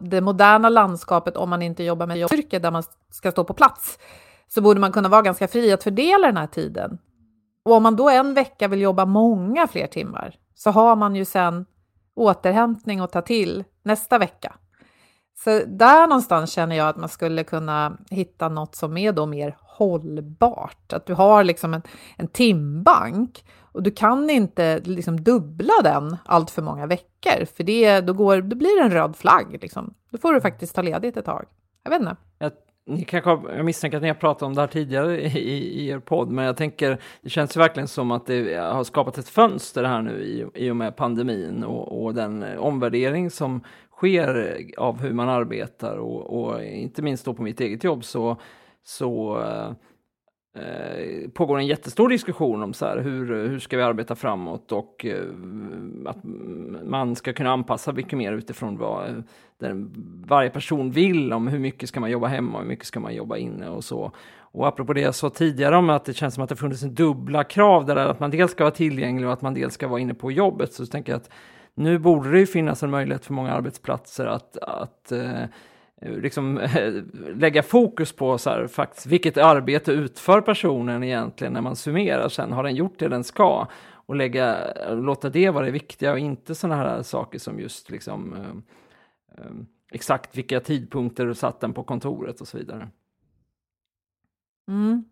det 0.00 0.20
moderna 0.20 0.68
landskapet, 0.68 1.36
om 1.36 1.50
man 1.50 1.62
inte 1.62 1.82
jobbar 1.84 2.06
med 2.06 2.18
yrke 2.18 2.58
där 2.58 2.70
man 2.70 2.82
ska 3.10 3.30
stå 3.30 3.44
på 3.44 3.54
plats, 3.54 3.98
så 4.54 4.60
borde 4.60 4.80
man 4.80 4.92
kunna 4.92 5.08
vara 5.08 5.22
ganska 5.22 5.48
fri 5.48 5.72
att 5.72 5.82
fördela 5.82 6.26
den 6.26 6.36
här 6.36 6.46
tiden. 6.46 6.98
Och 7.62 7.72
om 7.72 7.82
man 7.82 7.96
då 7.96 8.10
en 8.10 8.34
vecka 8.34 8.68
vill 8.68 8.80
jobba 8.80 9.04
många 9.04 9.66
fler 9.66 9.86
timmar 9.86 10.34
så 10.54 10.70
har 10.70 10.96
man 10.96 11.16
ju 11.16 11.24
sen 11.24 11.66
återhämtning 12.14 13.00
att 13.00 13.12
ta 13.12 13.22
till 13.22 13.64
nästa 13.82 14.18
vecka. 14.18 14.54
Så 15.44 15.62
där 15.66 16.06
någonstans 16.06 16.52
känner 16.52 16.76
jag 16.76 16.88
att 16.88 16.96
man 16.96 17.08
skulle 17.08 17.44
kunna 17.44 17.98
hitta 18.10 18.48
något 18.48 18.74
som 18.74 18.96
är 18.96 19.12
då 19.12 19.26
mer 19.26 19.56
hållbart. 19.60 20.92
Att 20.92 21.06
du 21.06 21.14
har 21.14 21.44
liksom 21.44 21.74
en, 21.74 21.82
en 22.16 22.28
timbank 22.28 23.44
och 23.72 23.82
du 23.82 23.90
kan 23.90 24.30
inte 24.30 24.80
liksom 24.80 25.20
dubbla 25.20 25.72
den 25.84 26.16
allt 26.24 26.50
för 26.50 26.62
många 26.62 26.86
veckor, 26.86 27.44
för 27.56 27.64
det, 27.64 28.00
då, 28.00 28.12
går, 28.12 28.40
då 28.40 28.56
blir 28.56 28.80
det 28.80 28.84
en 28.84 28.92
röd 28.92 29.16
flagg. 29.16 29.58
Liksom. 29.62 29.94
Då 30.10 30.18
får 30.18 30.32
du 30.32 30.40
faktiskt 30.40 30.74
ta 30.74 30.82
ledigt 30.82 31.16
ett 31.16 31.24
tag. 31.24 31.44
Jag 31.82 31.90
vet 31.90 32.00
inte. 32.00 32.16
Jag, 32.38 32.52
ni 32.90 33.04
kanske, 33.04 33.30
har, 33.30 33.50
jag 33.56 33.64
misstänker 33.64 33.96
att 33.96 34.02
ni 34.02 34.08
har 34.08 34.14
pratat 34.14 34.42
om 34.42 34.54
det 34.54 34.60
här 34.60 34.68
tidigare 34.68 35.20
i, 35.20 35.82
i, 35.82 35.88
er 35.88 35.98
podd, 35.98 36.30
men 36.30 36.44
jag 36.44 36.56
tänker, 36.56 36.98
det 37.22 37.30
känns 37.30 37.56
ju 37.56 37.60
verkligen 37.60 37.88
som 37.88 38.10
att 38.10 38.26
det 38.26 38.56
har 38.56 38.84
skapat 38.84 39.18
ett 39.18 39.28
fönster 39.28 39.84
här 39.84 40.02
nu 40.02 40.22
i, 40.22 40.66
i 40.66 40.70
och 40.70 40.76
med 40.76 40.96
pandemin 40.96 41.64
och, 41.64 42.04
och 42.04 42.14
den 42.14 42.58
omvärdering 42.58 43.30
som 43.30 43.60
sker 43.96 44.60
av 44.76 45.00
hur 45.00 45.12
man 45.12 45.28
arbetar 45.28 45.96
och, 45.96 46.40
och 46.40 46.64
inte 46.64 47.02
minst 47.02 47.24
då 47.24 47.34
på 47.34 47.42
mitt 47.42 47.60
eget 47.60 47.84
jobb 47.84 48.04
så, 48.04 48.36
så 48.82 49.40
eh, 49.42 49.72
eh, 50.54 51.30
pågår 51.30 51.58
en 51.58 51.66
jättestor 51.66 52.08
diskussion 52.08 52.62
om 52.62 52.72
så 52.72 52.86
här, 52.86 52.98
hur, 52.98 53.48
hur 53.48 53.58
ska 53.58 53.76
vi 53.76 53.82
arbeta 53.82 54.14
framåt 54.14 54.72
och 54.72 55.06
eh, 55.06 55.24
att 56.06 56.24
man 56.84 57.16
ska 57.16 57.32
kunna 57.32 57.50
anpassa 57.50 57.92
mycket 57.92 58.18
mer 58.18 58.32
utifrån 58.32 58.78
vad 58.78 59.22
den, 59.58 59.90
varje 60.26 60.50
person 60.50 60.90
vill 60.90 61.32
om 61.32 61.48
hur 61.48 61.58
mycket 61.58 61.88
ska 61.88 62.00
man 62.00 62.10
jobba 62.10 62.26
hemma 62.26 62.54
och 62.54 62.62
hur 62.62 62.68
mycket 62.68 62.86
ska 62.86 63.00
man 63.00 63.14
jobba 63.14 63.36
inne 63.36 63.68
och 63.68 63.84
så. 63.84 64.12
Och 64.52 64.68
apropå 64.68 64.92
det 64.92 65.00
jag 65.00 65.14
sa 65.14 65.30
tidigare 65.30 65.76
om 65.76 65.90
att 65.90 66.04
det 66.04 66.14
känns 66.14 66.34
som 66.34 66.44
att 66.44 66.50
det 66.50 66.56
funnits 66.56 66.82
en 66.82 66.94
dubbla 66.94 67.44
krav 67.44 67.86
där 67.86 67.96
att 67.96 68.20
man 68.20 68.30
dels 68.30 68.50
ska 68.50 68.64
vara 68.64 68.74
tillgänglig 68.74 69.26
och 69.26 69.32
att 69.32 69.42
man 69.42 69.54
dels 69.54 69.74
ska 69.74 69.88
vara 69.88 70.00
inne 70.00 70.14
på 70.14 70.32
jobbet 70.32 70.72
så 70.72 70.86
tänker 70.86 71.12
jag 71.12 71.16
att 71.16 71.30
nu 71.74 71.98
borde 71.98 72.30
det 72.30 72.38
ju 72.38 72.46
finnas 72.46 72.82
en 72.82 72.90
möjlighet 72.90 73.26
för 73.26 73.32
många 73.32 73.52
arbetsplatser 73.52 74.26
att, 74.26 74.56
att 74.56 75.12
eh, 75.12 75.42
liksom, 76.00 76.60
lägga 77.34 77.62
fokus 77.62 78.12
på 78.12 78.38
så 78.38 78.50
här, 78.50 78.66
faktiskt, 78.66 79.06
vilket 79.06 79.36
arbete 79.36 79.92
utför 79.92 80.40
personen 80.40 81.02
egentligen 81.02 81.52
när 81.52 81.60
man 81.60 81.76
summerar 81.76 82.28
sen. 82.28 82.52
Har 82.52 82.62
den 82.62 82.74
gjort 82.74 82.98
det 82.98 83.08
den 83.08 83.24
ska? 83.24 83.66
Och 83.92 84.16
lägga, 84.16 84.74
låta 84.90 85.30
det 85.30 85.50
vara 85.50 85.64
det 85.64 85.70
viktiga 85.70 86.12
och 86.12 86.18
inte 86.18 86.54
sådana 86.54 86.76
här 86.76 87.02
saker 87.02 87.38
som 87.38 87.60
just 87.60 87.90
liksom, 87.90 88.34
eh, 88.34 89.44
eh 89.44 89.52
exakt 89.92 90.38
vilka 90.38 90.60
tidpunkter 90.60 91.26
du 91.26 91.34
satt 91.34 91.60
den 91.60 91.72
på 91.72 91.82
kontoret 91.82 92.40
och 92.40 92.48
så 92.48 92.58
vidare. 92.58 92.88
Mm. 94.68 95.04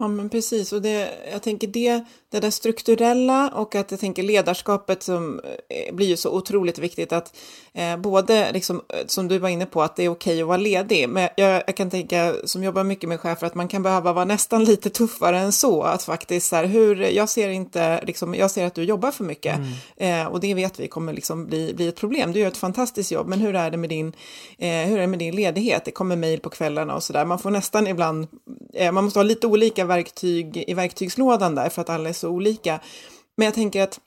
Ja, 0.00 0.08
men 0.08 0.28
precis. 0.28 0.72
Och 0.72 0.82
det, 0.82 1.10
jag 1.32 1.42
tänker 1.42 1.66
det, 1.66 2.04
det 2.30 2.40
där 2.40 2.50
strukturella 2.50 3.50
och 3.54 3.74
att 3.74 3.90
jag 3.90 4.00
tänker 4.00 4.22
ledarskapet 4.22 5.02
som 5.02 5.40
eh, 5.68 5.94
blir 5.94 6.06
ju 6.06 6.16
så 6.16 6.30
otroligt 6.30 6.78
viktigt 6.78 7.12
att 7.12 7.36
eh, 7.72 7.96
både, 7.96 8.52
liksom, 8.52 8.76
eh, 8.88 9.06
som 9.06 9.28
du 9.28 9.38
var 9.38 9.48
inne 9.48 9.66
på, 9.66 9.82
att 9.82 9.96
det 9.96 10.04
är 10.04 10.08
okej 10.08 10.42
att 10.42 10.48
vara 10.48 10.56
ledig. 10.56 11.08
Men 11.08 11.28
jag, 11.36 11.62
jag, 11.66 11.76
kan 11.76 11.90
tänka, 11.90 12.34
som 12.44 12.64
jobbar 12.64 12.84
mycket 12.84 13.08
med 13.08 13.20
chefer, 13.20 13.46
att 13.46 13.54
man 13.54 13.68
kan 13.68 13.82
behöva 13.82 14.12
vara 14.12 14.24
nästan 14.24 14.64
lite 14.64 14.90
tuffare 14.90 15.38
än 15.38 15.52
så. 15.52 15.82
Att 15.82 16.02
faktiskt 16.02 16.48
så 16.48 16.56
här, 16.56 16.64
hur, 16.64 16.96
jag 16.96 17.28
ser 17.28 17.48
inte, 17.48 18.04
liksom, 18.04 18.34
jag 18.34 18.50
ser 18.50 18.66
att 18.66 18.74
du 18.74 18.82
jobbar 18.82 19.10
för 19.10 19.24
mycket 19.24 19.58
mm. 19.96 20.26
eh, 20.26 20.32
och 20.32 20.40
det 20.40 20.54
vet 20.54 20.80
vi 20.80 20.88
kommer 20.88 21.12
liksom 21.12 21.46
bli, 21.46 21.74
bli 21.74 21.88
ett 21.88 21.96
problem. 21.96 22.32
Du 22.32 22.40
gör 22.40 22.48
ett 22.48 22.56
fantastiskt 22.56 23.10
jobb, 23.10 23.28
men 23.28 23.40
hur 23.40 23.54
är 23.54 23.70
det 23.70 23.76
med 23.76 23.90
din, 23.90 24.12
eh, 24.58 24.68
hur 24.68 24.96
är 24.96 25.00
det 25.00 25.06
med 25.06 25.18
din 25.18 25.36
ledighet? 25.36 25.84
Det 25.84 25.90
kommer 25.90 26.16
mejl 26.16 26.40
på 26.40 26.50
kvällarna 26.50 26.94
och 26.94 27.02
så 27.02 27.12
där. 27.12 27.24
Man 27.24 27.38
får 27.38 27.50
nästan 27.50 27.86
ibland, 27.86 28.26
eh, 28.74 28.92
man 28.92 29.04
måste 29.04 29.18
ha 29.18 29.24
lite 29.24 29.46
olika 29.46 29.87
verktyg 29.88 30.64
i 30.66 30.74
verktygslådan 30.74 31.54
där 31.54 31.68
för 31.68 31.82
att 31.82 31.90
alla 31.90 32.08
är 32.08 32.12
så 32.12 32.28
olika. 32.28 32.80
Men 33.36 33.44
jag 33.44 33.54
tänker 33.54 33.82
att 33.82 34.00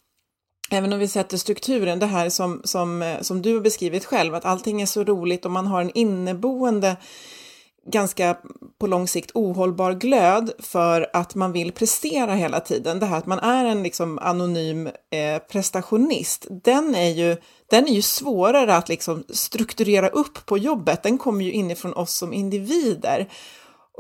även 0.72 0.94
om 0.94 1.00
vi 1.00 1.08
sätter 1.08 1.38
strukturen, 1.38 2.00
det 2.00 2.06
här 2.06 2.30
som, 2.30 2.62
som, 2.64 3.18
som 3.22 3.42
du 3.42 3.54
har 3.54 3.62
beskrivit 3.62 4.06
själv, 4.06 4.36
att 4.36 4.46
allting 4.46 4.82
är 4.82 4.86
så 4.86 5.04
roligt 5.04 5.46
och 5.46 5.52
man 5.52 5.68
har 5.68 5.82
en 5.82 5.92
inneboende 5.94 6.98
ganska 7.86 8.38
på 8.80 8.88
lång 8.88 9.08
sikt 9.08 9.32
ohållbar 9.34 9.94
glöd 9.94 10.52
för 10.60 11.10
att 11.14 11.36
man 11.36 11.52
vill 11.52 11.72
prestera 11.72 12.34
hela 12.34 12.60
tiden. 12.60 13.00
Det 13.00 13.06
här 13.06 13.18
att 13.18 13.26
man 13.26 13.40
är 13.40 13.66
en 13.66 13.84
liksom 13.84 14.20
anonym 14.20 14.88
eh, 14.88 15.38
prestationist, 15.52 16.48
den 16.50 16.96
är, 16.96 17.10
ju, 17.10 17.38
den 17.70 17.88
är 17.88 17.94
ju 17.94 18.02
svårare 18.02 18.76
att 18.76 18.90
liksom 18.90 19.24
strukturera 19.30 20.10
upp 20.10 20.46
på 20.46 20.58
jobbet. 20.58 21.04
Den 21.04 21.18
kommer 21.18 21.46
ju 21.46 21.52
inifrån 21.52 21.94
oss 21.94 22.14
som 22.14 22.34
individer. 22.34 23.28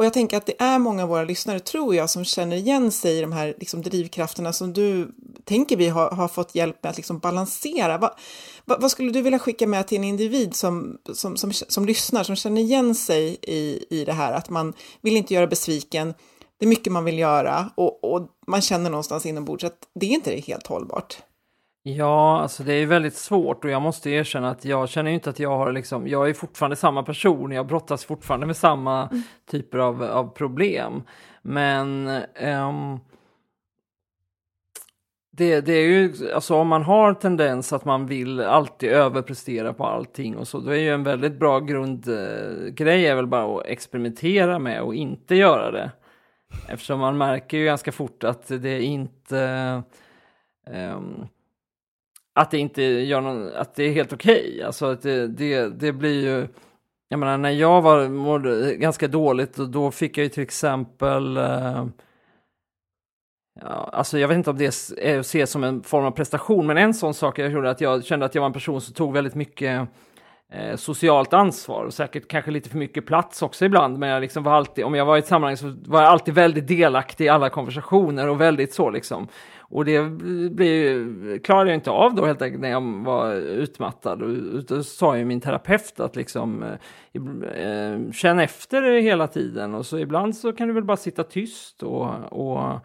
Och 0.02 0.06
jag 0.06 0.14
tänker 0.14 0.38
att 0.38 0.46
det 0.46 0.62
är 0.62 0.80
många 0.80 1.04
av 1.04 1.10
våra 1.10 1.24
lyssnare, 1.24 1.60
tror 1.60 1.96
jag, 1.96 2.10
som 2.10 2.26
känner 2.26 2.56
igen 2.56 2.92
sig 2.92 3.18
i 3.18 3.22
de 3.22 3.32
här 3.32 3.56
liksom, 3.60 3.82
drivkrafterna 3.82 4.54
som 4.54 4.74
du 4.74 5.12
tänker 5.44 5.78
vi 5.78 5.88
har, 5.88 6.12
har 6.12 6.28
fått 6.28 6.56
hjälp 6.56 6.84
med 6.84 6.90
att 6.90 6.98
liksom, 6.98 7.20
balansera. 7.20 7.98
Va, 7.98 8.16
va, 8.66 8.78
vad 8.80 8.92
skulle 8.92 9.12
du 9.12 9.22
vilja 9.22 9.40
skicka 9.40 9.68
med 9.68 9.88
till 9.88 9.98
en 9.98 10.04
individ 10.04 10.56
som, 10.56 10.98
som, 11.14 11.38
som, 11.38 11.52
som 11.54 11.86
lyssnar, 11.86 12.24
som 12.24 12.36
känner 12.36 12.62
igen 12.62 12.96
sig 12.96 13.38
i, 13.42 13.86
i 13.90 14.06
det 14.06 14.14
här, 14.14 14.34
att 14.34 14.50
man 14.50 14.74
vill 15.02 15.18
inte 15.18 15.34
göra 15.34 15.48
besviken, 15.48 16.14
det 16.58 16.66
är 16.66 16.70
mycket 16.70 16.94
man 16.94 17.06
vill 17.06 17.20
göra 17.20 17.70
och, 17.76 18.04
och 18.04 18.28
man 18.48 18.62
känner 18.62 18.90
någonstans 18.90 19.26
inombords 19.26 19.64
att 19.64 19.88
det 19.94 20.06
är 20.06 20.12
inte 20.12 20.36
helt 20.36 20.68
hållbart. 20.68 21.18
Ja, 21.84 22.42
alltså 22.42 22.64
det 22.64 22.74
är 22.74 22.86
väldigt 22.86 23.14
svårt 23.14 23.66
och 23.66 23.72
jag 23.72 23.82
måste 23.82 24.10
erkänna 24.10 24.50
att 24.50 24.66
jag 24.66 24.90
känner 24.90 25.12
inte 25.12 25.30
att 25.30 25.40
jag 25.40 25.58
har 25.58 25.72
liksom, 25.72 26.08
jag 26.08 26.30
är 26.30 26.34
fortfarande 26.34 26.76
samma 26.76 27.04
person, 27.04 27.52
jag 27.52 27.68
brottas 27.68 28.06
fortfarande 28.06 28.46
med 28.46 28.58
samma 28.58 29.08
mm. 29.08 29.24
typer 29.52 29.78
av, 29.78 30.04
av 30.04 30.28
problem. 30.28 31.04
Men 31.42 32.08
um, 32.42 33.00
det, 35.32 35.62
det 35.62 35.74
är 35.74 35.88
ju, 35.88 36.32
alltså 36.34 36.56
om 36.56 36.68
man 36.68 36.84
har 36.84 37.14
tendens 37.14 37.74
att 37.74 37.86
man 37.86 38.06
vill 38.06 38.42
alltid 38.42 38.90
överprestera 38.90 39.74
på 39.74 39.86
allting 39.86 40.38
och 40.38 40.48
så, 40.48 40.60
då 40.60 40.72
är 40.72 40.80
ju 40.80 40.94
en 40.94 41.04
väldigt 41.04 41.40
bra 41.40 41.60
grundgrej 41.60 43.06
är 43.06 43.16
väl 43.16 43.28
bara 43.28 43.60
att 43.60 43.66
experimentera 43.66 44.60
med 44.60 44.82
och 44.82 44.96
inte 44.96 45.36
göra 45.36 45.72
det. 45.72 45.92
Eftersom 46.70 47.00
man 47.00 47.18
märker 47.18 47.58
ju 47.58 47.66
ganska 47.66 47.92
fort 47.92 48.24
att 48.24 48.48
det 48.48 48.82
inte 48.82 49.84
um, 50.96 51.28
att 52.36 52.52
det 52.52 52.58
inte 52.58 52.84
gör 52.84 53.22
någon, 53.22 53.52
att 53.56 53.76
det 53.76 53.84
är 53.84 53.92
helt 53.92 54.14
okej. 54.14 54.52
Okay. 54.54 54.62
Alltså 54.62 54.86
att 54.86 55.02
det, 55.02 55.28
det, 55.28 55.68
det 55.68 55.92
blir 55.92 56.24
ju, 56.24 56.48
jag 57.10 57.20
menar 57.20 57.38
när 57.38 57.50
jag 57.50 57.82
var, 57.82 58.10
mådde 58.10 58.76
ganska 58.76 59.08
dåligt 59.08 59.60
och 59.60 59.70
då 59.70 59.92
fick 59.92 60.18
jag 60.18 60.24
ju 60.24 60.30
till 60.30 60.44
exempel 60.44 61.38
eh, 61.38 61.86
Ja, 63.60 63.90
alltså 63.94 64.20
jag 64.20 64.28
vet 64.28 64.36
inte 64.36 64.50
om 64.50 64.58
det 64.58 64.96
är 64.98 65.20
att 65.20 65.26
se 65.26 65.48
som 65.48 65.64
en 65.64 65.84
form 65.84 66.06
av 66.06 66.12
prestation, 66.12 66.68
men 66.68 66.78
en 66.78 66.94
sån 66.94 67.14
sak 67.14 67.40
jag 67.40 67.52
gjorde 67.52 67.70
att 67.70 67.82
jag 67.82 68.06
kände 68.06 68.26
att 68.26 68.36
jag 68.36 68.42
var 68.42 68.48
en 68.48 68.54
person 68.54 68.82
som 68.82 68.94
tog 68.94 69.14
väldigt 69.14 69.36
mycket 69.36 69.88
eh, 70.54 70.76
socialt 70.76 71.34
ansvar 71.34 71.86
och 71.86 71.94
säkert 71.94 72.28
kanske 72.28 72.52
lite 72.52 72.70
för 72.70 72.78
mycket 72.78 73.06
plats 73.06 73.42
också 73.42 73.66
ibland. 73.66 74.00
Men 74.00 74.10
jag 74.10 74.22
liksom 74.22 74.44
var 74.44 74.54
alltid, 74.54 74.86
om 74.86 74.96
jag 74.96 75.06
var 75.06 75.16
i 75.16 75.20
ett 75.20 75.28
sammanhang 75.28 75.58
så 75.58 75.76
var 75.86 76.02
jag 76.02 76.12
alltid 76.12 76.34
väldigt 76.34 76.68
delaktig 76.68 77.26
i 77.26 77.30
alla 77.30 77.50
konversationer 77.50 78.30
och 78.30 78.42
väldigt 78.42 78.74
så 78.74 78.90
liksom. 78.90 79.28
Och 79.72 79.86
det 79.86 80.04
blir, 80.52 81.40
klarade 81.40 81.70
jag 81.70 81.78
inte 81.78 81.92
av 81.92 82.16
då 82.16 82.26
helt 82.26 82.42
enkelt 82.42 82.62
när 82.62 82.70
jag 82.70 83.04
var 83.04 83.34
utmattad. 83.34 84.20
Då 84.68 84.84
sa 84.84 85.18
ju 85.18 85.26
min 85.26 85.42
terapeut 85.42 86.00
att 86.00 86.16
liksom 86.16 86.64
eh, 86.64 87.64
eh 87.64 88.12
känn 88.12 88.40
efter 88.40 89.02
hela 89.02 89.28
tiden 89.28 89.76
och 89.76 89.86
så 89.86 89.98
ibland 89.98 90.36
så 90.36 90.54
kan 90.54 90.68
du 90.68 90.74
väl 90.74 90.84
bara 90.84 90.98
sitta 90.98 91.24
tyst 91.24 91.84
och, 91.84 92.10
och 92.32 92.80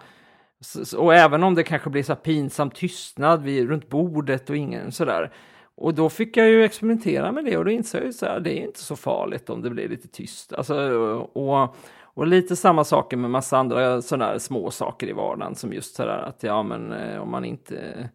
och 0.96 1.14
även 1.14 1.42
om 1.42 1.54
det 1.54 1.62
kanske 1.62 1.90
blir 1.90 2.02
så 2.02 2.14
pinsam 2.14 2.70
tystnad 2.70 3.42
vid, 3.42 3.68
runt 3.68 3.88
bordet 3.88 4.50
och 4.50 4.56
ingen 4.56 4.92
sådär. 4.92 5.32
Och 5.74 5.94
då 5.94 6.08
fick 6.08 6.36
jag 6.36 6.48
ju 6.48 6.64
experimentera 6.64 7.32
med 7.32 7.44
det 7.44 7.56
och 7.56 7.64
då 7.64 7.70
insåg 7.70 8.02
jag 8.02 8.36
att 8.36 8.44
det 8.44 8.58
är 8.58 8.66
inte 8.66 8.80
så 8.80 8.96
farligt 8.96 9.50
om 9.50 9.62
det 9.62 9.70
blir 9.70 9.88
lite 9.88 10.08
tyst. 10.08 10.52
Alltså, 10.52 10.74
och, 11.32 11.76
och 12.16 12.26
lite 12.26 12.56
samma 12.56 12.84
saker 12.84 13.16
med 13.16 13.30
massa 13.30 13.58
andra 13.58 14.02
sådana 14.02 14.38
små 14.38 14.70
saker 14.70 15.06
i 15.06 15.12
vardagen 15.12 15.54
som 15.54 15.72
just 15.72 15.94
sådär 15.96 16.18
att 16.18 16.42
ja 16.42 16.62
men 16.62 16.92
eh, 16.92 17.22
om 17.22 17.30
man 17.30 17.44
inte 17.44 18.08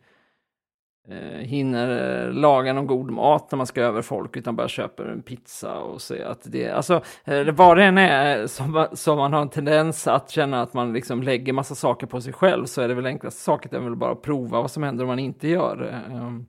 eh, 1.10 1.40
hinner 1.40 2.26
eh, 2.26 2.34
laga 2.34 2.74
någon 2.74 2.88
god 2.88 3.12
mat 3.12 3.52
när 3.52 3.58
man 3.58 3.68
ska 3.68 3.82
över 3.82 4.02
folk 4.02 4.38
utan 4.38 4.56
bara 4.56 4.68
köper 4.68 5.06
en 5.06 5.22
pizza 5.22 5.80
och 5.80 6.02
så 6.02 6.24
att 6.24 6.52
det, 6.52 6.70
alltså 6.70 7.02
eh, 7.26 7.52
vad 7.52 7.78
det 7.78 7.84
än 7.84 7.98
är 7.98 8.40
eh, 8.40 8.48
som, 8.48 8.88
som 8.94 9.18
man 9.18 9.34
har 9.34 9.42
en 9.42 9.50
tendens 9.50 10.08
att 10.08 10.30
känna 10.30 10.62
att 10.62 10.74
man 10.74 10.94
liksom 10.94 11.24
lägger 11.24 11.54
massa 11.54 11.76
saker 11.76 12.08
på 12.08 12.22
sig 12.22 12.34
själv 12.34 12.66
så 12.66 12.82
är 12.82 12.88
det 12.88 12.94
väl 12.94 13.06
enklaste 13.06 13.42
saken 13.42 13.76
att 13.76 13.84
väl 13.84 13.96
bara 13.96 14.16
prova 14.16 14.62
vad 14.62 14.72
som 14.72 14.84
händer 14.84 15.04
om 15.04 15.08
man 15.08 15.20
inte 15.20 15.48
gör 15.48 15.76
det. 15.76 16.16
Um, 16.16 16.48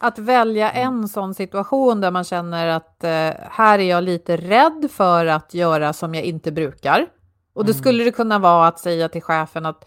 att 0.00 0.18
välja 0.18 0.70
mm. 0.70 0.94
en 0.94 1.08
sån 1.08 1.34
situation 1.34 2.00
där 2.00 2.10
man 2.10 2.24
känner 2.24 2.66
att 2.66 3.04
eh, 3.04 3.30
här 3.50 3.78
är 3.78 3.90
jag 3.90 4.04
lite 4.04 4.36
rädd 4.36 4.88
för 4.90 5.26
att 5.26 5.54
göra 5.54 5.92
som 5.92 6.14
jag 6.14 6.24
inte 6.24 6.52
brukar. 6.52 7.06
Och 7.52 7.64
då 7.64 7.72
mm. 7.72 7.82
skulle 7.82 8.04
det 8.04 8.12
kunna 8.12 8.38
vara 8.38 8.66
att 8.66 8.78
säga 8.78 9.08
till 9.08 9.22
chefen 9.22 9.66
att 9.66 9.84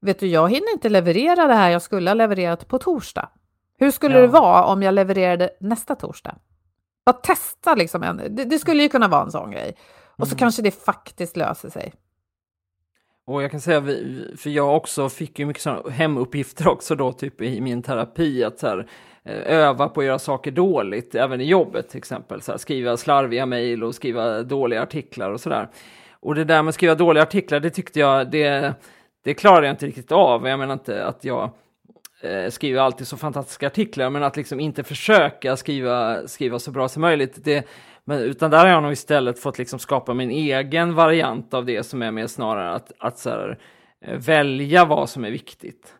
vet 0.00 0.20
du, 0.20 0.26
jag 0.26 0.48
hinner 0.50 0.72
inte 0.72 0.88
leverera 0.88 1.46
det 1.46 1.54
här 1.54 1.70
jag 1.70 1.82
skulle 1.82 2.10
ha 2.10 2.14
levererat 2.14 2.68
på 2.68 2.78
torsdag. 2.78 3.28
Hur 3.78 3.90
skulle 3.90 4.14
ja. 4.14 4.20
det 4.20 4.26
vara 4.26 4.64
om 4.64 4.82
jag 4.82 4.94
levererade 4.94 5.50
nästa 5.60 5.94
torsdag? 5.94 6.34
Bara 7.04 7.12
testa 7.12 7.74
liksom. 7.74 8.02
En, 8.02 8.16
det, 8.16 8.44
det, 8.44 8.58
skulle 8.58 8.82
ju 8.82 8.88
kunna 8.88 9.08
vara 9.08 9.22
en 9.22 9.30
sån 9.30 9.50
grej. 9.50 9.76
Och 10.16 10.26
så 10.26 10.32
mm. 10.32 10.38
kanske 10.38 10.62
det 10.62 10.84
faktiskt 10.84 11.36
löser 11.36 11.70
sig. 11.70 11.92
Och 13.26 13.42
jag 13.42 13.50
kan 13.50 13.60
säga, 13.60 13.82
för 14.36 14.50
jag 14.50 14.76
också 14.76 15.08
fick 15.08 15.38
ju 15.38 15.46
mycket 15.46 15.62
sådana 15.62 15.90
hemuppgifter 15.90 16.68
också 16.68 16.94
då, 16.94 17.12
typ 17.12 17.42
i 17.42 17.60
min 17.60 17.82
terapi, 17.82 18.44
att 18.44 18.58
så 18.58 18.66
här, 18.66 18.88
Eh, 19.26 19.56
öva 19.56 19.88
på 19.88 20.00
att 20.00 20.06
göra 20.06 20.18
saker 20.18 20.50
dåligt, 20.50 21.14
även 21.14 21.40
i 21.40 21.44
jobbet 21.44 21.88
till 21.88 21.98
exempel. 21.98 22.42
Så 22.42 22.52
här, 22.52 22.58
skriva 22.58 22.96
slarviga 22.96 23.46
mejl 23.46 23.84
och 23.84 23.94
skriva 23.94 24.42
dåliga 24.42 24.82
artiklar 24.82 25.30
och 25.30 25.40
sådär. 25.40 25.68
Och 26.20 26.34
det 26.34 26.44
där 26.44 26.62
med 26.62 26.68
att 26.68 26.74
skriva 26.74 26.94
dåliga 26.94 27.22
artiklar, 27.22 27.60
det 27.60 27.70
tyckte 27.70 28.00
jag, 28.00 28.30
det, 28.30 28.74
det 29.24 29.34
klarade 29.34 29.66
jag 29.66 29.72
inte 29.72 29.86
riktigt 29.86 30.12
av. 30.12 30.48
Jag 30.48 30.58
menar 30.58 30.72
inte 30.72 31.04
att 31.04 31.24
jag 31.24 31.50
eh, 32.22 32.50
skriver 32.50 32.80
alltid 32.80 33.06
så 33.06 33.16
fantastiska 33.16 33.66
artiklar, 33.66 34.10
men 34.10 34.22
att 34.22 34.36
liksom 34.36 34.60
inte 34.60 34.84
försöka 34.84 35.56
skriva, 35.56 36.28
skriva 36.28 36.58
så 36.58 36.70
bra 36.70 36.88
som 36.88 37.02
möjligt, 37.02 37.44
det, 37.44 37.66
men, 38.04 38.18
utan 38.20 38.50
där 38.50 38.58
har 38.58 38.66
jag 38.66 38.82
nog 38.82 38.92
istället 38.92 39.38
fått 39.38 39.58
liksom 39.58 39.78
skapa 39.78 40.14
min 40.14 40.30
egen 40.30 40.94
variant 40.94 41.54
av 41.54 41.64
det 41.64 41.82
som 41.82 42.02
är 42.02 42.10
mer 42.10 42.26
snarare 42.26 42.70
att, 42.70 42.92
att 42.98 43.18
så 43.18 43.30
här, 43.30 43.58
eh, 44.04 44.18
välja 44.18 44.84
vad 44.84 45.08
som 45.08 45.24
är 45.24 45.30
viktigt. 45.30 45.94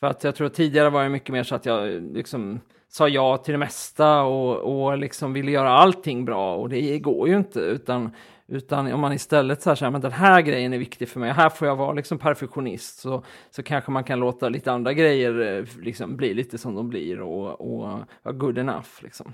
För 0.00 0.06
att 0.06 0.24
jag 0.24 0.34
tror 0.34 0.46
att 0.46 0.54
tidigare 0.54 0.90
var 0.90 1.02
det 1.02 1.08
mycket 1.08 1.32
mer 1.32 1.42
så 1.42 1.54
att 1.54 1.66
jag 1.66 1.94
eh, 1.94 2.00
liksom 2.00 2.60
sa 2.88 3.08
ja 3.08 3.36
till 3.36 3.52
det 3.52 3.58
mesta 3.58 4.22
och, 4.22 4.56
och 4.56 4.98
liksom 4.98 5.32
ville 5.32 5.50
göra 5.50 5.70
allting 5.70 6.24
bra 6.24 6.56
och 6.56 6.68
det 6.68 6.98
går 6.98 7.28
ju 7.28 7.36
inte 7.36 7.60
utan 7.60 8.10
utan 8.50 8.92
om 8.92 9.00
man 9.00 9.12
istället 9.12 9.62
så 9.62 9.74
här, 9.74 9.90
men 9.90 10.00
den 10.00 10.12
här 10.12 10.40
grejen 10.40 10.72
är 10.72 10.78
viktig 10.78 11.08
för 11.08 11.20
mig, 11.20 11.32
här 11.32 11.50
får 11.50 11.68
jag 11.68 11.76
vara 11.76 11.92
liksom 11.92 12.18
perfektionist, 12.18 12.98
så, 12.98 13.24
så 13.50 13.62
kanske 13.62 13.90
man 13.90 14.04
kan 14.04 14.18
låta 14.18 14.48
lite 14.48 14.72
andra 14.72 14.92
grejer 14.92 15.40
eh, 15.40 15.64
liksom 15.82 16.16
bli 16.16 16.34
lite 16.34 16.58
som 16.58 16.74
de 16.74 16.88
blir 16.88 17.20
och, 17.20 17.60
och 17.60 18.00
vara 18.22 18.34
good 18.34 18.58
enough. 18.58 18.88
Liksom. 19.02 19.32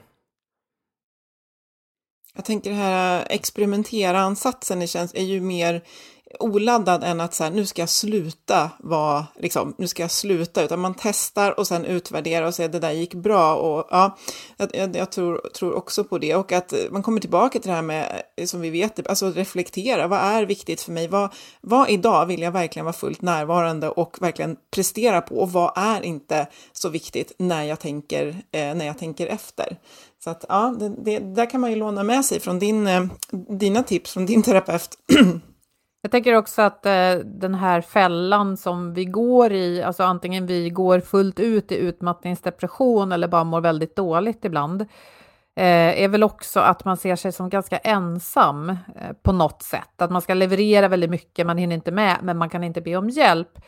Jag 2.34 2.44
tänker 2.44 2.70
det 2.70 2.76
här 2.76 3.20
eh, 3.20 3.26
experimentera-ansatsen 3.30 4.82
är 4.82 5.22
ju 5.24 5.40
mer 5.40 5.82
oladdad 6.41 7.05
än 7.05 7.20
att 7.20 7.35
så 7.35 7.45
här, 7.45 7.51
nu 7.51 7.66
ska 7.66 7.82
jag 7.82 7.89
sluta 7.89 8.70
vara, 8.78 9.26
liksom, 9.39 9.74
nu 9.78 9.89
ska 9.89 10.03
jag 10.03 10.11
sluta, 10.11 10.62
utan 10.62 10.80
man 10.80 10.95
testar 10.99 11.59
och 11.59 11.66
sen 11.66 11.85
utvärderar 11.85 12.47
och 12.47 12.55
säger 12.55 12.68
det 12.68 12.78
där 12.78 12.91
gick 12.91 13.14
bra 13.14 13.55
och 13.55 13.89
ja, 13.91 14.16
jag, 14.57 14.97
jag, 14.97 15.12
tror, 15.12 15.39
tror 15.55 15.74
också 15.74 16.05
på 16.05 16.18
det 16.18 16.35
och 16.35 16.53
att 16.53 16.74
man 16.91 17.03
kommer 17.03 17.20
tillbaka 17.20 17.59
till 17.59 17.68
det 17.68 17.74
här 17.74 17.82
med, 17.82 18.22
eh, 18.37 18.47
som 18.47 18.61
vi 18.61 18.70
vet, 18.70 18.97
typ, 18.97 19.09
alltså 19.09 19.30
reflektera, 19.30 20.07
vad 20.07 20.18
är 20.18 20.43
viktigt 20.43 20.80
för 20.80 20.93
mig, 20.93 21.09
vad, 21.09 21.30
vad 21.61 21.91
idag 21.91 22.26
vill 22.26 22.43
jag 22.43 22.53
verkligen 22.53 22.85
vara 22.85 22.93
fullt 22.93 23.22
närvarande 23.22 23.89
och 23.89 24.16
verkligen 24.20 24.57
prestera 24.70 25.20
på 25.20 25.37
och 25.37 25.53
vad 25.53 25.72
är 25.76 26.03
inte 26.03 26.47
så 26.72 26.89
viktigt 26.89 27.32
när 27.39 27.62
jag 27.62 27.80
tänker, 27.80 28.28
eh, 28.28 28.74
när 28.74 28.87
jag 28.87 28.99
tänker 28.99 29.26
efter. 29.26 29.78
Så 30.24 30.30
att 30.30 30.45
ja, 30.49 30.76
det, 30.78 30.89
det, 30.89 31.18
där 31.18 31.51
kan 31.51 31.61
man 31.61 31.70
ju 31.70 31.76
låna 31.76 32.03
med 32.03 32.24
sig 32.24 32.41
från 32.41 32.59
din, 32.59 32.87
eh, 32.87 33.05
dina 33.49 33.82
tips 33.82 34.12
från 34.12 34.26
din 34.26 34.43
terapeut. 34.43 34.99
Jag 36.05 36.11
tänker 36.11 36.34
också 36.34 36.62
att 36.62 36.86
eh, 36.86 37.14
den 37.24 37.55
här 37.55 37.80
fällan 37.80 38.57
som 38.57 38.94
vi 38.94 39.05
går 39.05 39.52
i, 39.52 39.82
alltså 39.82 40.02
antingen 40.02 40.46
vi 40.46 40.70
går 40.70 41.00
fullt 41.00 41.40
ut 41.40 41.72
i 41.72 41.76
utmattningsdepression 41.76 43.12
eller 43.12 43.28
bara 43.28 43.44
mår 43.44 43.61
väldigt 43.61 43.96
dåligt 43.96 44.44
ibland, 44.44 44.80
eh, 45.57 46.02
är 46.02 46.09
väl 46.09 46.22
också 46.22 46.61
att 46.61 46.84
man 46.84 46.96
ser 46.96 47.16
sig 47.16 47.32
som 47.32 47.48
ganska 47.48 47.78
ensam 47.78 48.70
eh, 48.70 48.76
på 49.22 49.32
något 49.32 49.62
sätt. 49.62 50.02
Att 50.02 50.11
man 50.11 50.22
ska 50.22 50.34
leverera 50.34 50.88
väldigt 50.88 51.11
mycket, 51.11 51.46
man 51.46 51.59
hinner 51.59 51.74
inte 51.74 51.92
med, 51.92 52.16
men 52.22 52.38
man 52.38 52.50
kan 52.50 52.64
inte 52.64 52.80
be 52.80 52.96
om 52.96 53.11
hjälp. 53.11 53.59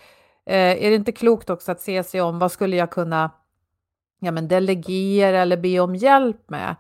Eh, 0.47 0.85
är 0.85 0.91
det 0.91 0.97
inte 0.97 1.13
klokt 1.13 1.51
också 1.51 1.73
att 1.73 1.81
se 1.81 2.03
sig 2.03 2.21
om, 2.21 2.39
vad 2.39 2.53
skulle 2.53 2.77
jag 2.77 2.91
kunna 2.91 3.31
ja, 4.21 4.31
men 4.31 4.49
delegera 4.49 5.41
eller 5.41 5.57
be 5.57 5.81
om 5.81 5.97
hjälp 5.97 6.51
med? 6.51 6.77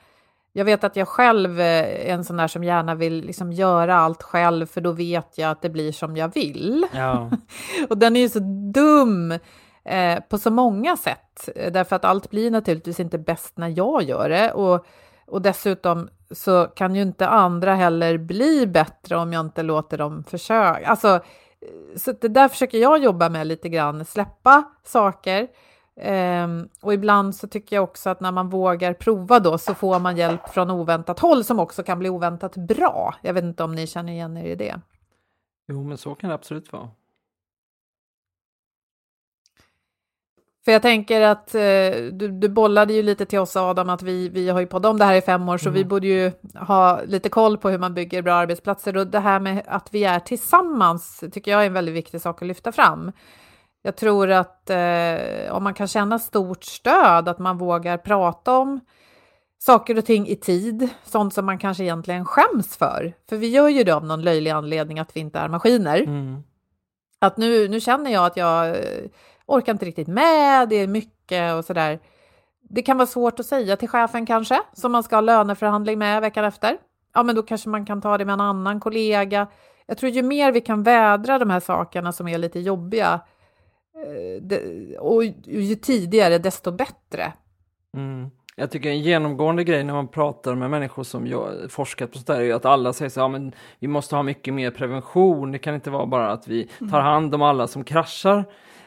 Jag 0.56 0.64
vet 0.64 0.84
att 0.84 0.96
jag 0.96 1.08
själv 1.08 1.60
är 1.60 1.84
en 1.84 2.24
sån 2.24 2.36
där 2.36 2.48
som 2.48 2.64
gärna 2.64 2.94
vill 2.94 3.24
liksom 3.24 3.52
göra 3.52 3.96
allt 3.96 4.22
själv 4.22 4.66
för 4.66 4.80
då 4.80 4.92
vet 4.92 5.38
jag 5.38 5.50
att 5.50 5.62
det 5.62 5.68
blir 5.68 5.92
som 5.92 6.16
jag 6.16 6.34
vill. 6.34 6.86
Ja. 6.94 7.30
och 7.88 7.98
den 7.98 8.16
är 8.16 8.20
ju 8.20 8.28
så 8.28 8.38
dum 8.72 9.32
eh, 9.84 10.20
på 10.28 10.38
så 10.38 10.50
många 10.50 10.96
sätt, 10.96 11.48
därför 11.54 11.96
att 11.96 12.04
allt 12.04 12.30
blir 12.30 12.50
naturligtvis 12.50 13.00
inte 13.00 13.18
bäst 13.18 13.56
när 13.56 13.68
jag 13.68 14.02
gör 14.02 14.28
det. 14.28 14.52
Och, 14.52 14.86
och 15.26 15.42
dessutom 15.42 16.08
så 16.30 16.64
kan 16.64 16.94
ju 16.94 17.02
inte 17.02 17.28
andra 17.28 17.74
heller 17.74 18.18
bli 18.18 18.66
bättre 18.66 19.16
om 19.16 19.32
jag 19.32 19.40
inte 19.40 19.62
låter 19.62 19.98
dem 19.98 20.24
försöka. 20.24 20.86
Alltså, 20.86 21.20
så 21.96 22.12
det 22.12 22.28
där 22.28 22.48
försöker 22.48 22.78
jag 22.78 22.98
jobba 22.98 23.28
med 23.28 23.46
lite 23.46 23.68
grann, 23.68 24.04
släppa 24.04 24.64
saker 24.84 25.48
Um, 26.00 26.68
och 26.80 26.94
ibland 26.94 27.34
så 27.34 27.46
tycker 27.46 27.76
jag 27.76 27.82
också 27.82 28.10
att 28.10 28.20
när 28.20 28.32
man 28.32 28.48
vågar 28.48 28.94
prova 28.94 29.40
då 29.40 29.58
så 29.58 29.74
får 29.74 29.98
man 29.98 30.16
hjälp 30.16 30.48
från 30.48 30.70
oväntat 30.70 31.18
håll 31.18 31.44
som 31.44 31.60
också 31.60 31.82
kan 31.82 31.98
bli 31.98 32.08
oväntat 32.08 32.56
bra. 32.56 33.14
Jag 33.22 33.34
vet 33.34 33.44
inte 33.44 33.64
om 33.64 33.74
ni 33.74 33.86
känner 33.86 34.12
igen 34.12 34.36
er 34.36 34.44
i 34.44 34.54
det? 34.54 34.80
Jo, 35.68 35.84
men 35.84 35.98
så 35.98 36.14
kan 36.14 36.28
det 36.28 36.34
absolut 36.34 36.72
vara. 36.72 36.88
För 40.64 40.72
jag 40.72 40.82
tänker 40.82 41.20
att 41.20 41.54
eh, 41.54 41.60
du, 42.12 42.28
du 42.28 42.48
bollade 42.48 42.92
ju 42.92 43.02
lite 43.02 43.26
till 43.26 43.38
oss 43.38 43.56
Adam 43.56 43.90
att 43.90 44.02
vi, 44.02 44.28
vi 44.28 44.48
har 44.48 44.60
ju 44.60 44.66
poddat 44.66 44.90
om 44.90 44.98
det 44.98 45.04
här 45.04 45.14
i 45.14 45.20
fem 45.20 45.48
år 45.48 45.58
så 45.58 45.68
mm. 45.68 45.74
vi 45.74 45.84
borde 45.84 46.06
ju 46.06 46.32
ha 46.54 47.00
lite 47.06 47.28
koll 47.28 47.58
på 47.58 47.70
hur 47.70 47.78
man 47.78 47.94
bygger 47.94 48.22
bra 48.22 48.34
arbetsplatser 48.34 48.96
och 48.96 49.06
det 49.06 49.18
här 49.18 49.40
med 49.40 49.62
att 49.66 49.94
vi 49.94 50.04
är 50.04 50.20
tillsammans 50.20 51.24
tycker 51.32 51.50
jag 51.50 51.62
är 51.62 51.66
en 51.66 51.72
väldigt 51.72 51.94
viktig 51.94 52.20
sak 52.20 52.42
att 52.42 52.48
lyfta 52.48 52.72
fram. 52.72 53.12
Jag 53.86 53.96
tror 53.96 54.30
att 54.30 54.70
eh, 54.70 55.52
om 55.52 55.64
man 55.64 55.74
kan 55.74 55.88
känna 55.88 56.18
stort 56.18 56.64
stöd, 56.64 57.28
att 57.28 57.38
man 57.38 57.58
vågar 57.58 57.98
prata 57.98 58.58
om 58.58 58.80
saker 59.58 59.98
och 59.98 60.04
ting 60.04 60.28
i 60.28 60.36
tid, 60.36 60.88
sånt 61.04 61.34
som 61.34 61.46
man 61.46 61.58
kanske 61.58 61.82
egentligen 61.82 62.24
skäms 62.24 62.76
för. 62.76 63.12
För 63.28 63.36
vi 63.36 63.48
gör 63.48 63.68
ju 63.68 63.84
det 63.84 63.92
av 63.92 64.04
någon 64.04 64.22
löjlig 64.22 64.50
anledning 64.50 64.98
att 64.98 65.16
vi 65.16 65.20
inte 65.20 65.38
är 65.38 65.48
maskiner. 65.48 65.98
Mm. 65.98 66.42
Att 67.18 67.36
nu, 67.36 67.68
nu 67.68 67.80
känner 67.80 68.10
jag 68.10 68.26
att 68.26 68.36
jag 68.36 68.68
eh, 68.68 68.76
orkar 69.46 69.72
inte 69.72 69.86
riktigt 69.86 70.08
med, 70.08 70.68
det 70.68 70.76
är 70.76 70.86
mycket 70.86 71.54
och 71.54 71.64
sådär. 71.64 72.00
Det 72.60 72.82
kan 72.82 72.96
vara 72.96 73.06
svårt 73.06 73.40
att 73.40 73.46
säga 73.46 73.76
till 73.76 73.88
chefen 73.88 74.26
kanske, 74.26 74.60
som 74.72 74.92
man 74.92 75.02
ska 75.02 75.16
ha 75.16 75.20
löneförhandling 75.20 75.98
med 75.98 76.20
veckan 76.20 76.44
efter. 76.44 76.78
Ja, 77.14 77.22
men 77.22 77.34
då 77.34 77.42
kanske 77.42 77.68
man 77.68 77.86
kan 77.86 78.00
ta 78.00 78.18
det 78.18 78.24
med 78.24 78.32
en 78.32 78.40
annan 78.40 78.80
kollega. 78.80 79.46
Jag 79.86 79.98
tror 79.98 80.12
ju 80.12 80.22
mer 80.22 80.52
vi 80.52 80.60
kan 80.60 80.82
vädra 80.82 81.38
de 81.38 81.50
här 81.50 81.60
sakerna 81.60 82.12
som 82.12 82.28
är 82.28 82.38
lite 82.38 82.60
jobbiga, 82.60 83.20
Eh, 83.96 84.98
och 84.98 85.24
ju 85.44 85.74
tidigare 85.74 86.38
desto 86.38 86.72
bättre. 86.72 87.32
Mm. 87.96 88.30
Jag 88.56 88.70
tycker 88.70 88.90
en 88.90 89.00
genomgående 89.00 89.64
grej 89.64 89.84
när 89.84 89.94
man 89.94 90.08
pratar 90.08 90.54
med 90.54 90.70
människor 90.70 91.02
som 91.02 91.26
jag 91.26 91.52
forskat 91.68 92.12
på 92.12 92.18
sådär 92.18 92.40
är 92.40 92.54
att 92.54 92.64
alla 92.64 92.92
säger 92.92 93.08
så 93.08 93.20
ja, 93.20 93.28
men 93.28 93.52
vi 93.78 93.88
måste 93.88 94.16
ha 94.16 94.22
mycket 94.22 94.54
mer 94.54 94.70
prevention. 94.70 95.52
Det 95.52 95.58
kan 95.58 95.74
inte 95.74 95.90
vara 95.90 96.06
bara 96.06 96.32
att 96.32 96.48
vi 96.48 96.64
tar 96.78 96.86
mm. 96.86 97.04
hand 97.04 97.34
om 97.34 97.42
alla 97.42 97.66
som 97.66 97.84
kraschar. 97.84 98.44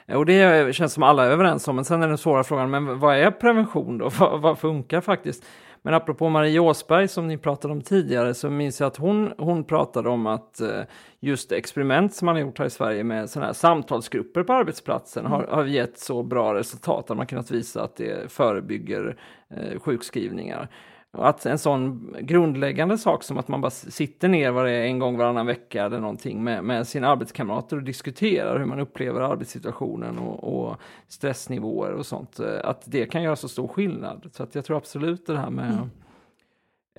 Och 0.08 0.26
det 0.26 0.76
känns 0.76 0.94
som 0.94 1.04
alla 1.04 1.26
är 1.26 1.32
överens 1.32 1.68
om, 1.68 1.76
men 1.76 1.86
sen 1.86 2.04
är 2.04 2.08
den 2.08 2.18
svåra 2.18 2.44
frågan, 2.44 2.70
men 2.70 3.00
vad 3.00 3.18
är 3.18 3.32
prevention 3.32 3.98
då? 3.98 4.10
Vad, 4.20 4.42
vad 4.42 4.60
funkar 4.60 5.02
faktiskt? 5.02 5.46
Men 5.82 5.94
apropå 5.94 6.30
Marie 6.30 6.60
Åsberg 6.60 7.08
som 7.08 7.28
ni 7.28 7.38
pratade 7.38 7.72
om 7.72 7.82
tidigare 7.82 8.34
så 8.34 8.50
minns 8.50 8.80
jag 8.80 8.88
att 8.88 8.98
hon, 8.98 9.34
hon 9.38 9.64
pratade 9.64 10.10
om 10.10 10.28
att 10.28 10.62
eh, 10.62 10.82
just 11.20 11.52
experiment 11.52 12.14
som 12.14 12.26
man 12.26 12.36
har 12.36 12.42
gjort 12.42 12.60
här 12.60 12.66
i 12.66 12.70
Sverige 12.70 13.04
med 13.04 13.30
sådana 13.30 13.46
här 13.46 13.54
samtalsgrupper 13.54 14.44
på 14.44 14.54
arbetsplatsen 14.54 15.26
mm. 15.26 15.32
har, 15.32 15.44
har 15.44 15.66
gett 15.66 16.00
så 16.00 16.24
bra 16.24 16.54
resultat 16.54 17.12
att 17.12 17.18
man 17.18 17.26
kunnat 17.26 17.52
visa 17.52 17.84
att 17.84 17.96
det 17.96 18.32
förebygger 18.32 19.18
eh, 19.50 19.80
sjukskrivningar. 19.80 20.70
Att 21.12 21.46
en 21.46 21.58
sån 21.58 22.16
grundläggande 22.20 22.98
sak 22.98 23.24
som 23.24 23.38
att 23.38 23.48
man 23.48 23.62
bara 23.62 23.72
sitter 23.72 24.28
ner 24.28 24.52
var 24.52 24.66
en 24.66 25.00
gång 25.00 25.18
varannan 25.18 25.46
vecka 25.46 25.86
eller 25.86 26.00
någonting 26.00 26.44
med, 26.44 26.64
med 26.64 26.88
sina 26.88 27.08
arbetskamrater 27.08 27.78
och 27.78 27.84
diskuterar 27.84 28.60
hur 28.60 28.66
man 28.66 28.80
upplever 28.80 29.22
arbetssituationen 29.22 30.18
och, 30.20 30.44
och, 30.44 30.78
stressnivåer 31.08 31.92
och 31.92 32.06
sånt. 32.06 32.40
Eh, 32.40 32.60
att 32.64 32.82
det 32.86 33.06
kan 33.06 33.24
göra 33.24 33.36
så 33.36 33.48
stor 33.48 33.68
skillnad. 33.68 34.30
Så 34.34 34.44
att 34.44 34.56
jag 34.56 34.66
tror 34.66 34.78
absolut 34.78 35.26
det 35.26 35.38
här 35.38 35.50
med 35.50 35.72
mm. 35.72 35.90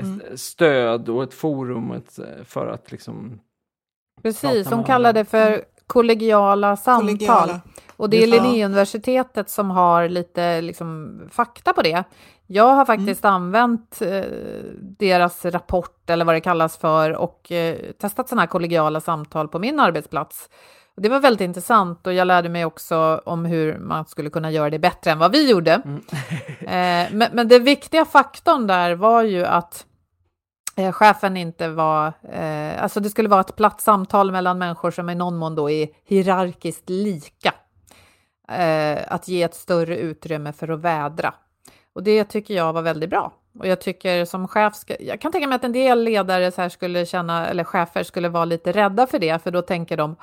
Mm. 0.00 0.36
stöd 0.36 1.08
och 1.08 1.22
ett 1.22 1.34
forum 1.34 1.92
eh, 1.92 2.44
för 2.44 2.66
att 2.66 2.92
liksom 2.92 3.40
Precis, 4.22 4.70
hon 4.70 4.84
kallar 4.84 5.12
det 5.12 5.24
för 5.24 5.64
kollegiala 5.90 6.76
samtal. 6.76 7.06
Kollegiala. 7.06 7.60
Och 7.96 8.10
det 8.10 8.22
är 8.22 8.26
Linnéuniversitetet 8.26 9.50
som 9.50 9.70
har 9.70 10.08
lite 10.08 10.60
liksom, 10.60 11.20
fakta 11.30 11.72
på 11.72 11.82
det. 11.82 12.04
Jag 12.46 12.74
har 12.74 12.84
faktiskt 12.84 13.24
mm. 13.24 13.34
använt 13.34 14.02
eh, 14.02 14.22
deras 14.98 15.44
rapport, 15.44 16.10
eller 16.10 16.24
vad 16.24 16.34
det 16.34 16.40
kallas 16.40 16.76
för, 16.76 17.16
och 17.16 17.52
eh, 17.52 17.76
testat 18.00 18.28
sådana 18.28 18.42
här 18.42 18.46
kollegiala 18.46 19.00
samtal 19.00 19.48
på 19.48 19.58
min 19.58 19.80
arbetsplats. 19.80 20.48
Det 20.96 21.08
var 21.08 21.20
väldigt 21.20 21.44
intressant 21.44 22.06
och 22.06 22.12
jag 22.12 22.26
lärde 22.26 22.48
mig 22.48 22.64
också 22.64 23.22
om 23.24 23.44
hur 23.44 23.78
man 23.78 24.04
skulle 24.04 24.30
kunna 24.30 24.50
göra 24.50 24.70
det 24.70 24.78
bättre 24.78 25.10
än 25.10 25.18
vad 25.18 25.32
vi 25.32 25.50
gjorde. 25.50 25.82
Mm. 25.84 26.00
eh, 26.60 27.12
men, 27.16 27.28
men 27.32 27.48
den 27.48 27.64
viktiga 27.64 28.04
faktorn 28.04 28.66
där 28.66 28.94
var 28.94 29.22
ju 29.22 29.44
att 29.44 29.86
eh, 30.80 30.92
chefen 30.92 31.36
inte 31.36 31.68
var, 31.68 32.12
eh, 32.32 32.82
alltså 32.82 33.00
det 33.00 33.10
skulle 33.10 33.28
vara 33.28 33.40
ett 33.40 33.56
platt 33.56 33.80
samtal 33.80 34.32
mellan 34.32 34.58
människor 34.58 34.90
som 34.90 35.10
i 35.10 35.14
någon 35.14 35.36
mån 35.36 35.54
då 35.54 35.70
är 35.70 35.88
hierarkiskt 36.04 36.88
lika. 36.90 37.54
Eh, 38.48 38.98
att 39.08 39.28
ge 39.28 39.42
ett 39.42 39.54
större 39.54 39.96
utrymme 39.96 40.52
för 40.52 40.68
att 40.68 40.80
vädra. 40.80 41.34
Och 41.92 42.02
det 42.02 42.24
tycker 42.24 42.54
jag 42.54 42.72
var 42.72 42.82
väldigt 42.82 43.10
bra. 43.10 43.32
Och 43.58 43.66
jag 43.66 43.80
tycker 43.80 44.24
som 44.24 44.48
chef, 44.48 44.74
ska, 44.74 44.96
jag 45.00 45.20
kan 45.20 45.32
tänka 45.32 45.48
mig 45.48 45.56
att 45.56 45.64
en 45.64 45.72
del 45.72 46.04
ledare 46.04 46.52
så 46.52 46.62
här 46.62 46.68
skulle 46.68 47.06
känna, 47.06 47.48
eller 47.48 47.64
chefer 47.64 48.02
skulle 48.02 48.28
vara 48.28 48.44
lite 48.44 48.72
rädda 48.72 49.06
för 49.06 49.18
det, 49.18 49.42
för 49.42 49.50
då 49.50 49.62
tänker 49.62 49.96
de, 49.96 50.16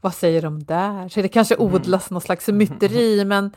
vad 0.00 0.14
säger 0.14 0.42
de 0.42 0.64
där? 0.64 1.08
Så 1.08 1.22
det 1.22 1.28
kanske 1.28 1.54
mm. 1.54 1.66
odlas 1.66 2.10
mm. 2.10 2.14
någon 2.14 2.20
slags 2.20 2.48
myteri, 2.48 3.24
men 3.26 3.52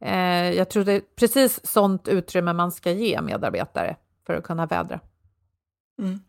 eh, 0.00 0.52
jag 0.52 0.68
tror 0.68 0.84
det 0.84 0.92
är 0.92 1.02
precis 1.16 1.66
sånt 1.66 2.08
utrymme 2.08 2.52
man 2.52 2.72
ska 2.72 2.90
ge 2.90 3.20
medarbetare 3.20 3.96
för 4.26 4.34
att 4.34 4.44
kunna 4.44 4.66
vädra. 4.66 5.00
Mm. 5.98 6.20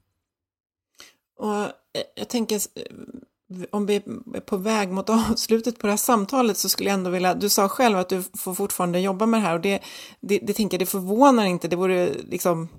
Och 1.38 1.56
eh, 1.64 2.04
jag 2.16 2.30
tänker, 2.30 2.56
eh, 2.56 3.66
om 3.72 3.86
vi 3.86 3.96
är 3.96 4.40
på 4.40 4.58
väg 4.58 4.90
mot 4.90 5.10
avslutet 5.30 5.80
på 5.80 5.88
det 5.88 5.94
här 5.94 5.98
samtalet 5.98 6.58
så 6.58 6.70
skulle 6.70 6.90
jag 6.90 6.94
ändå 6.98 7.10
vilja, 7.10 7.34
du 7.34 7.50
sa 7.50 7.70
själv 7.70 7.98
att 7.98 8.10
du 8.10 8.24
får 8.38 8.54
fortfarande 8.54 9.00
jobba 9.00 9.26
med 9.26 9.40
det 9.42 9.46
här 9.46 9.54
och 9.54 9.62
det, 9.62 9.84
det, 10.20 10.40
det 10.40 10.54
tänker 10.54 10.78
jag, 10.78 10.82
det 10.82 10.92
förvånar 10.92 11.46
inte, 11.46 11.68
det 11.68 11.76
vore 11.76 12.14
liksom, 12.14 12.70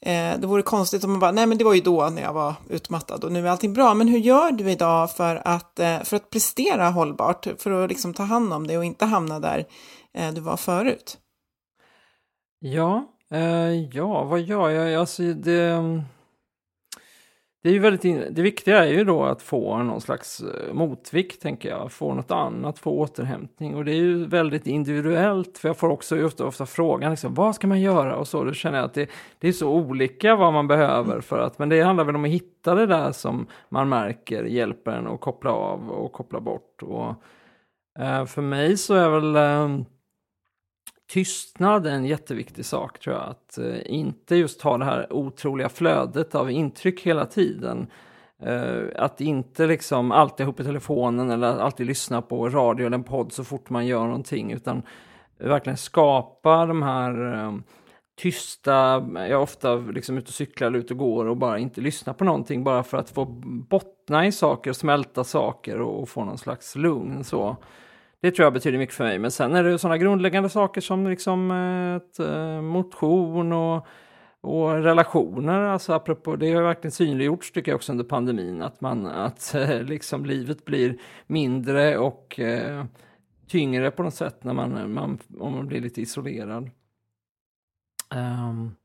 eh, 0.00 0.38
det 0.38 0.46
vore 0.46 0.62
konstigt 0.62 1.04
om 1.04 1.10
man 1.10 1.20
bara, 1.20 1.32
nej 1.32 1.46
men 1.46 1.58
det 1.58 1.64
var 1.64 1.74
ju 1.74 1.80
då 1.80 2.08
när 2.08 2.22
jag 2.22 2.32
var 2.32 2.54
utmattad 2.68 3.24
och 3.24 3.32
nu 3.32 3.46
är 3.46 3.50
allting 3.50 3.72
bra, 3.72 3.94
men 3.94 4.08
hur 4.08 4.18
gör 4.18 4.52
du 4.52 4.70
idag 4.70 5.12
för 5.12 5.42
att, 5.44 5.78
eh, 5.78 6.02
för 6.02 6.16
att 6.16 6.30
prestera 6.30 6.90
hållbart, 6.90 7.46
för 7.58 7.70
att 7.70 7.90
liksom 7.90 8.14
ta 8.14 8.22
hand 8.22 8.52
om 8.52 8.66
det 8.66 8.78
och 8.78 8.84
inte 8.84 9.04
hamna 9.04 9.40
där 9.40 9.66
eh, 10.14 10.32
du 10.32 10.40
var 10.40 10.56
förut? 10.56 11.18
Ja, 12.58 13.13
Uh, 13.32 13.96
ja, 13.96 14.24
vad 14.24 14.40
gör 14.40 14.70
jag? 14.70 14.94
Alltså 14.94 15.22
det 15.22 15.70
mm, 15.70 16.02
det, 17.64 17.70
är 17.70 17.72
ju 17.72 17.78
väldigt 17.78 18.36
det 18.36 18.42
viktiga 18.42 18.84
är 18.84 18.92
ju 18.92 19.04
då 19.04 19.24
att 19.24 19.42
få 19.42 19.78
någon 19.78 20.00
slags 20.00 20.40
eh, 20.40 20.74
motvikt, 20.74 21.42
tänker 21.42 21.68
jag. 21.68 21.92
Få 21.92 22.14
något 22.14 22.30
annat, 22.30 22.78
få 22.78 22.90
återhämtning. 22.90 23.74
Och 23.74 23.84
det 23.84 23.92
är 23.92 23.96
ju 23.96 24.26
väldigt 24.26 24.66
individuellt, 24.66 25.58
för 25.58 25.68
jag 25.68 25.76
får 25.76 25.88
också 25.88 26.24
ofta, 26.24 26.46
ofta 26.46 26.66
frågan, 26.66 27.10
liksom, 27.10 27.34
vad 27.34 27.54
ska 27.54 27.66
man 27.66 27.80
göra? 27.80 28.16
Och 28.16 28.28
så, 28.28 28.44
då 28.44 28.52
känner 28.52 28.78
jag 28.78 28.84
att 28.84 28.94
det, 28.94 29.10
det 29.38 29.48
är 29.48 29.52
så 29.52 29.70
olika 29.70 30.36
vad 30.36 30.52
man 30.52 30.68
behöver. 30.68 31.20
för 31.20 31.38
att, 31.38 31.58
Men 31.58 31.68
det 31.68 31.80
handlar 31.80 32.04
väl 32.04 32.16
om 32.16 32.24
att 32.24 32.30
hitta 32.30 32.74
det 32.74 32.86
där 32.86 33.12
som 33.12 33.46
man 33.68 33.88
märker 33.88 34.44
hjälper 34.44 34.92
en 34.92 35.06
att 35.06 35.20
koppla 35.20 35.50
av 35.50 35.90
och 35.90 36.12
koppla 36.12 36.40
bort. 36.40 36.82
Och, 36.82 37.08
uh, 38.00 38.24
för 38.24 38.42
mig 38.42 38.76
så 38.76 38.94
är 38.94 39.08
väl 39.08 39.36
Uh, 39.36 39.84
tystnad 41.06 41.86
är 41.86 41.90
en 41.90 42.04
jätteviktig 42.04 42.64
sak 42.64 42.98
tror 42.98 43.16
jag. 43.16 43.28
Att 43.28 43.58
eh, 43.58 43.92
inte 43.92 44.36
just 44.36 44.62
ha 44.62 44.78
det 44.78 44.84
här 44.84 45.12
otroliga 45.12 45.68
flödet 45.68 46.34
av 46.34 46.50
intryck 46.50 47.00
hela 47.00 47.26
tiden. 47.26 47.86
Eh, 48.42 48.82
att 48.96 49.20
inte 49.20 49.66
liksom 49.66 50.12
alltid 50.12 50.46
ha 50.46 50.52
uppe 50.52 50.64
telefonen 50.64 51.30
eller 51.30 51.58
alltid 51.58 51.86
lyssna 51.86 52.22
på 52.22 52.48
radio 52.48 52.86
eller 52.86 52.94
en 52.94 53.04
podd 53.04 53.32
så 53.32 53.44
fort 53.44 53.70
man 53.70 53.86
gör 53.86 54.04
någonting 54.04 54.52
utan 54.52 54.82
verkligen 55.38 55.76
skapa 55.76 56.66
de 56.66 56.82
här 56.82 57.34
eh, 57.34 57.52
tysta, 58.16 59.06
jag 59.14 59.30
är 59.30 59.36
ofta 59.36 59.74
liksom 59.76 60.18
ute 60.18 60.28
och 60.28 60.34
cyklar 60.34 60.68
eller 60.68 60.78
ute 60.78 60.94
och 60.94 60.98
går 60.98 61.26
och 61.26 61.36
bara 61.36 61.58
inte 61.58 61.80
lyssna 61.80 62.14
på 62.14 62.24
någonting 62.24 62.64
bara 62.64 62.82
för 62.82 62.98
att 62.98 63.10
få 63.10 63.24
bottna 63.68 64.26
i 64.26 64.32
saker, 64.32 64.72
smälta 64.72 65.24
saker 65.24 65.80
och, 65.80 66.02
och 66.02 66.08
få 66.08 66.24
någon 66.24 66.38
slags 66.38 66.76
lugn 66.76 67.24
så. 67.24 67.56
Det 68.24 68.30
tror 68.30 68.44
jag 68.44 68.52
betyder 68.52 68.78
mycket 68.78 68.94
för 68.94 69.04
mig. 69.04 69.18
Men 69.18 69.30
sen 69.30 69.54
är 69.54 69.64
det 69.64 69.78
sådana 69.78 69.98
grundläggande 69.98 70.48
saker 70.48 70.80
som 70.80 71.06
liksom 71.06 71.50
eh, 71.50 71.94
ett, 71.96 72.18
eh, 72.18 72.60
motion 72.60 73.52
och, 73.52 73.86
och 74.40 74.70
relationer. 74.70 75.60
Alltså 75.60 75.92
apropå, 75.92 76.36
det 76.36 76.52
har 76.52 76.62
verkligen 76.62 76.92
synliggjorts 76.92 77.52
tycker 77.52 77.72
jag 77.72 77.76
också 77.76 77.92
under 77.92 78.04
pandemin. 78.04 78.62
Att, 78.62 78.80
man, 78.80 79.06
att 79.06 79.54
eh, 79.54 79.82
liksom 79.82 80.26
livet 80.26 80.64
blir 80.64 80.98
mindre 81.26 81.98
och 81.98 82.40
eh, 82.40 82.84
tyngre 83.48 83.90
på 83.90 84.02
något 84.02 84.14
sätt 84.14 84.44
när 84.44 84.52
man, 84.52 84.92
man, 84.92 85.18
om 85.38 85.52
man 85.52 85.66
blir 85.66 85.80
lite 85.80 86.00
isolerad. 86.00 86.70
Um, 88.14 88.76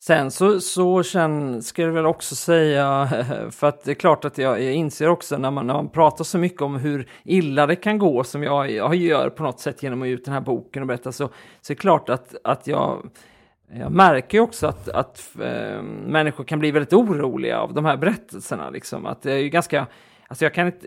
Sen 0.00 0.30
så, 0.30 0.60
så 0.60 1.02
känn, 1.02 1.62
ska 1.62 1.82
jag 1.82 1.92
väl 1.92 2.06
också 2.06 2.34
säga, 2.34 3.08
för 3.50 3.66
att 3.66 3.84
det 3.84 3.90
är 3.90 3.94
klart 3.94 4.24
att 4.24 4.38
jag, 4.38 4.62
jag 4.62 4.72
inser 4.72 5.08
också 5.08 5.38
när 5.38 5.50
man, 5.50 5.66
när 5.66 5.74
man 5.74 5.88
pratar 5.88 6.24
så 6.24 6.38
mycket 6.38 6.62
om 6.62 6.76
hur 6.76 7.08
illa 7.24 7.66
det 7.66 7.76
kan 7.76 7.98
gå, 7.98 8.24
som 8.24 8.42
jag, 8.42 8.70
jag 8.70 8.94
gör 8.94 9.30
på 9.30 9.42
något 9.42 9.60
sätt 9.60 9.82
genom 9.82 10.02
att 10.02 10.08
ge 10.08 10.14
ut 10.14 10.24
den 10.24 10.34
här 10.34 10.40
boken 10.40 10.82
och 10.82 10.86
berätta, 10.86 11.12
så, 11.12 11.28
så 11.60 11.72
är 11.72 11.74
det 11.74 11.80
klart 11.80 12.08
att, 12.08 12.34
att 12.44 12.66
jag, 12.66 13.10
jag 13.72 13.92
märker 13.92 14.40
också 14.40 14.66
att, 14.66 14.88
att 14.88 15.28
äh, 15.42 15.82
människor 16.06 16.44
kan 16.44 16.58
bli 16.58 16.70
väldigt 16.70 16.92
oroliga 16.92 17.60
av 17.60 17.74
de 17.74 17.84
här 17.84 17.96
berättelserna. 17.96 18.70
Liksom. 18.70 19.06
Att 19.06 19.22
det 19.22 19.32
är 19.32 19.38
ju 19.38 19.48
ganska, 19.48 19.86
alltså 20.28 20.44
jag 20.44 20.54
kan 20.54 20.66
inte, 20.66 20.86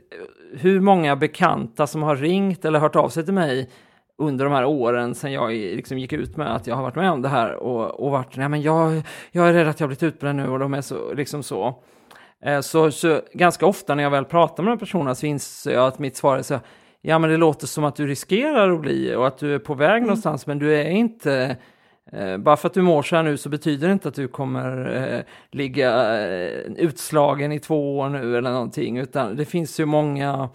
hur 0.53 0.80
många 0.80 1.16
bekanta 1.16 1.88
som 1.88 2.03
har 2.03 2.16
ringt 2.16 2.66
eller 2.66 2.80
hört 2.80 2.95
av 2.95 3.10
sig 3.10 3.26
till 3.26 3.34
mig 3.34 3.70
under 4.20 4.45
de 4.45 4.53
här 4.53 4.65
åren 4.65 5.15
sen 5.15 5.32
jag 5.32 5.51
liksom 5.51 5.97
gick 5.97 6.13
ut 6.13 6.38
med 6.38 6.55
att 6.55 6.67
jag 6.67 6.76
har 6.76 6.84
varit 6.84 6.95
med 6.95 7.11
om 7.11 7.22
det 7.22 7.30
här 7.30 7.55
och, 7.55 7.99
och 7.99 8.11
varit, 8.11 8.38
nej 8.38 8.49
men 8.49 8.61
jag, 8.61 9.01
jag 9.32 9.49
är 9.49 9.53
rädd 9.53 9.67
att 9.67 9.80
jag 9.80 9.86
har 9.86 9.88
blivit 9.88 10.03
utbränd 10.03 10.39
nu 10.39 10.49
och 10.49 10.59
de 10.59 10.74
är 10.74 10.82
så, 10.82 11.13
liksom 11.13 11.43
så. 11.43 11.84
Eh, 12.45 12.59
så, 12.59 12.91
så 12.91 13.22
ganska 13.34 13.65
ofta 13.65 13.95
när 13.95 14.03
jag 14.03 14.09
väl 14.09 14.26
pratar 14.26 14.63
med 14.63 14.72
de 14.72 14.80
personerna 14.80 15.15
så 15.15 15.26
inser 15.26 15.72
jag 15.72 15.88
att 15.88 15.99
mitt 15.99 16.17
svar 16.17 16.38
är 16.38 16.41
så, 16.41 16.59
ja 17.01 17.20
men 17.20 17.30
det 17.30 17.38
låter 17.38 17.67
som 17.67 17.84
att 17.84 17.95
du 17.95 18.07
riskerar 18.07 18.72
att 18.72 18.82
bli 18.82 19.15
och 19.15 19.28
att 19.28 19.38
du 19.38 19.55
är 19.55 19.59
på 19.59 19.74
väg 19.74 19.97
mm. 19.97 20.03
någonstans 20.03 20.47
men 20.47 20.59
du 20.59 20.76
är 20.76 20.89
inte 20.89 21.57
Eh, 22.11 22.38
bara 22.38 22.57
för 22.57 22.67
att 22.67 22.74
du 22.74 22.82
mår 22.82 23.03
så 23.03 23.15
här 23.15 23.24
nu 23.24 23.38
så 23.38 23.49
betyder 23.49 23.88
det 23.88 23.93
inte 23.93 24.07
att 24.07 24.15
du 24.15 24.28
kommer 24.28 24.95
eh, 24.95 25.22
ligga 25.51 26.22
eh, 26.22 26.59
utslagen 26.78 27.51
i 27.51 27.59
två 27.59 27.97
år 27.97 28.09
nu 28.09 28.38
eller 28.38 28.51
någonting, 28.51 28.97
utan 28.97 29.36
det 29.36 29.45
finns 29.45 29.80
ju 29.80 29.86
många 29.86 30.49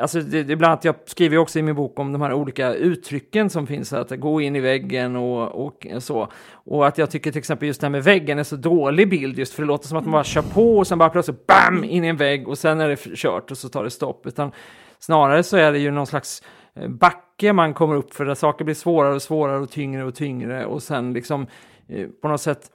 Alltså 0.00 0.20
det, 0.20 0.42
det, 0.42 0.56
bland 0.56 0.72
annat, 0.72 0.84
jag 0.84 0.94
skriver 1.04 1.38
också 1.38 1.58
i 1.58 1.62
min 1.62 1.74
bok 1.74 1.98
om 1.98 2.12
de 2.12 2.22
här 2.22 2.32
olika 2.32 2.74
uttrycken 2.74 3.50
som 3.50 3.66
finns, 3.66 3.92
att 3.92 4.10
gå 4.10 4.40
in 4.40 4.56
i 4.56 4.60
väggen 4.60 5.16
och, 5.16 5.66
och 5.66 5.86
så. 5.98 6.28
Och 6.52 6.86
att 6.86 6.98
jag 6.98 7.10
tycker 7.10 7.32
till 7.32 7.38
exempel 7.38 7.66
just 7.68 7.80
det 7.80 7.84
här 7.84 7.90
med 7.90 8.04
väggen 8.04 8.38
är 8.38 8.42
så 8.42 8.56
dålig 8.56 9.10
bild, 9.10 9.38
just 9.38 9.54
för 9.54 9.62
det 9.62 9.66
låter 9.66 9.88
som 9.88 9.98
att 9.98 10.04
man 10.04 10.12
bara 10.12 10.24
kör 10.24 10.42
på 10.42 10.78
och 10.78 10.86
sen 10.86 10.98
bara 10.98 11.10
plötsligt 11.10 11.46
BAM! 11.46 11.84
in 11.84 12.04
i 12.04 12.08
en 12.08 12.16
vägg 12.16 12.48
och 12.48 12.58
sen 12.58 12.80
är 12.80 12.88
det 12.88 12.96
kört 12.96 13.50
och 13.50 13.58
så 13.58 13.68
tar 13.68 13.84
det 13.84 13.90
stopp. 13.90 14.26
Utan 14.26 14.52
snarare 14.98 15.42
så 15.42 15.56
är 15.56 15.72
det 15.72 15.78
ju 15.78 15.90
någon 15.90 16.06
slags 16.06 16.42
eh, 16.74 16.88
backe 16.88 17.52
man 17.52 17.74
kommer 17.74 17.94
upp 17.94 18.14
för 18.14 18.24
där 18.24 18.34
saker 18.34 18.64
blir 18.64 18.74
svårare 18.74 19.14
och 19.14 19.22
svårare 19.22 19.58
och 19.58 19.70
tyngre 19.70 20.04
och 20.04 20.14
tyngre 20.14 20.66
och 20.66 20.82
sen 20.82 21.12
liksom 21.12 21.46
eh, 21.88 22.06
på 22.22 22.28
något 22.28 22.40
sätt 22.40 22.70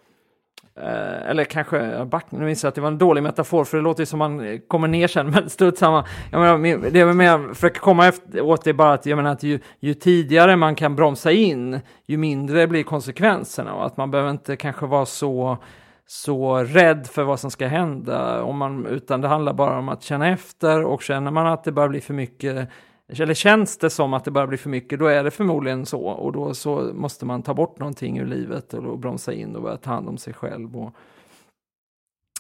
Eh, 0.84 1.30
eller 1.30 1.44
kanske, 1.44 2.06
back, 2.06 2.26
nu 2.30 2.46
minns 2.46 2.64
jag 2.64 2.70
att 2.70 2.76
det 2.76 2.82
var 2.82 2.88
en 2.88 2.98
dålig 2.98 3.24
metafor 3.24 3.64
för 3.64 3.78
det 3.78 3.84
låter 3.84 4.02
ju 4.02 4.06
som 4.06 4.20
man 4.20 4.60
kommer 4.68 4.88
ner 4.88 5.08
sen, 5.08 5.30
men 5.32 5.50
strunt 5.50 5.78
samma. 5.78 6.06
Jag 6.32 6.60
menar, 6.60 6.90
det 6.90 7.00
jag 7.00 7.16
menar, 7.16 7.54
försöker 7.54 7.80
komma 7.80 8.08
efter, 8.08 8.42
åt 8.42 8.64
det 8.64 8.74
bara 8.74 8.94
att, 8.94 9.06
jag 9.06 9.16
menar 9.16 9.32
att 9.32 9.44
ju, 9.44 9.60
ju, 9.80 9.94
tidigare 9.94 10.56
man 10.56 10.76
kan 10.76 10.96
bromsa 10.96 11.32
in, 11.32 11.80
ju 12.06 12.18
mindre 12.18 12.68
blir 12.68 12.84
konsekvenserna 12.84 13.74
och 13.74 13.86
att 13.86 13.98
man 13.98 14.12
behöver 14.12 14.32
inte 14.32 14.56
kanske 14.56 14.86
vara 14.86 15.06
så 15.06 15.58
så 16.06 16.58
rädd 16.58 17.08
för 17.08 17.24
vad 17.24 17.40
som 17.40 17.52
ska 17.52 17.68
hända, 17.68 18.44
om 18.44 18.58
man, 18.58 18.86
utan 18.86 19.22
det 19.22 19.28
handlar 19.28 19.54
bara 19.54 19.80
om 19.80 19.90
att 19.90 20.04
känna 20.04 20.28
efter 20.28 20.84
och 20.84 21.04
känner 21.04 21.32
man 21.32 21.48
att 21.48 21.64
det 21.64 21.72
börjar 21.72 21.90
bli 21.90 22.02
för 22.02 22.14
mycket 22.14 22.70
eller 23.10 23.34
känns 23.34 23.78
det 23.78 23.90
som 23.90 24.14
att 24.14 24.26
det 24.26 24.32
börjar 24.32 24.48
bli 24.48 24.58
för 24.58 24.70
mycket, 24.70 25.00
då 25.00 25.08
är 25.08 25.24
det 25.24 25.32
förmodligen 25.32 25.86
så. 25.86 26.02
Och 26.02 26.32
då 26.32 26.54
så 26.54 26.92
måste 26.94 27.26
man 27.26 27.44
ta 27.44 27.54
bort 27.54 27.80
någonting 27.80 28.20
ur 28.20 28.26
livet 28.26 28.74
och 28.74 29.00
bromsa 29.00 29.34
in 29.34 29.56
och 29.56 29.62
börja 29.62 29.78
ta 29.78 29.90
hand 29.90 30.10
om 30.10 30.18
sig 30.18 30.34
själv. 30.34 30.78
Och 30.78 30.96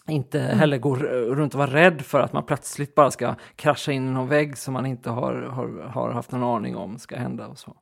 inte 0.07 0.41
mm. 0.41 0.59
heller 0.59 0.77
gå 0.77 0.95
runt 0.95 1.53
och 1.53 1.59
vara 1.59 1.73
rädd 1.73 2.01
för 2.01 2.19
att 2.19 2.33
man 2.33 2.43
plötsligt 2.43 2.95
bara 2.95 3.11
ska 3.11 3.35
krascha 3.55 3.91
in 3.91 4.07
i 4.07 4.11
någon 4.11 4.27
vägg 4.27 4.57
som 4.57 4.73
man 4.73 4.85
inte 4.85 5.09
har, 5.09 5.33
har, 5.33 5.67
har 5.67 6.11
haft 6.11 6.31
någon 6.31 6.43
aning 6.43 6.75
om 6.75 6.99
ska 6.99 7.15
hända. 7.17 7.47
och 7.47 7.57
så. 7.57 7.75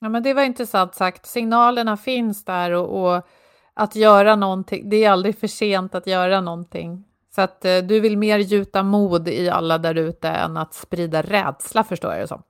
Ja, 0.00 0.08
men 0.08 0.22
det 0.22 0.34
var 0.34 0.42
intressant 0.42 0.94
sagt. 0.94 1.26
Signalerna 1.26 1.96
finns 1.96 2.44
där 2.44 2.72
och, 2.72 3.16
och 3.16 3.26
att 3.74 3.96
göra 3.96 4.36
någonting, 4.36 4.88
det 4.88 5.04
är 5.04 5.10
aldrig 5.10 5.38
för 5.38 5.46
sent 5.46 5.94
att 5.94 6.06
göra 6.06 6.40
någonting. 6.40 7.04
Så 7.36 7.42
att 7.42 7.64
eh, 7.64 7.78
du 7.78 8.00
vill 8.00 8.18
mer 8.18 8.38
gjuta 8.38 8.82
mod 8.82 9.28
i 9.28 9.48
alla 9.48 9.78
där 9.78 9.94
ute 9.94 10.28
än 10.28 10.56
att 10.56 10.74
sprida 10.74 11.22
rädsla, 11.22 11.84
förstår 11.84 12.12
jag 12.12 12.20
det 12.20 12.26
som. 12.26 12.42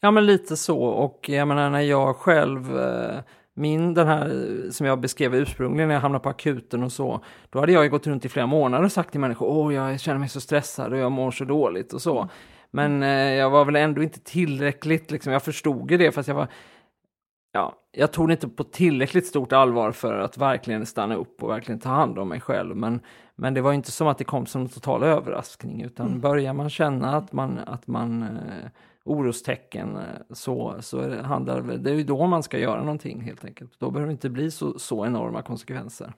Ja, 0.00 0.10
men 0.10 0.26
lite 0.26 0.56
så. 0.56 0.78
Och 0.82 1.28
jag 1.28 1.48
menar, 1.48 1.70
när 1.70 1.80
jag 1.80 2.16
själv 2.16 2.78
eh, 2.78 3.18
min, 3.54 3.94
den 3.94 4.06
här 4.06 4.30
som 4.70 4.86
jag 4.86 5.00
beskrev 5.00 5.34
ursprungligen 5.34 5.88
när 5.88 5.94
jag 5.94 6.02
hamnade 6.02 6.22
på 6.22 6.28
akuten 6.28 6.82
och 6.82 6.92
så, 6.92 7.24
då 7.50 7.60
hade 7.60 7.72
jag 7.72 7.90
gått 7.90 8.06
runt 8.06 8.24
i 8.24 8.28
flera 8.28 8.46
månader 8.46 8.84
och 8.84 8.92
sagt 8.92 9.10
till 9.10 9.20
människor, 9.20 9.46
åh, 9.46 9.74
jag 9.74 10.00
känner 10.00 10.18
mig 10.18 10.28
så 10.28 10.40
stressad 10.40 10.92
och 10.92 10.98
jag 10.98 11.12
mår 11.12 11.30
så 11.30 11.44
dåligt 11.44 11.92
och 11.92 12.02
så. 12.02 12.28
Men 12.70 13.02
eh, 13.02 13.08
jag 13.34 13.50
var 13.50 13.64
väl 13.64 13.76
ändå 13.76 14.02
inte 14.02 14.20
tillräckligt, 14.20 15.10
liksom, 15.10 15.32
jag 15.32 15.42
förstod 15.42 15.90
ju 15.90 15.96
det, 15.96 16.12
fast 16.12 16.28
jag 16.28 16.34
var 16.34 16.48
ja, 17.56 17.74
jag 17.92 18.12
tog 18.12 18.28
det 18.28 18.32
inte 18.32 18.48
på 18.48 18.64
tillräckligt 18.64 19.26
stort 19.26 19.52
allvar 19.52 19.92
för 19.92 20.18
att 20.18 20.38
verkligen 20.38 20.86
stanna 20.86 21.14
upp 21.14 21.42
och 21.42 21.50
verkligen 21.50 21.80
ta 21.80 21.88
hand 21.88 22.18
om 22.18 22.28
mig 22.28 22.40
själv. 22.40 22.76
Men, 22.76 23.00
men 23.36 23.54
det 23.54 23.60
var 23.60 23.72
inte 23.72 23.90
som 23.90 24.06
att 24.06 24.18
det 24.18 24.24
kom 24.24 24.46
som 24.46 24.60
en 24.60 24.68
total 24.68 25.02
överraskning, 25.02 25.82
utan 25.82 26.06
mm. 26.06 26.20
börjar 26.20 26.52
man 26.52 26.70
känna 26.70 27.16
att 27.16 27.32
man, 27.32 27.58
att 27.58 27.86
man 27.86 28.22
eh, 28.22 28.70
orostecken 29.04 29.96
eh, 29.96 30.02
så, 30.30 30.76
så 30.80 30.98
är 30.98 31.08
det, 31.08 31.22
handlar 31.22 31.62
det 31.62 31.90
är 31.90 31.94
ju 31.94 32.04
då 32.04 32.26
man 32.26 32.42
ska 32.42 32.58
göra 32.58 32.80
någonting 32.80 33.20
helt 33.20 33.44
enkelt. 33.44 33.72
Då 33.78 33.90
behöver 33.90 34.06
det 34.06 34.12
inte 34.12 34.30
bli 34.30 34.50
så, 34.50 34.78
så 34.78 35.06
enorma 35.06 35.42
konsekvenser. 35.42 36.12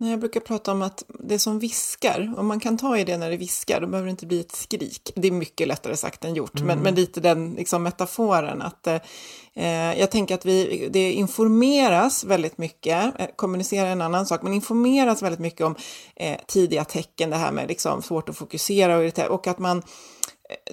Mm. 0.00 0.10
Jag 0.10 0.20
brukar 0.20 0.40
prata 0.40 0.72
om 0.72 0.82
att 0.82 1.04
det 1.08 1.38
som 1.38 1.58
viskar, 1.58 2.34
om 2.36 2.46
man 2.46 2.60
kan 2.60 2.78
ta 2.78 2.98
i 2.98 3.04
det 3.04 3.16
när 3.16 3.30
det 3.30 3.36
viskar, 3.36 3.80
då 3.80 3.86
behöver 3.86 4.06
det 4.06 4.10
inte 4.10 4.26
bli 4.26 4.40
ett 4.40 4.52
skrik. 4.52 5.12
Det 5.14 5.28
är 5.28 5.32
mycket 5.32 5.68
lättare 5.68 5.96
sagt 5.96 6.24
än 6.24 6.34
gjort, 6.34 6.60
mm. 6.60 6.66
men, 6.66 6.78
men 6.78 6.94
lite 6.94 7.20
den 7.20 7.54
liksom, 7.54 7.82
metaforen 7.82 8.62
att 8.62 8.86
eh, 8.86 9.98
jag 9.98 10.10
tänker 10.10 10.34
att 10.34 10.44
vi, 10.44 10.88
det 10.92 11.12
informeras 11.12 12.24
väldigt 12.24 12.58
mycket, 12.58 13.20
eh, 13.20 13.26
kommunicera 13.36 13.88
är 13.88 13.92
en 13.92 14.02
annan 14.02 14.26
sak, 14.26 14.42
men 14.42 14.52
informeras 14.52 15.22
väldigt 15.22 15.40
mycket 15.40 15.66
om 15.66 15.74
eh, 16.16 16.36
tidiga 16.46 16.84
tecken, 16.84 17.30
det 17.30 17.36
här 17.36 17.52
med 17.52 17.68
liksom 17.68 18.02
svårt 18.02 18.28
att 18.28 18.36
fokusera 18.36 18.96
och, 18.96 19.30
och 19.30 19.46
att 19.46 19.58
man 19.58 19.82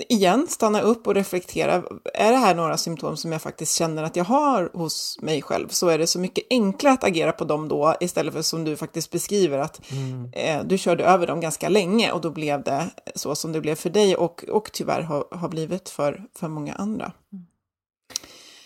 igen 0.10 0.48
stanna 0.48 0.82
upp 0.82 1.08
och 1.08 1.16
reflektera. 1.16 1.84
Är 2.14 2.32
det 2.32 2.38
här 2.38 2.56
några 2.56 2.78
symptom 2.78 3.18
som 3.18 3.32
jag 3.32 3.42
faktiskt 3.42 3.78
känner 3.78 4.04
att 4.04 4.16
jag 4.16 4.24
har 4.24 4.70
hos 4.74 5.18
mig 5.22 5.42
själv 5.42 5.68
så 5.68 5.88
är 5.88 5.98
det 5.98 6.08
så 6.08 6.20
mycket 6.20 6.44
enklare 6.50 6.94
att 6.94 7.04
agera 7.04 7.32
på 7.32 7.44
dem 7.46 7.68
då 7.68 7.96
istället 8.00 8.34
för 8.34 8.42
som 8.42 8.64
du 8.64 8.78
faktiskt 8.78 9.12
beskriver 9.12 9.60
att 9.60 9.92
mm. 9.92 10.32
eh, 10.34 10.64
du 10.68 10.78
körde 10.78 11.04
över 11.04 11.28
dem 11.28 11.40
ganska 11.40 11.70
länge 11.70 12.12
och 12.12 12.22
då 12.22 12.30
blev 12.30 12.64
det 12.64 12.90
så 13.16 13.36
som 13.36 13.52
det 13.52 13.62
blev 13.62 13.76
för 13.76 13.90
dig 13.90 14.16
och, 14.16 14.44
och 14.44 14.70
tyvärr 14.74 15.02
har, 15.02 15.26
har 15.32 15.50
blivit 15.50 15.90
för, 15.90 16.24
för 16.36 16.48
många 16.48 16.74
andra. 16.74 17.12
Mm. 17.34 17.46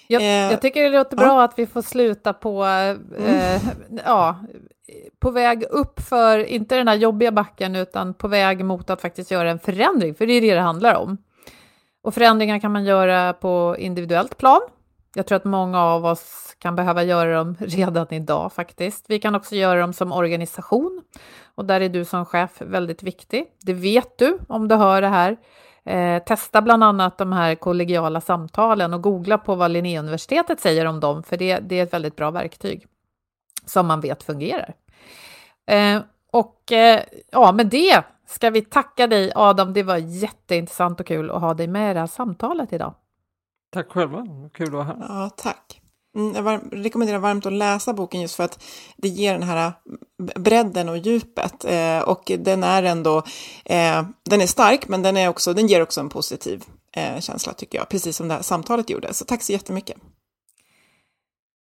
Jag, 0.08 0.22
eh, 0.22 0.28
jag, 0.28 0.62
tycker 0.62 0.84
det 0.84 0.90
låter 0.90 1.18
bra 1.18 1.26
ja. 1.26 1.44
att 1.44 1.54
vi 1.60 1.68
får 1.68 1.82
sluta 1.82 2.34
på, 2.34 2.66
eh, 2.66 2.90
mm. 3.28 3.60
ja, 4.06 4.40
på 5.20 5.32
väg 5.32 5.64
upp 5.70 6.00
för, 6.00 6.40
inte 6.40 6.76
den 6.76 6.88
här 6.88 6.96
jobbiga 6.96 7.32
backen, 7.32 7.76
utan 7.76 8.14
på 8.14 8.28
väg 8.28 8.66
mot 8.66 8.90
att 8.90 9.02
faktiskt 9.02 9.32
göra 9.32 9.52
en 9.52 9.60
förändring, 9.60 10.16
för 10.16 10.28
det 10.28 10.34
är 10.34 10.42
det 10.42 10.54
det 10.54 10.62
handlar 10.62 10.96
om. 10.96 11.18
Och 12.02 12.14
förändringar 12.14 12.60
kan 12.60 12.72
man 12.72 12.86
göra 12.86 13.34
på 13.34 13.76
individuellt 13.80 14.38
plan. 14.38 14.62
Jag 15.16 15.28
tror 15.28 15.36
att 15.36 15.46
många 15.46 15.84
av 15.84 16.06
oss 16.06 16.56
kan 16.60 16.76
behöva 16.76 17.04
göra 17.04 17.38
dem 17.38 17.56
redan 17.60 18.14
idag 18.14 18.54
faktiskt. 18.54 19.06
Vi 19.08 19.20
kan 19.20 19.36
också 19.36 19.56
göra 19.56 19.82
dem 19.82 19.94
som 19.94 20.12
organisation 20.12 21.04
och 21.56 21.66
där 21.66 21.82
är 21.82 21.90
du 21.90 22.06
som 22.06 22.26
chef 22.26 22.62
väldigt 22.62 23.04
viktig. 23.04 23.46
Det 23.62 23.74
vet 23.74 24.18
du 24.18 24.38
om 24.48 24.68
du 24.68 24.76
hör 24.76 25.02
det 25.02 25.08
här. 25.08 25.38
Eh, 25.86 26.24
testa 26.24 26.62
bland 26.62 26.84
annat 26.84 27.18
de 27.18 27.34
här 27.34 27.56
kollegiala 27.56 28.22
samtalen 28.22 28.94
och 28.94 29.02
googla 29.02 29.38
på 29.38 29.56
vad 29.56 29.72
Linnéuniversitetet 29.72 30.60
säger 30.60 30.86
om 30.86 31.00
dem, 31.00 31.24
för 31.24 31.38
det, 31.38 31.60
det 31.60 31.80
är 31.80 31.84
ett 31.84 31.94
väldigt 31.94 32.16
bra 32.16 32.32
verktyg 32.32 32.88
som 33.68 33.88
man 33.88 34.02
vet 34.02 34.24
fungerar. 34.24 34.74
Eh, 35.68 36.02
och 36.32 36.72
eh, 36.72 37.04
ja, 37.32 37.52
med 37.52 37.68
det 37.68 38.04
ska 38.28 38.50
vi 38.50 38.62
tacka 38.62 39.08
dig 39.08 39.32
Adam. 39.36 39.74
Det 39.74 39.84
var 39.84 39.98
jätteintressant 39.98 41.00
och 41.00 41.08
kul 41.08 41.32
att 41.32 41.42
ha 41.42 41.54
dig 41.54 41.68
med 41.68 41.92
i 41.92 41.94
det 41.94 42.00
här 42.00 42.08
samtalet 42.08 42.74
idag. 42.74 42.94
Tack 43.74 43.92
själva, 43.92 44.28
kul 44.54 44.68
att 44.68 44.74
vara 44.74 44.84
här. 44.84 44.96
Ja, 45.00 45.30
tack. 45.38 45.82
Mm, 46.16 46.36
jag 46.36 46.44
var, 46.44 46.60
rekommenderar 46.72 47.20
varmt 47.20 47.46
att 47.46 47.54
läsa 47.54 47.94
boken 47.94 48.22
just 48.22 48.36
för 48.36 48.44
att 48.44 48.64
det 48.98 49.08
ger 49.08 49.34
den 49.34 49.44
här 49.44 49.72
bredden 50.36 50.90
och 50.90 50.98
djupet. 50.98 51.66
Eh, 51.66 52.00
och 52.00 52.32
den 52.40 52.64
är 52.64 52.84
ändå, 52.84 53.18
eh, 53.66 54.06
den 54.24 54.42
är 54.42 54.48
stark 54.48 54.88
men 54.88 55.02
den, 55.02 55.18
är 55.18 55.28
också, 55.28 55.54
den 55.54 55.68
ger 55.68 55.82
också 55.82 56.02
en 56.02 56.10
positiv 56.10 56.64
eh, 56.92 57.20
känsla 57.20 57.54
tycker 57.54 57.78
jag, 57.78 57.90
precis 57.90 58.18
som 58.18 58.28
det 58.28 58.34
här 58.34 58.42
samtalet 58.42 58.90
gjorde. 58.90 59.14
Så 59.14 59.26
tack 59.26 59.44
så 59.44 59.52
jättemycket. 59.52 59.98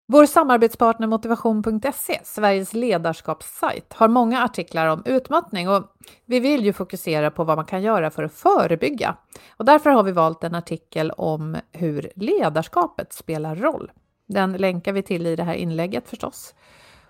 Vår 0.08 0.26
samarbetspartner 0.26 1.08
Motivation.se, 1.08 2.20
Sveriges 2.24 2.74
ledarskapssajt, 2.74 3.94
har 3.94 4.08
många 4.08 4.44
artiklar 4.44 4.88
om 4.88 5.04
utmattning 5.06 5.70
och 5.70 5.84
vi 6.26 6.40
vill 6.40 6.66
ju 6.66 6.74
fokusera 6.74 7.32
på 7.32 7.44
vad 7.44 7.58
man 7.58 7.66
kan 7.66 7.82
göra 7.82 8.10
för 8.10 8.24
att 8.24 8.34
förebygga. 8.34 9.16
Och 9.58 9.66
därför 9.66 9.90
har 9.90 10.04
vi 10.04 10.12
valt 10.12 10.44
en 10.44 10.56
artikel 10.56 11.12
om 11.12 11.58
hur 11.72 12.12
ledarskapet 12.16 13.14
spelar 13.14 13.56
roll. 13.56 13.92
Den 14.28 14.54
länkar 14.54 14.94
vi 14.94 15.02
till 15.04 15.28
i 15.28 15.36
det 15.36 15.44
här 15.44 15.54
inlägget 15.54 16.10
förstås. 16.10 16.56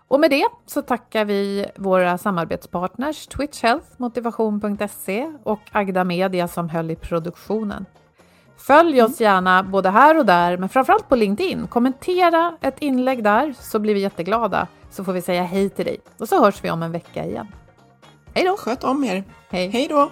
Och 0.07 0.19
med 0.19 0.29
det 0.29 0.45
så 0.65 0.81
tackar 0.81 1.25
vi 1.25 1.65
våra 1.75 2.17
samarbetspartners 2.17 3.27
Twitch 3.27 3.63
Health, 3.63 3.87
Motivation.se 3.97 5.33
och 5.43 5.61
Agda 5.71 6.03
Media 6.03 6.47
som 6.47 6.69
höll 6.69 6.91
i 6.91 6.95
produktionen. 6.95 7.85
Följ 8.67 9.01
oss 9.01 9.21
gärna 9.21 9.63
både 9.63 9.89
här 9.89 10.17
och 10.17 10.25
där, 10.25 10.57
men 10.57 10.69
framförallt 10.69 11.09
på 11.09 11.15
LinkedIn. 11.15 11.67
Kommentera 11.67 12.57
ett 12.61 12.81
inlägg 12.81 13.23
där 13.23 13.53
så 13.59 13.79
blir 13.79 13.93
vi 13.93 13.99
jätteglada, 13.99 14.67
så 14.89 15.03
får 15.03 15.13
vi 15.13 15.21
säga 15.21 15.43
hej 15.43 15.69
till 15.69 15.85
dig. 15.85 15.99
Och 16.17 16.29
så 16.29 16.43
hörs 16.43 16.63
vi 16.63 16.71
om 16.71 16.83
en 16.83 16.91
vecka 16.91 17.25
igen. 17.25 17.47
Hej 18.33 18.45
då! 18.45 18.57
Sköt 18.57 18.83
om 18.83 19.03
er! 19.03 19.23
Hej! 19.49 19.69
Hej 19.69 19.87
då! 19.87 20.11